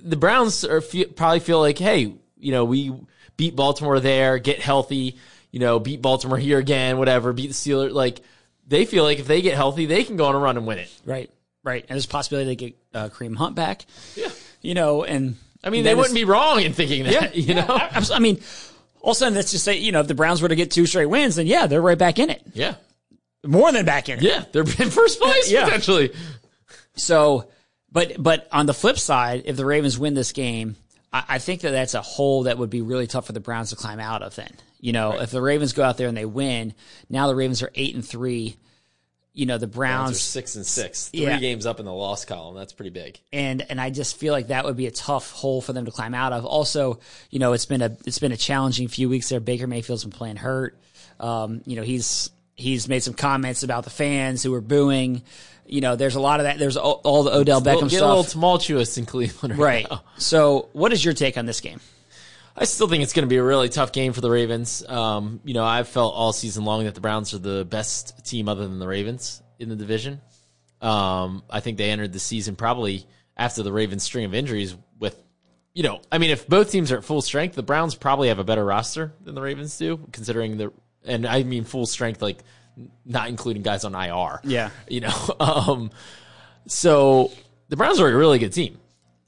the 0.04 0.16
Browns 0.18 0.64
are 0.66 0.82
fe- 0.82 1.06
probably 1.06 1.40
feel 1.40 1.60
like, 1.60 1.78
hey, 1.78 2.14
you 2.38 2.52
know, 2.52 2.66
we 2.66 2.92
beat 3.38 3.56
Baltimore 3.56 4.00
there, 4.00 4.38
get 4.38 4.60
healthy, 4.60 5.18
you 5.52 5.60
know, 5.60 5.80
beat 5.80 6.02
Baltimore 6.02 6.38
here 6.38 6.60
again, 6.60 6.98
whatever, 6.98 7.34
beat 7.34 7.48
the 7.48 7.54
Steelers. 7.54 7.92
Like, 7.92 8.22
they 8.68 8.86
feel 8.86 9.04
like 9.04 9.20
if 9.20 9.28
they 9.28 9.42
get 9.42 9.56
healthy, 9.56 9.86
they 9.86 10.04
can 10.04 10.16
go 10.18 10.26
on 10.26 10.36
a 10.36 10.40
run 10.40 10.58
and 10.58 10.68
win 10.68 10.78
it. 10.80 10.92
Right, 11.06 11.30
right. 11.64 11.82
And 11.82 11.90
there's 11.90 12.06
a 12.06 12.10
possibility 12.10 12.48
they 12.48 12.56
get 12.56 12.76
uh, 12.94 13.10
Kareem 13.10 13.36
Hunt 13.36 13.56
back. 13.56 13.86
Yeah. 14.16 14.30
You 14.62 14.74
know, 14.76 15.04
and 15.04 15.38
I 15.64 15.70
mean, 15.70 15.84
they 15.84 15.96
wouldn't 15.96 16.14
be 16.16 16.26
wrong 16.26 16.62
in 16.62 16.74
thinking 16.74 17.04
that, 17.06 17.14
Yeah, 17.14 17.30
you 17.34 17.56
know? 17.56 17.66
I, 17.68 18.06
I 18.14 18.20
mean, 18.20 18.40
all 19.02 19.12
of 19.12 19.16
a 19.16 19.20
sudden, 19.20 19.34
let's 19.36 19.52
just 19.52 19.64
say, 19.66 19.78
you 19.78 19.92
know, 19.92 20.02
if 20.02 20.08
the 20.08 20.16
Browns 20.16 20.42
were 20.42 20.50
to 20.50 20.56
get 20.56 20.72
two 20.72 20.86
straight 20.86 21.06
wins, 21.08 21.36
then 21.36 21.48
yeah, 21.48 21.66
they're 21.68 21.82
right 21.82 21.98
back 21.98 22.20
in 22.20 22.30
it. 22.30 22.42
Yeah. 22.54 22.76
More 23.46 23.72
than 23.72 23.86
back 23.86 24.10
in 24.10 24.20
it. 24.20 24.24
Yeah. 24.24 24.44
They're 24.52 24.64
in 24.64 24.90
first 24.90 25.20
place, 25.20 25.50
Yeah. 25.52 25.64
potentially. 25.66 26.12
So, 26.96 27.50
but 27.92 28.22
but 28.22 28.48
on 28.52 28.66
the 28.66 28.74
flip 28.74 28.98
side, 29.00 29.44
if 29.46 29.56
the 29.58 29.66
Ravens 29.66 29.98
win 29.98 30.14
this 30.14 30.32
game, 30.32 30.76
I, 31.12 31.24
I 31.28 31.40
think 31.40 31.62
that 31.62 31.72
that's 31.72 31.94
a 31.94 32.02
hole 32.02 32.44
that 32.44 32.58
would 32.58 32.70
be 32.70 32.82
really 32.82 33.08
tough 33.08 33.26
for 33.28 33.34
the 33.34 33.40
Browns 33.40 33.70
to 33.72 33.76
climb 33.76 34.00
out 34.00 34.22
of. 34.22 34.36
Then, 34.36 34.52
you 34.80 34.94
know, 34.94 35.20
if 35.20 35.32
the 35.32 35.42
Ravens 35.42 35.74
go 35.74 35.84
out 35.84 35.98
there 35.98 36.08
and 36.08 36.16
they 36.18 36.26
win, 36.26 36.74
now 37.10 37.28
the 37.28 37.36
Ravens 37.36 37.64
are 37.64 37.72
eight 37.76 37.96
and 37.96 38.06
three. 38.06 38.58
You 39.32 39.46
know, 39.46 39.58
the 39.58 39.68
Browns 39.68 40.12
are 40.12 40.16
six 40.20 40.56
and 40.56 40.66
six. 40.66 41.10
Three 41.10 41.22
Yeah. 41.22 41.40
games 41.40 41.66
up 41.66 41.80
in 41.80 41.86
the 41.86 41.94
loss 41.94 42.26
column. 42.26 42.56
That's 42.56 42.74
pretty 42.74 42.90
big. 42.90 43.20
and 43.32 43.66
and 43.70 43.80
I 43.80 43.90
just 43.90 44.18
feel 44.18 44.34
like 44.34 44.48
that 44.48 44.66
would 44.66 44.76
be 44.76 44.88
a 44.88 44.92
tough 44.92 45.32
hole 45.32 45.62
for 45.62 45.72
them 45.72 45.86
to 45.86 45.92
climb 45.92 46.14
out 46.14 46.34
of. 46.34 46.46
Also, 46.46 47.00
you 47.30 47.40
know, 47.40 47.54
it's 47.54 47.66
been 47.66 47.82
a 47.82 47.96
it's 48.06 48.20
been 48.20 48.32
a 48.32 48.38
challenging 48.38 48.88
few 48.88 49.08
weeks 49.08 49.30
there. 49.30 49.40
Baker 49.40 49.68
Mayfield's 49.68 50.04
been 50.04 50.12
playing 50.12 50.36
hurt. 50.38 50.78
Um, 51.20 51.62
you 51.66 51.76
know, 51.76 51.84
he's 51.84 52.32
he's 52.60 52.88
made 52.88 53.02
some 53.02 53.14
comments 53.14 53.64
about 53.64 53.84
the 53.84 53.90
fans 53.90 54.44
who 54.44 54.52
were 54.52 54.62
booing. 54.62 55.24
You 55.66 55.82
know, 55.82 55.96
there's 55.96 56.16
a 56.16 56.20
lot 56.20 56.40
of 56.40 56.46
that. 56.46 56.60
There's 56.60 56.78
all, 56.78 57.02
all 57.04 57.24
the 57.24 57.34
Odell 57.34 57.62
Beckham 57.62 57.90
get 57.90 58.02
a 58.02 58.08
little 58.08 58.24
stuff. 58.24 58.34
tumultuous 58.34 58.98
in 58.98 59.06
Cleveland 59.06 59.58
right, 59.58 59.88
Right. 59.90 60.00
So, 60.18 60.70
what 60.74 60.92
is 60.92 61.04
your 61.04 61.14
take 61.14 61.38
on 61.38 61.46
this 61.46 61.62
game? 61.62 61.80
I 62.56 62.66
still 62.66 62.88
think 62.88 63.04
it's 63.04 63.14
going 63.14 63.24
to 63.24 63.30
be 63.30 63.38
a 63.38 63.44
really 63.44 63.70
tough 63.70 63.94
game 63.94 64.12
for 64.12 64.20
the 64.20 64.30
Ravens. 64.30 64.84
Um, 64.88 65.40
you 65.46 65.54
know, 65.54 65.64
I've 65.64 65.88
felt 65.88 66.14
all 66.14 66.34
season 66.34 66.66
long 66.66 66.84
that 66.84 66.96
the 66.96 67.02
Browns 67.02 67.34
are 67.34 67.38
the 67.38 67.64
best 67.64 68.26
team 68.26 68.50
other 68.50 68.68
than 68.68 68.80
the 68.80 68.88
Ravens 68.88 69.42
in 69.60 69.70
the 69.70 69.78
division. 69.78 70.20
Um, 70.82 71.44
I 71.50 71.62
think 71.62 71.78
they 71.78 71.90
entered 71.90 72.12
the 72.12 72.20
season 72.20 72.56
probably 72.58 73.06
after 73.38 73.64
the 73.64 73.72
Ravens 73.72 74.04
string 74.04 74.26
of 74.26 74.34
injuries 74.34 74.76
with, 75.00 75.22
you 75.74 75.84
know, 75.84 76.02
I 76.12 76.18
mean, 76.18 76.32
if 76.32 76.48
both 76.48 76.72
teams 76.72 76.92
are 76.92 76.98
at 76.98 77.06
full 77.06 77.22
strength, 77.22 77.56
the 77.56 77.64
Browns 77.64 77.96
probably 77.96 78.28
have 78.28 78.40
a 78.40 78.44
better 78.44 78.66
roster 78.66 79.14
than 79.24 79.36
the 79.36 79.42
Ravens 79.42 79.78
do, 79.78 79.98
considering 80.12 80.58
the, 80.58 80.74
and 81.06 81.26
I 81.26 81.44
mean 81.44 81.64
full 81.64 81.86
strength, 81.86 82.22
like 82.22 82.40
not 83.06 83.30
including 83.30 83.64
guys 83.64 83.84
on 83.84 83.96
IR. 83.96 84.40
Yeah. 84.44 84.70
You 84.88 85.02
know, 85.02 85.36
um, 85.40 85.92
so 86.68 87.32
the 87.70 87.78
Browns 87.78 88.00
are 88.00 88.08
a 88.08 88.16
really 88.16 88.40
good 88.40 88.54
team. 88.54 88.80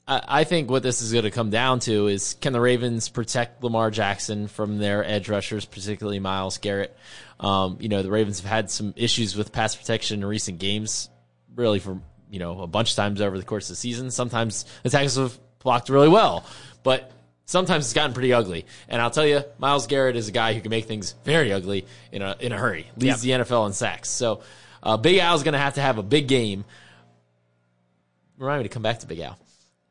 I, 0.06 0.22
I 0.28 0.44
think 0.44 0.70
what 0.70 0.82
this 0.82 1.02
is 1.02 1.12
going 1.12 1.24
to 1.24 1.30
come 1.30 1.50
down 1.50 1.80
to 1.80 2.06
is 2.08 2.34
can 2.34 2.52
the 2.52 2.60
Ravens 2.60 3.08
protect 3.08 3.62
Lamar 3.62 3.90
Jackson 3.90 4.48
from 4.48 4.78
their 4.78 5.04
edge 5.04 5.28
rushers, 5.28 5.64
particularly 5.64 6.18
Miles 6.18 6.58
Garrett? 6.58 6.96
Um, 7.40 7.78
you 7.80 7.88
know, 7.88 8.02
the 8.02 8.10
Ravens 8.10 8.40
have 8.40 8.50
had 8.50 8.70
some 8.70 8.94
issues 8.96 9.36
with 9.36 9.52
pass 9.52 9.74
protection 9.74 10.20
in 10.20 10.26
recent 10.26 10.58
games, 10.58 11.08
really 11.54 11.78
for, 11.78 12.00
you 12.30 12.38
know, 12.38 12.60
a 12.60 12.66
bunch 12.66 12.90
of 12.90 12.96
times 12.96 13.20
over 13.20 13.36
the 13.36 13.44
course 13.44 13.66
of 13.66 13.70
the 13.70 13.76
season. 13.76 14.10
Sometimes 14.10 14.64
the 14.82 14.90
tackles 14.90 15.16
have 15.16 15.38
blocked 15.58 15.88
really 15.88 16.08
well, 16.08 16.44
but 16.82 17.10
sometimes 17.52 17.84
it's 17.84 17.92
gotten 17.92 18.14
pretty 18.14 18.32
ugly. 18.32 18.66
And 18.88 19.00
I'll 19.00 19.10
tell 19.10 19.26
you, 19.26 19.44
Myles 19.58 19.86
Garrett 19.86 20.16
is 20.16 20.28
a 20.28 20.32
guy 20.32 20.54
who 20.54 20.60
can 20.60 20.70
make 20.70 20.86
things 20.86 21.14
very 21.24 21.52
ugly 21.52 21.86
in 22.10 22.22
a 22.22 22.34
in 22.40 22.50
a 22.50 22.58
hurry. 22.58 22.90
Leads 22.96 23.20
the 23.20 23.30
NFL 23.30 23.66
in 23.66 23.72
sacks. 23.74 24.08
So 24.08 24.40
uh, 24.82 24.96
Big 24.96 25.18
Al's 25.18 25.44
going 25.44 25.52
to 25.52 25.58
have 25.58 25.74
to 25.74 25.80
have 25.80 25.98
a 25.98 26.02
big 26.02 26.26
game. 26.26 26.64
Remind 28.38 28.60
me 28.60 28.68
to 28.68 28.74
come 28.74 28.82
back 28.82 28.98
to 29.00 29.06
Big 29.06 29.20
Al 29.20 29.38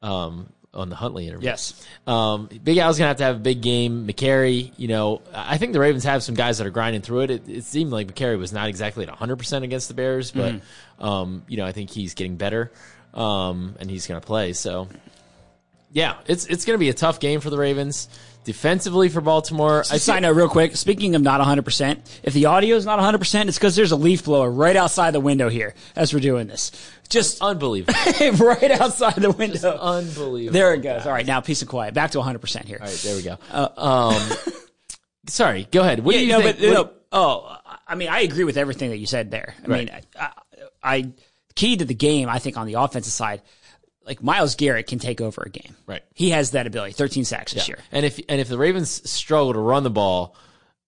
um, 0.01 0.51
on 0.73 0.89
the 0.89 0.95
Huntley 0.95 1.27
interview. 1.27 1.47
Yes. 1.47 1.85
Um, 2.07 2.49
Big 2.63 2.77
Al's 2.77 2.97
gonna 2.97 3.09
have 3.09 3.17
to 3.17 3.23
have 3.23 3.37
a 3.37 3.39
big 3.39 3.61
game. 3.61 4.07
Mekari, 4.07 4.73
you 4.75 4.87
know, 4.87 5.21
I 5.33 5.57
think 5.57 5.71
the 5.71 5.79
Ravens 5.79 6.03
have 6.03 6.23
some 6.23 6.35
guys 6.35 6.57
that 6.57 6.67
are 6.67 6.71
grinding 6.71 7.01
through 7.01 7.21
it. 7.21 7.31
It, 7.31 7.49
it 7.49 7.63
seemed 7.63 7.91
like 7.91 8.13
Mekari 8.13 8.37
was 8.37 8.51
not 8.51 8.67
exactly 8.67 9.03
at 9.03 9.09
100 9.09 9.37
percent 9.37 9.63
against 9.63 9.87
the 9.87 9.93
Bears, 9.93 10.31
but 10.31 10.55
um, 10.99 11.43
you 11.47 11.57
know, 11.57 11.65
I 11.65 11.71
think 11.71 11.91
he's 11.91 12.13
getting 12.13 12.35
better, 12.35 12.71
um, 13.13 13.75
and 13.79 13.89
he's 13.89 14.07
gonna 14.07 14.21
play. 14.21 14.51
So, 14.53 14.89
yeah, 15.91 16.15
it's 16.25 16.45
it's 16.45 16.65
gonna 16.65 16.77
be 16.77 16.89
a 16.89 16.93
tough 16.93 17.19
game 17.19 17.39
for 17.41 17.49
the 17.49 17.57
Ravens. 17.57 18.07
Defensively 18.43 19.07
for 19.09 19.21
Baltimore, 19.21 19.81
I 19.91 19.97
sign 19.97 20.23
note, 20.23 20.35
real 20.35 20.49
quick. 20.49 20.75
Speaking 20.75 21.13
of 21.13 21.21
not 21.21 21.39
100%, 21.41 21.99
if 22.23 22.33
the 22.33 22.47
audio 22.47 22.75
is 22.75 22.87
not 22.87 22.97
100%, 22.97 23.47
it's 23.47 23.55
because 23.59 23.75
there's 23.75 23.91
a 23.91 23.95
leaf 23.95 24.25
blower 24.25 24.49
right 24.49 24.75
outside 24.75 25.11
the 25.11 25.19
window 25.19 25.47
here 25.47 25.75
as 25.95 26.11
we're 26.11 26.21
doing 26.21 26.47
this. 26.47 26.71
Just 27.07 27.39
unbelievable, 27.39 27.93
right 28.43 28.71
outside 28.71 29.13
the 29.17 29.29
window. 29.29 29.77
unbelievable. 29.77 30.53
There 30.53 30.73
it 30.73 30.81
goes. 30.81 31.05
All 31.05 31.11
right, 31.11 31.25
now 31.25 31.41
peace 31.41 31.61
and 31.61 31.69
quiet. 31.69 31.93
Back 31.93 32.11
to 32.11 32.17
100% 32.17 32.65
here. 32.65 32.79
All 32.81 32.87
right, 32.87 32.97
there 33.03 33.15
we 33.15 33.21
go. 33.21 33.37
um, 33.77 34.19
sorry, 35.27 35.67
go 35.69 35.81
ahead. 35.81 35.99
What 35.99 36.13
do 36.13 36.25
you 36.25 36.31
no, 36.31 36.41
think? 36.41 36.57
but 36.57 36.67
What- 36.67 36.73
no, 36.73 36.93
oh, 37.11 37.57
I 37.87 37.93
mean, 37.93 38.09
I 38.09 38.21
agree 38.21 38.43
with 38.45 38.57
everything 38.57 38.89
that 38.89 38.97
you 38.97 39.05
said 39.05 39.29
there. 39.29 39.53
I 39.63 39.67
mean, 39.67 39.91
I, 40.19 40.31
I 40.81 41.11
key 41.53 41.77
to 41.77 41.85
the 41.85 41.93
game. 41.93 42.27
I 42.27 42.39
think 42.39 42.57
on 42.57 42.65
the 42.65 42.73
offensive 42.73 43.13
side, 43.13 43.43
like 44.05 44.23
Myles 44.23 44.55
Garrett 44.55 44.87
can 44.87 44.99
take 44.99 45.21
over 45.21 45.43
a 45.45 45.49
game. 45.49 45.75
Right. 45.85 46.01
He 46.13 46.31
has 46.31 46.51
that 46.51 46.67
ability. 46.67 46.93
13 46.93 47.25
sacks 47.25 47.53
this 47.53 47.67
year. 47.67 47.79
And 47.91 48.05
if 48.05 48.19
and 48.27 48.41
if 48.41 48.47
the 48.47 48.57
Ravens 48.57 49.09
struggle 49.09 49.53
to 49.53 49.59
run 49.59 49.83
the 49.83 49.89
ball, 49.89 50.35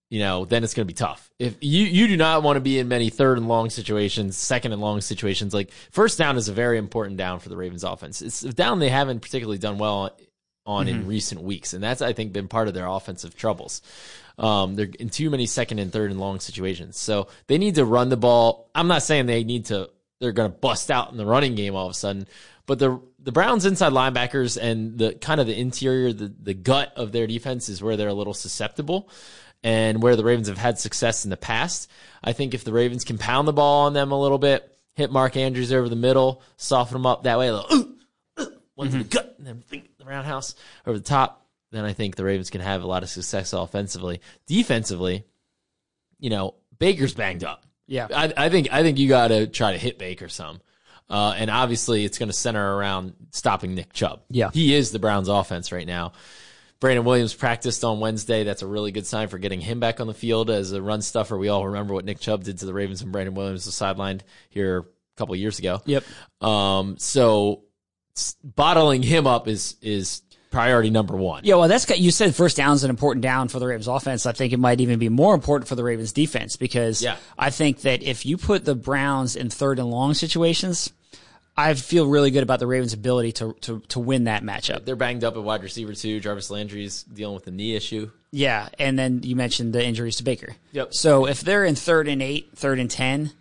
you 0.10 0.20
know, 0.20 0.46
then 0.46 0.64
it's 0.64 0.74
going 0.74 0.88
to 0.88 0.92
be 0.92 0.98
tough. 0.98 1.32
If 1.40 1.58
you 1.62 1.86
you 1.86 2.08
do 2.08 2.18
not 2.18 2.44
want 2.44 2.58
to 2.58 2.62
be 2.62 2.80
in 2.80 2.88
many 2.88 3.10
third 3.10 3.38
and 3.38 3.48
long 3.48 3.70
situations, 3.70 4.38
second 4.38 4.72
and 4.72 4.82
long 4.82 5.02
situations, 5.02 5.54
like 5.54 5.72
first 5.92 6.18
down 6.18 6.38
is 6.38 6.50
a 6.50 6.54
very 6.54 6.78
important 6.78 7.18
down 7.18 7.40
for 7.40 7.50
the 7.50 7.58
Ravens 7.58 7.84
offense. 7.84 8.22
It's 8.22 8.44
a 8.44 8.54
down 8.54 8.80
they 8.80 8.90
haven't 8.90 9.22
particularly 9.22 9.58
done 9.58 9.78
well 9.78 10.16
on 10.66 10.88
in 10.88 11.08
recent 11.08 11.42
weeks, 11.42 11.74
and 11.74 11.84
that's 11.84 12.02
I 12.02 12.14
think 12.14 12.32
been 12.32 12.48
part 12.48 12.68
of 12.68 12.74
their 12.74 12.88
offensive 12.88 13.36
troubles. 13.36 13.82
Um, 14.38 14.76
they're 14.76 14.90
in 15.00 15.10
too 15.10 15.30
many 15.30 15.46
second 15.46 15.80
and 15.80 15.92
third 15.92 16.12
and 16.12 16.20
long 16.20 16.40
situations, 16.40 16.98
so 16.98 17.28
they 17.48 17.58
need 17.58 17.76
to 17.76 17.86
run 17.86 18.10
the 18.10 18.18
ball. 18.18 18.70
I'm 18.74 18.88
not 18.88 19.04
saying 19.04 19.26
they 19.26 19.44
need 19.44 19.66
to. 19.66 19.90
They're 20.20 20.32
going 20.32 20.52
to 20.52 20.58
bust 20.58 20.90
out 20.90 21.12
in 21.12 21.18
the 21.18 21.26
running 21.26 21.56
game 21.56 21.76
all 21.76 21.88
of 21.88 21.92
a 21.92 21.96
sudden, 21.96 22.28
but 22.66 22.80
the 22.80 23.02
the 23.20 23.32
Browns 23.32 23.66
inside 23.66 23.94
linebackers 23.94 24.62
and 24.62 24.98
the 24.98 25.14
kind 25.14 25.40
of 25.40 25.48
the 25.48 25.60
interior, 25.60 26.14
the 26.14 26.34
the 26.42 26.54
gut 26.54 26.94
of 26.96 27.12
their 27.12 27.28
defense 27.28 27.70
is 27.70 27.82
where 27.82 27.98
they're 27.98 28.08
a 28.08 28.14
little 28.14 28.34
susceptible, 28.34 29.10
and 29.64 30.02
where 30.02 30.16
the 30.16 30.24
Ravens 30.24 30.48
have 30.48 30.58
had 30.58 30.80
success 30.80 31.24
in 31.24 31.30
the 31.30 31.38
past. 31.38 31.90
I 32.24 32.34
think 32.34 32.54
if 32.54 32.64
the 32.64 32.74
Ravens 32.74 33.04
can 33.04 33.18
pound 33.18 33.48
the 33.48 33.54
ball 33.54 33.86
on 33.86 33.94
them 33.94 34.12
a 34.12 34.20
little 34.20 34.38
bit, 34.38 34.76
hit 34.94 35.12
Mark 35.12 35.38
Andrews 35.38 35.72
over 35.72 35.90
the 35.90 35.96
middle, 35.96 36.42
soften 36.58 36.94
them 36.94 37.06
up 37.06 37.24
that 37.24 37.38
way, 37.38 37.48
a 37.48 37.54
little, 37.54 37.78
"Ooh, 37.78 37.96
ooh," 38.42 38.58
one 38.76 38.88
to 38.90 38.98
the 38.98 39.04
mm-hmm. 39.04 39.10
gut, 39.10 39.36
and 39.38 39.48
then 39.48 39.62
think 39.62 39.98
the 39.98 40.06
roundhouse 40.06 40.56
over 40.86 40.98
the 40.98 41.04
top, 41.04 41.46
then 41.72 41.86
I 41.86 41.94
think 41.94 42.16
the 42.16 42.24
Ravens 42.24 42.50
can 42.50 42.62
have 42.62 42.84
a 42.84 42.88
lot 42.88 43.04
of 43.04 43.10
success 43.10 43.52
offensively. 43.54 44.22
Defensively, 44.48 45.26
you 46.20 46.30
know, 46.30 46.56
Baker's 46.78 47.14
banged 47.14 47.44
up. 47.44 47.66
Yeah. 47.88 48.08
I, 48.14 48.34
I 48.38 48.50
think 48.50 48.72
I 48.72 48.82
think 48.84 48.98
you 48.98 49.10
got 49.10 49.30
to 49.30 49.48
try 49.48 49.74
to 49.74 49.78
hit 49.78 49.98
Baker 49.98 50.30
some, 50.30 50.62
uh, 51.14 51.34
and 51.38 51.50
obviously 51.52 52.04
it's 52.04 52.18
going 52.18 52.28
to 52.30 52.34
center 52.34 52.76
around 52.76 53.14
stopping 53.32 53.76
Nick 53.76 53.94
Chubb. 53.94 54.22
Yeah. 54.30 54.50
he 54.52 54.74
is 54.74 54.92
the 54.92 54.98
Browns' 55.00 55.30
offense 55.30 55.72
right 55.72 55.86
now. 55.88 56.14
Brandon 56.80 57.06
Williams 57.06 57.34
practiced 57.34 57.86
on 57.86 58.02
Wednesday. 58.02 58.44
That's 58.44 58.62
a 58.64 58.68
really 58.68 58.92
good 58.92 59.06
sign 59.06 59.30
for 59.30 59.38
getting 59.38 59.62
him 59.62 59.80
back 59.80 60.02
on 60.02 60.08
the 60.08 60.14
field 60.14 60.50
as 60.50 60.74
a 60.74 60.82
run 60.82 61.02
stuffer. 61.02 61.38
We 61.38 61.48
all 61.48 61.68
remember 61.68 61.94
what 61.94 62.04
Nick 62.04 62.20
Chubb 62.20 62.44
did 62.44 62.58
to 62.58 62.66
the 62.66 62.74
Ravens 62.74 63.02
when 63.02 63.12
Brandon 63.14 63.36
Williams 63.36 63.66
was 63.66 63.76
sidelined 63.76 64.22
here 64.50 64.80
a 64.80 64.84
couple 65.16 65.34
of 65.34 65.40
years 65.40 65.60
ago. 65.60 65.82
Yep. 65.86 66.04
Um, 66.42 66.98
so 66.98 67.62
bottling 68.44 69.04
him 69.04 69.28
up 69.28 69.48
is 69.48 69.76
is 69.82 70.22
priority 70.52 70.90
number 70.92 71.16
one. 71.16 71.42
Yeah, 71.46 71.56
well, 71.56 71.68
that's 71.68 71.90
you 71.98 72.12
said 72.12 72.36
first 72.36 72.58
down 72.58 72.76
is 72.76 72.84
an 72.84 72.90
important 72.90 73.24
down 73.24 73.48
for 73.48 73.60
the 73.60 73.66
Ravens 73.66 73.88
offense. 73.88 74.26
I 74.26 74.34
think 74.34 74.54
it 74.54 74.60
might 74.60 74.82
even 74.82 75.00
be 75.00 75.10
more 75.10 75.34
important 75.34 75.68
for 75.68 75.76
the 75.76 75.84
Ravens 75.84 76.12
defense 76.14 76.58
because 76.58 77.02
Yeah. 77.02 77.16
I 77.38 77.50
think 77.50 77.82
that 77.82 78.04
if 78.04 78.26
you 78.26 78.38
put 78.38 78.66
the 78.66 78.76
Browns 78.76 79.36
in 79.36 79.50
third 79.50 79.80
and 79.80 79.90
long 79.90 80.14
situations, 80.14 80.92
I 81.56 81.74
feel 81.76 82.08
really 82.08 82.32
good 82.32 82.44
about 82.44 82.60
the 82.60 82.68
Ravens' 82.68 82.94
ability 82.94 83.34
to 83.34 83.54
to, 83.62 83.80
to 83.90 84.00
win 84.00 84.24
that 84.24 84.44
matchup. 84.44 84.86
They're 84.86 84.96
banged 84.96 85.24
up 85.24 85.36
at 85.36 85.44
wide 85.44 85.62
receiver 85.64 85.94
too. 85.94 86.20
Jarvis 86.20 86.50
Landry's 86.50 87.04
dealing 87.04 87.36
with 87.36 87.48
a 87.48 87.52
knee 87.52 87.76
issue. 87.76 88.10
Yeah, 88.32 88.70
and 88.80 88.98
then 88.98 89.22
you 89.24 89.36
mentioned 89.36 89.74
the 89.74 89.86
injuries 89.86 90.18
to 90.18 90.24
Baker. 90.24 90.56
Yep. 90.72 90.94
So 90.96 91.28
if 91.28 91.42
they're 91.42 91.66
in 91.66 91.76
third 91.76 92.08
and 92.08 92.22
eight, 92.22 92.50
third 92.56 92.80
and 92.80 92.90
ten, 92.90 93.32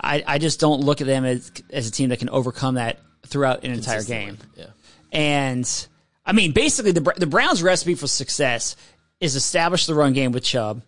I, 0.00 0.22
I 0.26 0.38
just 0.38 0.60
don't 0.60 0.82
look 0.82 1.00
at 1.00 1.06
them 1.08 1.24
as 1.24 1.50
as 1.70 1.88
a 1.88 1.90
team 1.90 2.10
that 2.10 2.20
can 2.20 2.28
overcome 2.28 2.76
that 2.76 3.00
throughout 3.26 3.64
an 3.64 3.72
entire 3.72 4.04
game. 4.04 4.38
Yeah. 4.54 4.66
And 5.10 5.88
I 6.24 6.32
mean, 6.32 6.52
basically, 6.52 6.92
the 6.92 7.12
the 7.16 7.26
Browns' 7.26 7.62
recipe 7.62 7.96
for 7.96 8.06
success 8.06 8.76
is 9.20 9.34
establish 9.34 9.86
the 9.86 9.94
run 9.94 10.12
game 10.12 10.30
with 10.30 10.44
Chubb. 10.44 10.82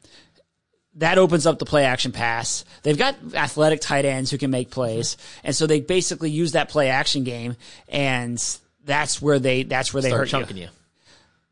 That 0.95 1.19
opens 1.19 1.47
up 1.47 1.59
the 1.59 1.65
play 1.65 1.85
action 1.85 2.13
pass. 2.13 2.65
They've 2.83 2.99
got 2.99 3.17
athletic 3.35 3.81
tight 3.81 4.05
ends 4.05 4.31
who 4.31 4.39
can 4.39 4.51
make 4.51 4.71
plays, 4.71 5.17
and 5.45 5.55
so 5.55 5.67
they 5.67 5.81
basically 5.81 6.31
use 6.31 6.53
that 6.53 6.69
play 6.71 6.89
action 6.89 7.25
game, 7.25 7.57
and 7.89 8.43
that's 8.85 9.23
where 9.23 9.39
they 9.39 9.63
that's 9.63 9.95
where 9.95 10.03
they 10.03 10.09
Start 10.09 10.21
hurt 10.23 10.29
chunking 10.29 10.57
you. 10.57 10.65
you. 10.65 10.69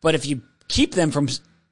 But 0.01 0.15
if 0.15 0.27
you 0.27 0.43
keep 0.69 0.95
them 0.95 1.11
from 1.11 1.29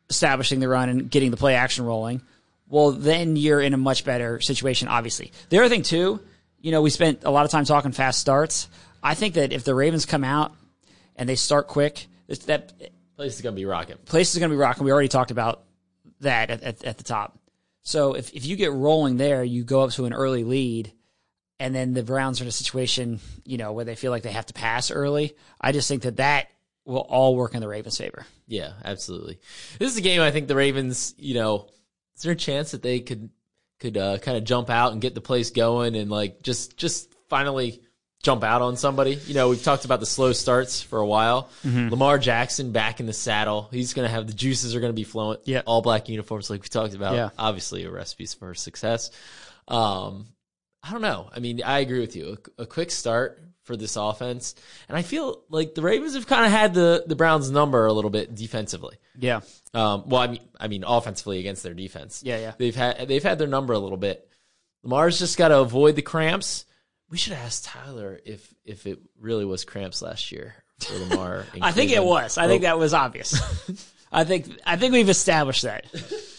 establishing 0.08 0.60
the 0.60 0.68
run 0.68 0.88
and 0.88 1.10
getting 1.10 1.30
the 1.30 1.36
play 1.36 1.54
action 1.54 1.84
rolling, 1.84 2.22
well, 2.68 2.92
then 2.92 3.36
you're 3.36 3.60
in 3.60 3.74
a 3.74 3.78
much 3.78 4.04
better 4.04 4.40
situation, 4.40 4.88
obviously. 4.88 5.32
The 5.48 5.58
other 5.58 5.68
thing, 5.68 5.82
too, 5.82 6.20
you 6.60 6.70
know, 6.70 6.82
we 6.82 6.90
spent 6.90 7.24
a 7.24 7.30
lot 7.30 7.44
of 7.44 7.50
time 7.50 7.64
talking 7.64 7.92
fast 7.92 8.20
starts. 8.20 8.68
I 9.02 9.14
think 9.14 9.34
that 9.34 9.52
if 9.52 9.64
the 9.64 9.74
Ravens 9.74 10.06
come 10.06 10.24
out 10.24 10.54
and 11.16 11.28
they 11.28 11.36
start 11.36 11.66
quick, 11.66 12.06
that 12.46 12.72
Place 13.16 13.36
is 13.36 13.42
gonna 13.42 13.54
be 13.54 13.64
rocking. 13.64 13.96
place 14.06 14.32
is 14.32 14.40
going 14.40 14.50
to 14.50 14.54
be 14.54 14.58
rocking. 14.58 14.84
We 14.84 14.90
already 14.90 15.08
talked 15.08 15.30
about 15.30 15.62
that 16.20 16.50
at, 16.50 16.62
at, 16.62 16.84
at 16.84 16.98
the 16.98 17.04
top. 17.04 17.38
So 17.84 18.14
if, 18.14 18.32
if 18.32 18.46
you 18.46 18.56
get 18.56 18.72
rolling 18.72 19.18
there, 19.18 19.44
you 19.44 19.62
go 19.62 19.82
up 19.82 19.90
to 19.92 20.06
an 20.06 20.12
early 20.12 20.42
lead, 20.42 20.92
and 21.60 21.74
then 21.74 21.92
the 21.92 22.02
Browns 22.02 22.40
are 22.40 22.44
in 22.44 22.48
a 22.48 22.52
situation, 22.52 23.20
you 23.44 23.58
know, 23.58 23.72
where 23.72 23.84
they 23.84 23.94
feel 23.94 24.10
like 24.10 24.22
they 24.22 24.32
have 24.32 24.46
to 24.46 24.54
pass 24.54 24.90
early. 24.90 25.36
I 25.60 25.72
just 25.72 25.86
think 25.86 26.02
that 26.02 26.16
that 26.16 26.48
will 26.84 26.98
all 26.98 27.36
work 27.36 27.54
in 27.54 27.60
the 27.60 27.68
Ravens' 27.68 27.98
favor. 27.98 28.26
Yeah, 28.46 28.72
absolutely. 28.84 29.38
This 29.78 29.92
is 29.92 29.96
a 29.96 30.02
game 30.02 30.20
I 30.20 30.30
think 30.30 30.48
the 30.48 30.56
Ravens, 30.56 31.14
you 31.18 31.34
know, 31.34 31.68
is 32.16 32.22
there 32.22 32.32
a 32.32 32.36
chance 32.36 32.72
that 32.72 32.82
they 32.82 33.00
could 33.00 33.30
could 33.80 33.96
uh, 33.96 34.18
kind 34.18 34.38
of 34.38 34.44
jump 34.44 34.70
out 34.70 34.92
and 34.92 35.00
get 35.00 35.14
the 35.14 35.20
place 35.20 35.50
going 35.50 35.96
and 35.96 36.10
like 36.10 36.42
just 36.42 36.76
just 36.76 37.12
finally 37.28 37.82
jump 38.24 38.42
out 38.42 38.62
on 38.62 38.76
somebody? 38.76 39.14
You 39.26 39.34
know, 39.34 39.50
we've 39.50 39.62
talked 39.62 39.84
about 39.84 40.00
the 40.00 40.06
slow 40.06 40.32
starts 40.32 40.82
for 40.82 40.98
a 40.98 41.06
while. 41.06 41.50
Lamar 41.64 42.18
Jackson 42.18 42.72
back 42.72 42.98
in 42.98 43.06
the 43.06 43.12
saddle. 43.12 43.68
He's 43.70 43.94
going 43.94 44.08
to 44.08 44.12
have 44.12 44.26
the 44.26 44.32
juices 44.32 44.74
are 44.74 44.80
going 44.80 44.92
to 44.92 44.96
be 44.96 45.04
flowing. 45.04 45.38
Yeah. 45.44 45.62
all 45.66 45.82
black 45.82 46.08
uniforms 46.08 46.50
like 46.50 46.62
we 46.62 46.68
talked 46.68 46.94
about. 46.94 47.14
Yeah. 47.14 47.30
Obviously, 47.38 47.84
a 47.84 47.90
recipe 47.90 48.26
for 48.26 48.54
success. 48.54 49.10
Um, 49.68 50.26
I 50.82 50.90
don't 50.90 51.02
know. 51.02 51.30
I 51.34 51.38
mean, 51.38 51.62
I 51.62 51.78
agree 51.78 52.00
with 52.00 52.16
you. 52.16 52.38
A, 52.58 52.62
a 52.62 52.66
quick 52.66 52.90
start 52.90 53.40
for 53.62 53.76
this 53.76 53.96
offense, 53.96 54.54
and 54.88 54.96
I 54.98 55.02
feel 55.02 55.42
like 55.48 55.74
the 55.74 55.80
Ravens 55.80 56.14
have 56.14 56.26
kind 56.26 56.44
of 56.44 56.52
had 56.52 56.74
the 56.74 57.04
the 57.06 57.16
Browns' 57.16 57.50
number 57.50 57.86
a 57.86 57.92
little 57.92 58.10
bit 58.10 58.34
defensively. 58.34 58.96
Yeah. 59.18 59.40
Um, 59.72 60.08
well, 60.08 60.20
I 60.20 60.26
mean, 60.26 60.40
I 60.60 60.68
mean, 60.68 60.84
offensively 60.86 61.38
against 61.40 61.62
their 61.62 61.72
defense. 61.72 62.22
Yeah, 62.24 62.38
yeah. 62.38 62.52
They've 62.58 62.76
had 62.76 63.08
they've 63.08 63.22
had 63.22 63.38
their 63.38 63.48
number 63.48 63.72
a 63.72 63.78
little 63.78 63.96
bit. 63.96 64.28
Lamar's 64.82 65.18
just 65.18 65.38
got 65.38 65.48
to 65.48 65.58
avoid 65.60 65.96
the 65.96 66.02
cramps. 66.02 66.66
We 67.10 67.16
should 67.16 67.34
ask 67.34 67.64
Tyler 67.64 68.18
if 68.24 68.52
if 68.64 68.86
it 68.86 68.98
really 69.20 69.44
was 69.44 69.64
cramps 69.64 70.02
last 70.02 70.32
year 70.32 70.54
for 70.80 70.98
Lamar. 70.98 71.44
I 71.60 71.72
think 71.72 71.90
it 71.90 72.02
was. 72.02 72.38
I 72.38 72.46
think 72.46 72.62
that 72.62 72.78
was 72.78 72.94
obvious. 72.94 73.40
I 74.12 74.24
think 74.24 74.50
I 74.64 74.76
think 74.76 74.92
we've 74.92 75.08
established 75.08 75.62
that. 75.62 75.86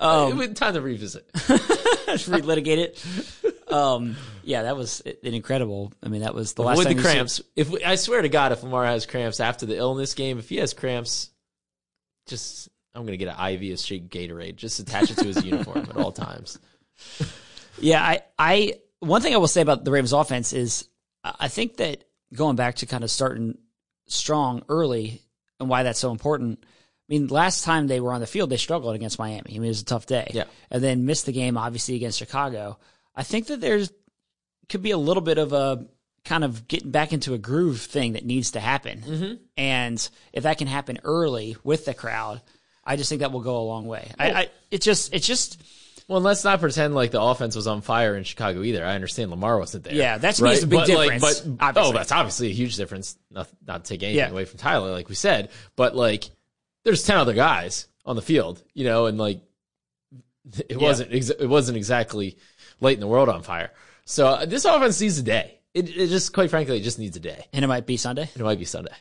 Um, 0.00 0.54
time 0.54 0.72
to 0.72 0.80
revisit. 0.80 1.30
Relitigate 1.34 2.78
it. 2.78 3.70
Um, 3.70 4.16
yeah, 4.42 4.62
that 4.62 4.74
was 4.74 5.02
an 5.02 5.34
incredible. 5.34 5.92
I 6.02 6.08
mean, 6.08 6.22
that 6.22 6.34
was 6.34 6.54
the 6.54 6.62
last 6.62 6.78
With 6.78 6.86
time 6.86 6.96
the 6.96 7.02
cramps, 7.02 7.42
if 7.54 7.68
we, 7.68 7.84
I 7.84 7.96
swear 7.96 8.22
to 8.22 8.30
God, 8.30 8.52
if 8.52 8.62
Lamar 8.62 8.86
has 8.86 9.04
cramps 9.04 9.40
after 9.40 9.66
the 9.66 9.76
illness 9.76 10.14
game, 10.14 10.38
if 10.38 10.48
he 10.48 10.56
has 10.56 10.72
cramps, 10.72 11.28
just 12.26 12.70
I'm 12.94 13.04
gonna 13.04 13.18
get 13.18 13.28
an 13.28 13.52
IV 13.52 13.72
of 13.72 13.78
straight 13.78 14.08
Gatorade. 14.08 14.56
Just 14.56 14.80
attach 14.80 15.10
it 15.10 15.18
to 15.18 15.24
his 15.24 15.44
uniform 15.44 15.80
at 15.80 15.96
all 15.96 16.12
times. 16.12 16.58
Yeah, 17.78 18.02
I, 18.02 18.20
I, 18.38 18.74
one 19.00 19.22
thing 19.22 19.34
I 19.34 19.38
will 19.38 19.48
say 19.48 19.62
about 19.62 19.84
the 19.84 19.90
Ravens 19.90 20.12
offense 20.12 20.52
is 20.52 20.88
I 21.24 21.48
think 21.48 21.78
that 21.78 22.04
going 22.34 22.56
back 22.56 22.76
to 22.76 22.86
kind 22.86 23.02
of 23.02 23.10
starting 23.10 23.58
strong 24.06 24.62
early 24.68 25.22
and 25.58 25.68
why 25.68 25.82
that's 25.82 25.98
so 25.98 26.10
important. 26.10 26.60
I 26.62 26.66
mean, 27.08 27.26
last 27.26 27.64
time 27.64 27.86
they 27.86 28.00
were 28.00 28.12
on 28.12 28.20
the 28.20 28.26
field, 28.26 28.50
they 28.50 28.56
struggled 28.56 28.94
against 28.94 29.18
Miami. 29.18 29.50
I 29.50 29.52
mean, 29.54 29.64
it 29.64 29.68
was 29.68 29.82
a 29.82 29.84
tough 29.84 30.06
day. 30.06 30.30
Yeah. 30.32 30.44
And 30.70 30.82
then 30.82 31.06
missed 31.06 31.26
the 31.26 31.32
game, 31.32 31.58
obviously, 31.58 31.96
against 31.96 32.18
Chicago. 32.18 32.78
I 33.16 33.24
think 33.24 33.48
that 33.48 33.60
there's, 33.60 33.92
could 34.68 34.82
be 34.82 34.92
a 34.92 34.98
little 34.98 35.22
bit 35.22 35.38
of 35.38 35.52
a 35.52 35.86
kind 36.24 36.44
of 36.44 36.68
getting 36.68 36.90
back 36.90 37.12
into 37.12 37.34
a 37.34 37.38
groove 37.38 37.80
thing 37.80 38.12
that 38.12 38.24
needs 38.24 38.52
to 38.52 38.60
happen. 38.60 39.00
Mm-hmm. 39.00 39.34
And 39.56 40.08
if 40.32 40.44
that 40.44 40.58
can 40.58 40.68
happen 40.68 40.98
early 41.02 41.56
with 41.64 41.84
the 41.84 41.94
crowd, 41.94 42.40
I 42.84 42.96
just 42.96 43.08
think 43.08 43.20
that 43.20 43.32
will 43.32 43.40
go 43.40 43.58
a 43.58 43.64
long 43.64 43.86
way. 43.86 44.10
I, 44.18 44.30
I, 44.30 44.50
it 44.70 44.80
just, 44.80 45.12
it's 45.12 45.26
just, 45.26 45.60
Well, 46.10 46.16
and 46.16 46.24
let's 46.24 46.42
not 46.42 46.58
pretend 46.58 46.92
like 46.92 47.12
the 47.12 47.22
offense 47.22 47.54
was 47.54 47.68
on 47.68 47.82
fire 47.82 48.16
in 48.16 48.24
Chicago 48.24 48.64
either. 48.64 48.84
I 48.84 48.96
understand 48.96 49.30
Lamar 49.30 49.56
wasn't 49.60 49.84
there. 49.84 49.94
Yeah, 49.94 50.18
that's 50.18 50.42
is 50.42 50.64
a 50.64 50.66
big 50.66 50.80
but, 50.80 50.88
like, 50.88 51.12
difference, 51.12 51.40
but 51.42 51.64
obviously. 51.64 51.88
oh, 51.88 51.92
that's 51.96 52.10
obviously 52.10 52.48
a 52.48 52.52
huge 52.52 52.74
difference. 52.74 53.16
Not 53.30 53.48
not 53.64 53.84
to 53.84 53.88
take 53.88 54.02
anything 54.02 54.18
Yeah. 54.18 54.28
away 54.30 54.44
from 54.44 54.58
Tyler, 54.58 54.90
like 54.90 55.08
we 55.08 55.14
said, 55.14 55.50
but 55.76 55.94
like 55.94 56.28
there's 56.82 57.04
ten 57.04 57.16
other 57.16 57.32
guys 57.32 57.86
on 58.04 58.16
the 58.16 58.22
field, 58.22 58.60
you 58.74 58.82
know, 58.84 59.06
and 59.06 59.18
like 59.18 59.40
it 60.68 60.80
wasn't 60.80 61.14
ex- 61.14 61.30
it 61.30 61.46
wasn't 61.46 61.76
exactly 61.76 62.36
lighting 62.80 62.98
the 62.98 63.06
world 63.06 63.28
on 63.28 63.44
fire. 63.44 63.70
So 64.04 64.26
uh, 64.26 64.46
this 64.46 64.64
offense 64.64 65.00
needs 65.00 65.16
a 65.20 65.22
day. 65.22 65.60
It, 65.74 65.90
it 65.96 66.08
just 66.08 66.32
quite 66.32 66.50
frankly, 66.50 66.78
it 66.78 66.82
just 66.82 66.98
needs 66.98 67.16
a 67.16 67.20
day. 67.20 67.46
and 67.52 67.64
it 67.64 67.68
might 67.68 67.86
be 67.86 67.96
Sunday. 67.96 68.28
It 68.34 68.40
might 68.42 68.58
be 68.58 68.64
Sunday. 68.64 68.94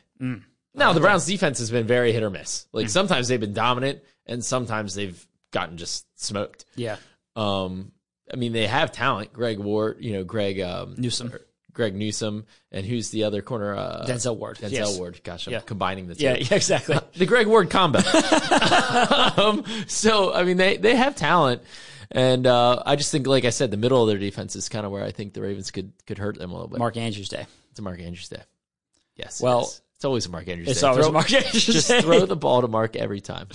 Now 0.75 0.93
the 0.93 0.99
Browns 0.99 1.25
defense 1.25 1.57
has 1.57 1.71
been 1.71 1.87
very 1.87 2.11
hit 2.13 2.21
or 2.21 2.29
miss. 2.29 2.67
Like 2.71 2.87
sometimes 2.87 3.29
they've 3.29 3.39
been 3.39 3.53
dominant, 3.53 4.03
and 4.27 4.45
sometimes 4.45 4.93
they've 4.93 5.25
gotten 5.51 5.77
just 5.77 6.05
smoked. 6.21 6.65
Yeah. 6.75 6.97
Um, 7.35 7.91
I 8.31 8.35
mean, 8.35 8.53
they 8.53 8.67
have 8.67 8.91
talent. 8.91 9.33
Greg 9.33 9.59
Ward, 9.59 9.97
you 9.99 10.13
know, 10.13 10.23
Greg 10.23 10.59
um, 10.61 10.95
Newsome. 10.97 11.33
Greg 11.71 11.95
Newsome, 11.95 12.45
and 12.71 12.85
who's 12.85 13.09
the 13.09 13.23
other 13.23 13.41
corner? 13.41 13.73
Uh, 13.75 14.05
Denzel 14.05 14.35
Ward. 14.35 14.57
Denzel 14.57 14.71
Yes. 14.71 14.97
Ward. 14.97 15.21
Gosh, 15.23 15.47
I'm 15.47 15.53
Yeah. 15.53 15.59
combining 15.61 16.07
the 16.07 16.15
two. 16.15 16.23
Yeah, 16.25 16.35
yeah, 16.39 16.55
exactly. 16.55 16.97
The 17.15 17.25
Greg 17.25 17.47
Ward 17.47 17.69
combo. 17.69 17.99
um, 19.37 19.63
so, 19.87 20.33
I 20.33 20.43
mean, 20.43 20.57
they 20.57 20.77
they 20.77 20.95
have 20.95 21.15
talent, 21.15 21.61
and 22.11 22.45
uh, 22.45 22.83
I 22.85 22.95
just 22.95 23.11
think, 23.11 23.27
like 23.27 23.45
I 23.45 23.49
said, 23.51 23.71
the 23.71 23.77
middle 23.77 24.01
of 24.01 24.09
their 24.09 24.17
defense 24.17 24.55
is 24.55 24.67
kind 24.67 24.85
of 24.85 24.91
where 24.91 25.03
I 25.03 25.11
think 25.11 25.33
the 25.33 25.41
Ravens 25.41 25.71
could 25.71 25.93
could 26.05 26.17
hurt 26.17 26.37
them 26.37 26.51
a 26.51 26.53
little 26.53 26.67
bit. 26.69 26.79
Mark 26.79 26.97
Andrews 26.97 27.29
Day. 27.29 27.45
It's 27.71 27.79
a 27.79 27.81
Mark 27.81 27.99
Andrews 27.99 28.27
day. 28.29 28.41
Yes. 29.15 29.41
Well, 29.41 29.61
is. 29.61 29.81
it's 29.95 30.05
always 30.05 30.25
a 30.25 30.29
Mark 30.29 30.47
Andrews 30.47 30.69
It's 30.69 30.81
day. 30.81 30.87
always 30.87 31.03
Throw- 31.05 31.09
a 31.11 31.13
Mark 31.13 31.31
Andrews 31.31 31.65
Just 31.65 31.87
throw 32.01 32.25
the 32.25 32.35
ball 32.35 32.61
to 32.61 32.67
Mark 32.67 32.95
every 32.95 33.21
time. 33.21 33.47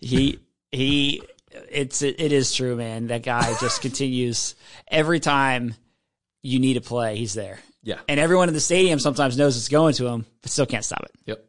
He 0.00 0.38
he 0.72 1.22
it's 1.70 2.02
it, 2.02 2.20
it 2.20 2.32
is 2.32 2.52
true, 2.54 2.76
man. 2.76 3.08
That 3.08 3.22
guy 3.22 3.54
just 3.60 3.82
continues 3.82 4.54
every 4.90 5.20
time 5.20 5.74
you 6.42 6.58
need 6.58 6.76
a 6.76 6.80
play, 6.80 7.16
he's 7.16 7.34
there. 7.34 7.58
Yeah. 7.82 8.00
And 8.08 8.20
everyone 8.20 8.48
in 8.48 8.54
the 8.54 8.60
stadium 8.60 8.98
sometimes 8.98 9.36
knows 9.36 9.56
it's 9.56 9.68
going 9.68 9.94
to 9.94 10.06
him, 10.06 10.26
but 10.42 10.50
still 10.50 10.66
can't 10.66 10.84
stop 10.84 11.02
it. 11.04 11.12
Yep. 11.26 11.44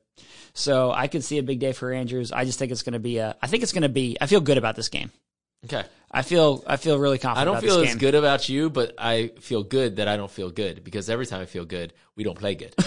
So 0.53 0.91
I 0.91 1.07
could 1.07 1.23
see 1.23 1.37
a 1.37 1.43
big 1.43 1.59
day 1.59 1.73
for 1.73 1.91
Andrews. 1.91 2.31
I 2.31 2.45
just 2.45 2.59
think 2.59 2.71
it's 2.71 2.83
going 2.83 2.93
to 2.93 2.99
be 2.99 3.17
a. 3.17 3.35
I 3.41 3.47
think 3.47 3.63
it's 3.63 3.73
going 3.73 3.83
to 3.83 3.89
be. 3.89 4.17
I 4.19 4.27
feel 4.27 4.41
good 4.41 4.57
about 4.57 4.75
this 4.75 4.89
game. 4.89 5.11
Okay. 5.65 5.83
I 6.11 6.23
feel. 6.23 6.63
I 6.65 6.77
feel 6.77 6.97
really 6.97 7.19
confident. 7.19 7.47
I 7.47 7.51
don't 7.51 7.61
feel 7.61 7.81
as 7.81 7.95
good 7.95 8.15
about 8.15 8.49
you, 8.49 8.71
but 8.71 8.95
I 8.97 9.27
feel 9.41 9.61
good 9.61 9.97
that 9.97 10.07
I 10.07 10.17
don't 10.17 10.31
feel 10.31 10.49
good 10.49 10.83
because 10.83 11.07
every 11.09 11.27
time 11.27 11.41
I 11.41 11.45
feel 11.45 11.65
good, 11.65 11.93
we 12.15 12.23
don't 12.23 12.37
play 12.37 12.55
good. 12.55 12.73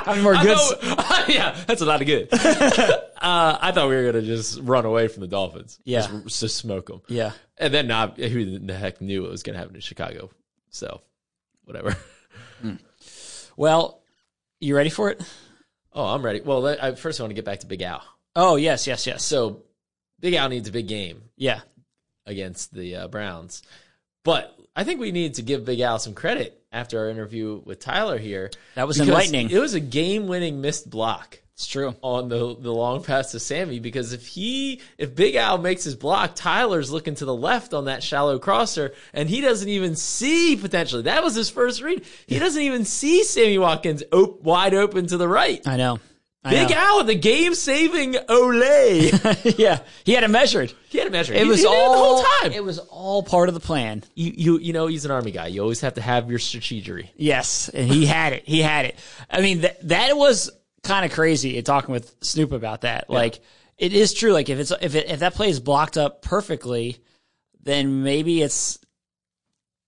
How 0.00 0.04
many 0.06 0.22
more 0.22 0.34
I 0.34 0.42
good? 0.42 0.78
yeah, 1.28 1.54
that's 1.66 1.82
a 1.82 1.84
lot 1.84 2.00
of 2.00 2.06
good. 2.06 2.28
uh, 2.32 2.38
I 3.20 3.70
thought 3.72 3.90
we 3.90 3.96
were 3.96 4.10
gonna 4.10 4.24
just 4.24 4.60
run 4.62 4.86
away 4.86 5.08
from 5.08 5.20
the 5.20 5.26
Dolphins. 5.26 5.78
Yeah. 5.84 6.06
just, 6.06 6.40
just 6.40 6.56
smoke 6.56 6.86
them. 6.86 7.02
Yeah. 7.06 7.32
and 7.58 7.74
then 7.74 7.86
not 7.86 8.16
who 8.16 8.58
the 8.58 8.74
heck 8.74 9.02
knew 9.02 9.26
it 9.26 9.30
was 9.30 9.42
gonna 9.42 9.58
happen 9.58 9.74
in 9.74 9.82
Chicago. 9.82 10.30
So, 10.70 11.02
whatever. 11.64 11.96
Well, 13.56 14.00
you 14.58 14.74
ready 14.74 14.88
for 14.88 15.10
it? 15.10 15.20
Oh, 15.92 16.06
I'm 16.06 16.24
ready. 16.24 16.40
Well, 16.40 16.66
I, 16.66 16.94
first 16.94 17.20
I 17.20 17.24
want 17.24 17.30
to 17.30 17.34
get 17.34 17.44
back 17.44 17.60
to 17.60 17.66
Big 17.66 17.82
Al. 17.82 18.02
Oh 18.34 18.56
yes, 18.56 18.86
yes, 18.86 19.06
yes. 19.06 19.22
So, 19.22 19.64
Big 20.20 20.34
Al 20.34 20.48
needs 20.48 20.68
a 20.68 20.72
big 20.72 20.88
game 20.88 21.22
yeah. 21.36 21.60
against 22.26 22.72
the 22.74 22.96
uh, 22.96 23.08
Browns. 23.08 23.62
But 24.22 24.58
I 24.76 24.84
think 24.84 25.00
we 25.00 25.12
need 25.12 25.34
to 25.34 25.42
give 25.42 25.64
Big 25.64 25.80
Al 25.80 25.98
some 25.98 26.14
credit 26.14 26.62
after 26.70 26.98
our 27.00 27.08
interview 27.08 27.60
with 27.64 27.80
Tyler 27.80 28.18
here. 28.18 28.50
That 28.74 28.86
was 28.86 29.00
enlightening. 29.00 29.50
It 29.50 29.58
was 29.58 29.74
a 29.74 29.80
game-winning 29.80 30.60
missed 30.60 30.88
block 30.88 31.40
It's 31.54 31.66
true. 31.66 31.96
on 32.02 32.28
the 32.28 32.54
the 32.54 32.72
long 32.72 33.02
pass 33.02 33.32
to 33.32 33.40
Sammy 33.40 33.80
because 33.80 34.12
if 34.12 34.26
he 34.26 34.80
if 34.98 35.14
Big 35.14 35.34
Al 35.34 35.58
makes 35.58 35.84
his 35.84 35.96
block, 35.96 36.32
Tyler's 36.34 36.90
looking 36.92 37.14
to 37.16 37.24
the 37.24 37.34
left 37.34 37.74
on 37.74 37.86
that 37.86 38.02
shallow 38.02 38.38
crosser, 38.38 38.92
and 39.12 39.28
he 39.28 39.40
doesn't 39.40 39.68
even 39.68 39.96
see 39.96 40.54
potentially. 40.56 41.02
That 41.02 41.24
was 41.24 41.34
his 41.34 41.50
first 41.50 41.82
read. 41.82 42.04
He 42.26 42.38
doesn't 42.38 42.62
even 42.62 42.84
see 42.84 43.24
Sammy 43.24 43.58
Watkins 43.58 44.02
op- 44.12 44.42
wide 44.42 44.74
open 44.74 45.06
to 45.08 45.16
the 45.16 45.28
right. 45.28 45.66
I 45.66 45.76
know. 45.76 45.98
I 46.42 46.50
Big 46.52 46.70
know. 46.70 46.76
Al 46.76 47.04
the 47.04 47.14
game 47.14 47.54
saving 47.54 48.14
olé. 48.14 49.58
yeah, 49.58 49.80
he 50.04 50.12
had 50.14 50.24
it 50.24 50.30
measured. 50.30 50.72
he 50.88 50.96
had 50.98 51.06
it 51.06 51.10
measured. 51.12 51.36
It 51.36 51.42
He- 51.42 51.48
was 51.48 51.58
he 51.58 51.64
did 51.66 51.70
it 51.72 51.76
all 51.76 51.92
the 51.92 51.98
whole 51.98 52.22
time. 52.40 52.52
It 52.52 52.64
was 52.64 52.78
all 52.78 53.22
part 53.22 53.48
of 53.48 53.54
the 53.54 53.60
plan. 53.60 54.02
you, 54.14 54.32
you 54.34 54.58
you 54.58 54.72
know 54.72 54.86
he's 54.86 55.04
an 55.04 55.10
army 55.10 55.32
guy. 55.32 55.48
You 55.48 55.60
always 55.60 55.80
have 55.82 55.94
to 55.94 56.00
have 56.00 56.30
your 56.30 56.38
strategery. 56.38 57.10
Yes, 57.16 57.68
and 57.68 57.86
he 57.88 58.06
had 58.06 58.32
it. 58.32 58.44
He 58.46 58.60
had 58.62 58.86
it. 58.86 58.98
I 59.30 59.42
mean, 59.42 59.60
that 59.62 59.86
that 59.88 60.16
was 60.16 60.50
kind 60.82 61.04
of 61.04 61.12
crazy. 61.12 61.58
in 61.58 61.64
Talking 61.64 61.92
with 61.92 62.14
Snoop 62.22 62.52
about 62.52 62.82
that, 62.82 63.10
like 63.10 63.40
it 63.76 63.92
is 63.92 64.14
true. 64.14 64.32
Like 64.32 64.48
if 64.48 64.58
it's 64.58 64.72
if 64.80 64.94
it, 64.94 65.10
if 65.10 65.20
that 65.20 65.34
play 65.34 65.50
is 65.50 65.60
blocked 65.60 65.98
up 65.98 66.22
perfectly, 66.22 66.98
then 67.62 68.02
maybe 68.02 68.40
it's 68.40 68.78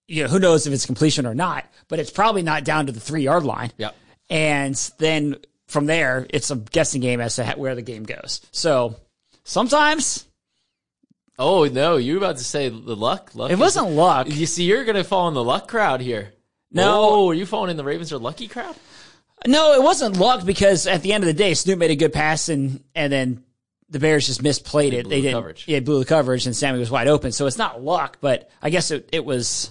you 0.06 0.24
know 0.24 0.28
who 0.28 0.38
knows 0.38 0.66
if 0.66 0.74
it's 0.74 0.84
completion 0.84 1.24
or 1.24 1.34
not, 1.34 1.64
but 1.88 1.98
it's 1.98 2.10
probably 2.10 2.42
not 2.42 2.64
down 2.64 2.86
to 2.86 2.92
the 2.92 3.00
three 3.00 3.22
yard 3.22 3.44
line. 3.44 3.72
Yep. 3.78 3.96
and 4.28 4.74
then 4.98 5.36
from 5.72 5.86
there, 5.86 6.26
it's 6.30 6.50
a 6.50 6.56
guessing 6.56 7.00
game 7.00 7.20
as 7.20 7.36
to 7.36 7.44
where 7.56 7.74
the 7.74 7.82
game 7.82 8.04
goes. 8.04 8.40
So 8.52 8.96
sometimes 9.44 10.26
Oh 11.38 11.64
no, 11.64 11.96
you 11.96 12.12
were 12.12 12.18
about 12.18 12.36
to 12.36 12.44
say 12.44 12.68
the 12.68 12.94
luck. 12.94 13.34
luck 13.34 13.50
it 13.50 13.58
wasn't 13.58 13.90
luck. 13.90 14.28
You 14.28 14.46
see, 14.46 14.64
you're 14.64 14.84
gonna 14.84 15.02
fall 15.02 15.28
in 15.28 15.34
the 15.34 15.42
luck 15.42 15.66
crowd 15.66 16.00
here. 16.00 16.32
No. 16.70 17.00
oh, 17.10 17.30
are 17.30 17.34
you 17.34 17.46
falling 17.46 17.70
in 17.70 17.76
the 17.76 17.84
Ravens 17.84 18.12
are 18.12 18.18
lucky 18.18 18.48
crowd? 18.48 18.76
No, 19.46 19.72
it 19.72 19.82
wasn't 19.82 20.18
luck 20.18 20.44
because 20.46 20.86
at 20.86 21.02
the 21.02 21.12
end 21.12 21.24
of 21.24 21.26
the 21.26 21.34
day, 21.34 21.54
Snoop 21.54 21.78
made 21.78 21.90
a 21.90 21.96
good 21.96 22.12
pass 22.12 22.48
and 22.48 22.84
and 22.94 23.12
then 23.12 23.42
the 23.88 23.98
Bears 23.98 24.26
just 24.26 24.42
misplayed 24.42 24.92
it. 24.92 25.04
blew 25.04 25.10
They 25.10 25.16
the 25.16 25.22
didn't. 25.22 25.34
coverage. 25.34 25.64
Yeah, 25.66 25.80
blew 25.80 25.98
the 25.98 26.04
coverage 26.04 26.46
and 26.46 26.54
Sammy 26.54 26.78
was 26.78 26.90
wide 26.90 27.08
open. 27.08 27.32
So 27.32 27.46
it's 27.46 27.58
not 27.58 27.82
luck, 27.82 28.18
but 28.20 28.48
I 28.62 28.70
guess 28.70 28.90
it, 28.90 29.08
it 29.12 29.24
was 29.24 29.70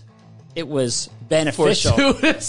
it 0.55 0.67
was 0.67 1.09
beneficial. 1.29 2.13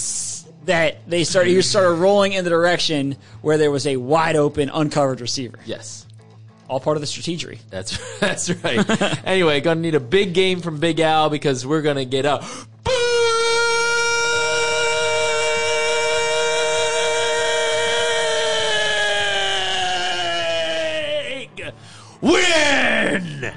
that 0.66 1.08
they 1.08 1.24
started 1.24 1.50
you 1.50 1.62
started 1.62 1.94
rolling 1.94 2.32
in 2.32 2.44
the 2.44 2.50
direction 2.50 3.16
where 3.40 3.58
there 3.58 3.70
was 3.70 3.86
a 3.86 3.96
wide 3.96 4.36
open 4.36 4.70
uncovered 4.70 5.20
receiver. 5.20 5.58
Yes. 5.64 6.06
All 6.68 6.80
part 6.80 6.96
of 6.96 7.00
the 7.00 7.06
strategy. 7.06 7.58
That's 7.70 8.18
that's 8.20 8.50
right. 8.62 9.26
anyway, 9.26 9.60
gonna 9.60 9.80
need 9.80 9.94
a 9.94 10.00
big 10.00 10.34
game 10.34 10.60
from 10.60 10.78
Big 10.78 11.00
Al 11.00 11.28
because 11.30 11.66
we're 11.66 11.82
gonna 11.82 12.04
get 12.04 12.24
a 12.24 12.46
big 21.24 21.72
win. 22.20 23.52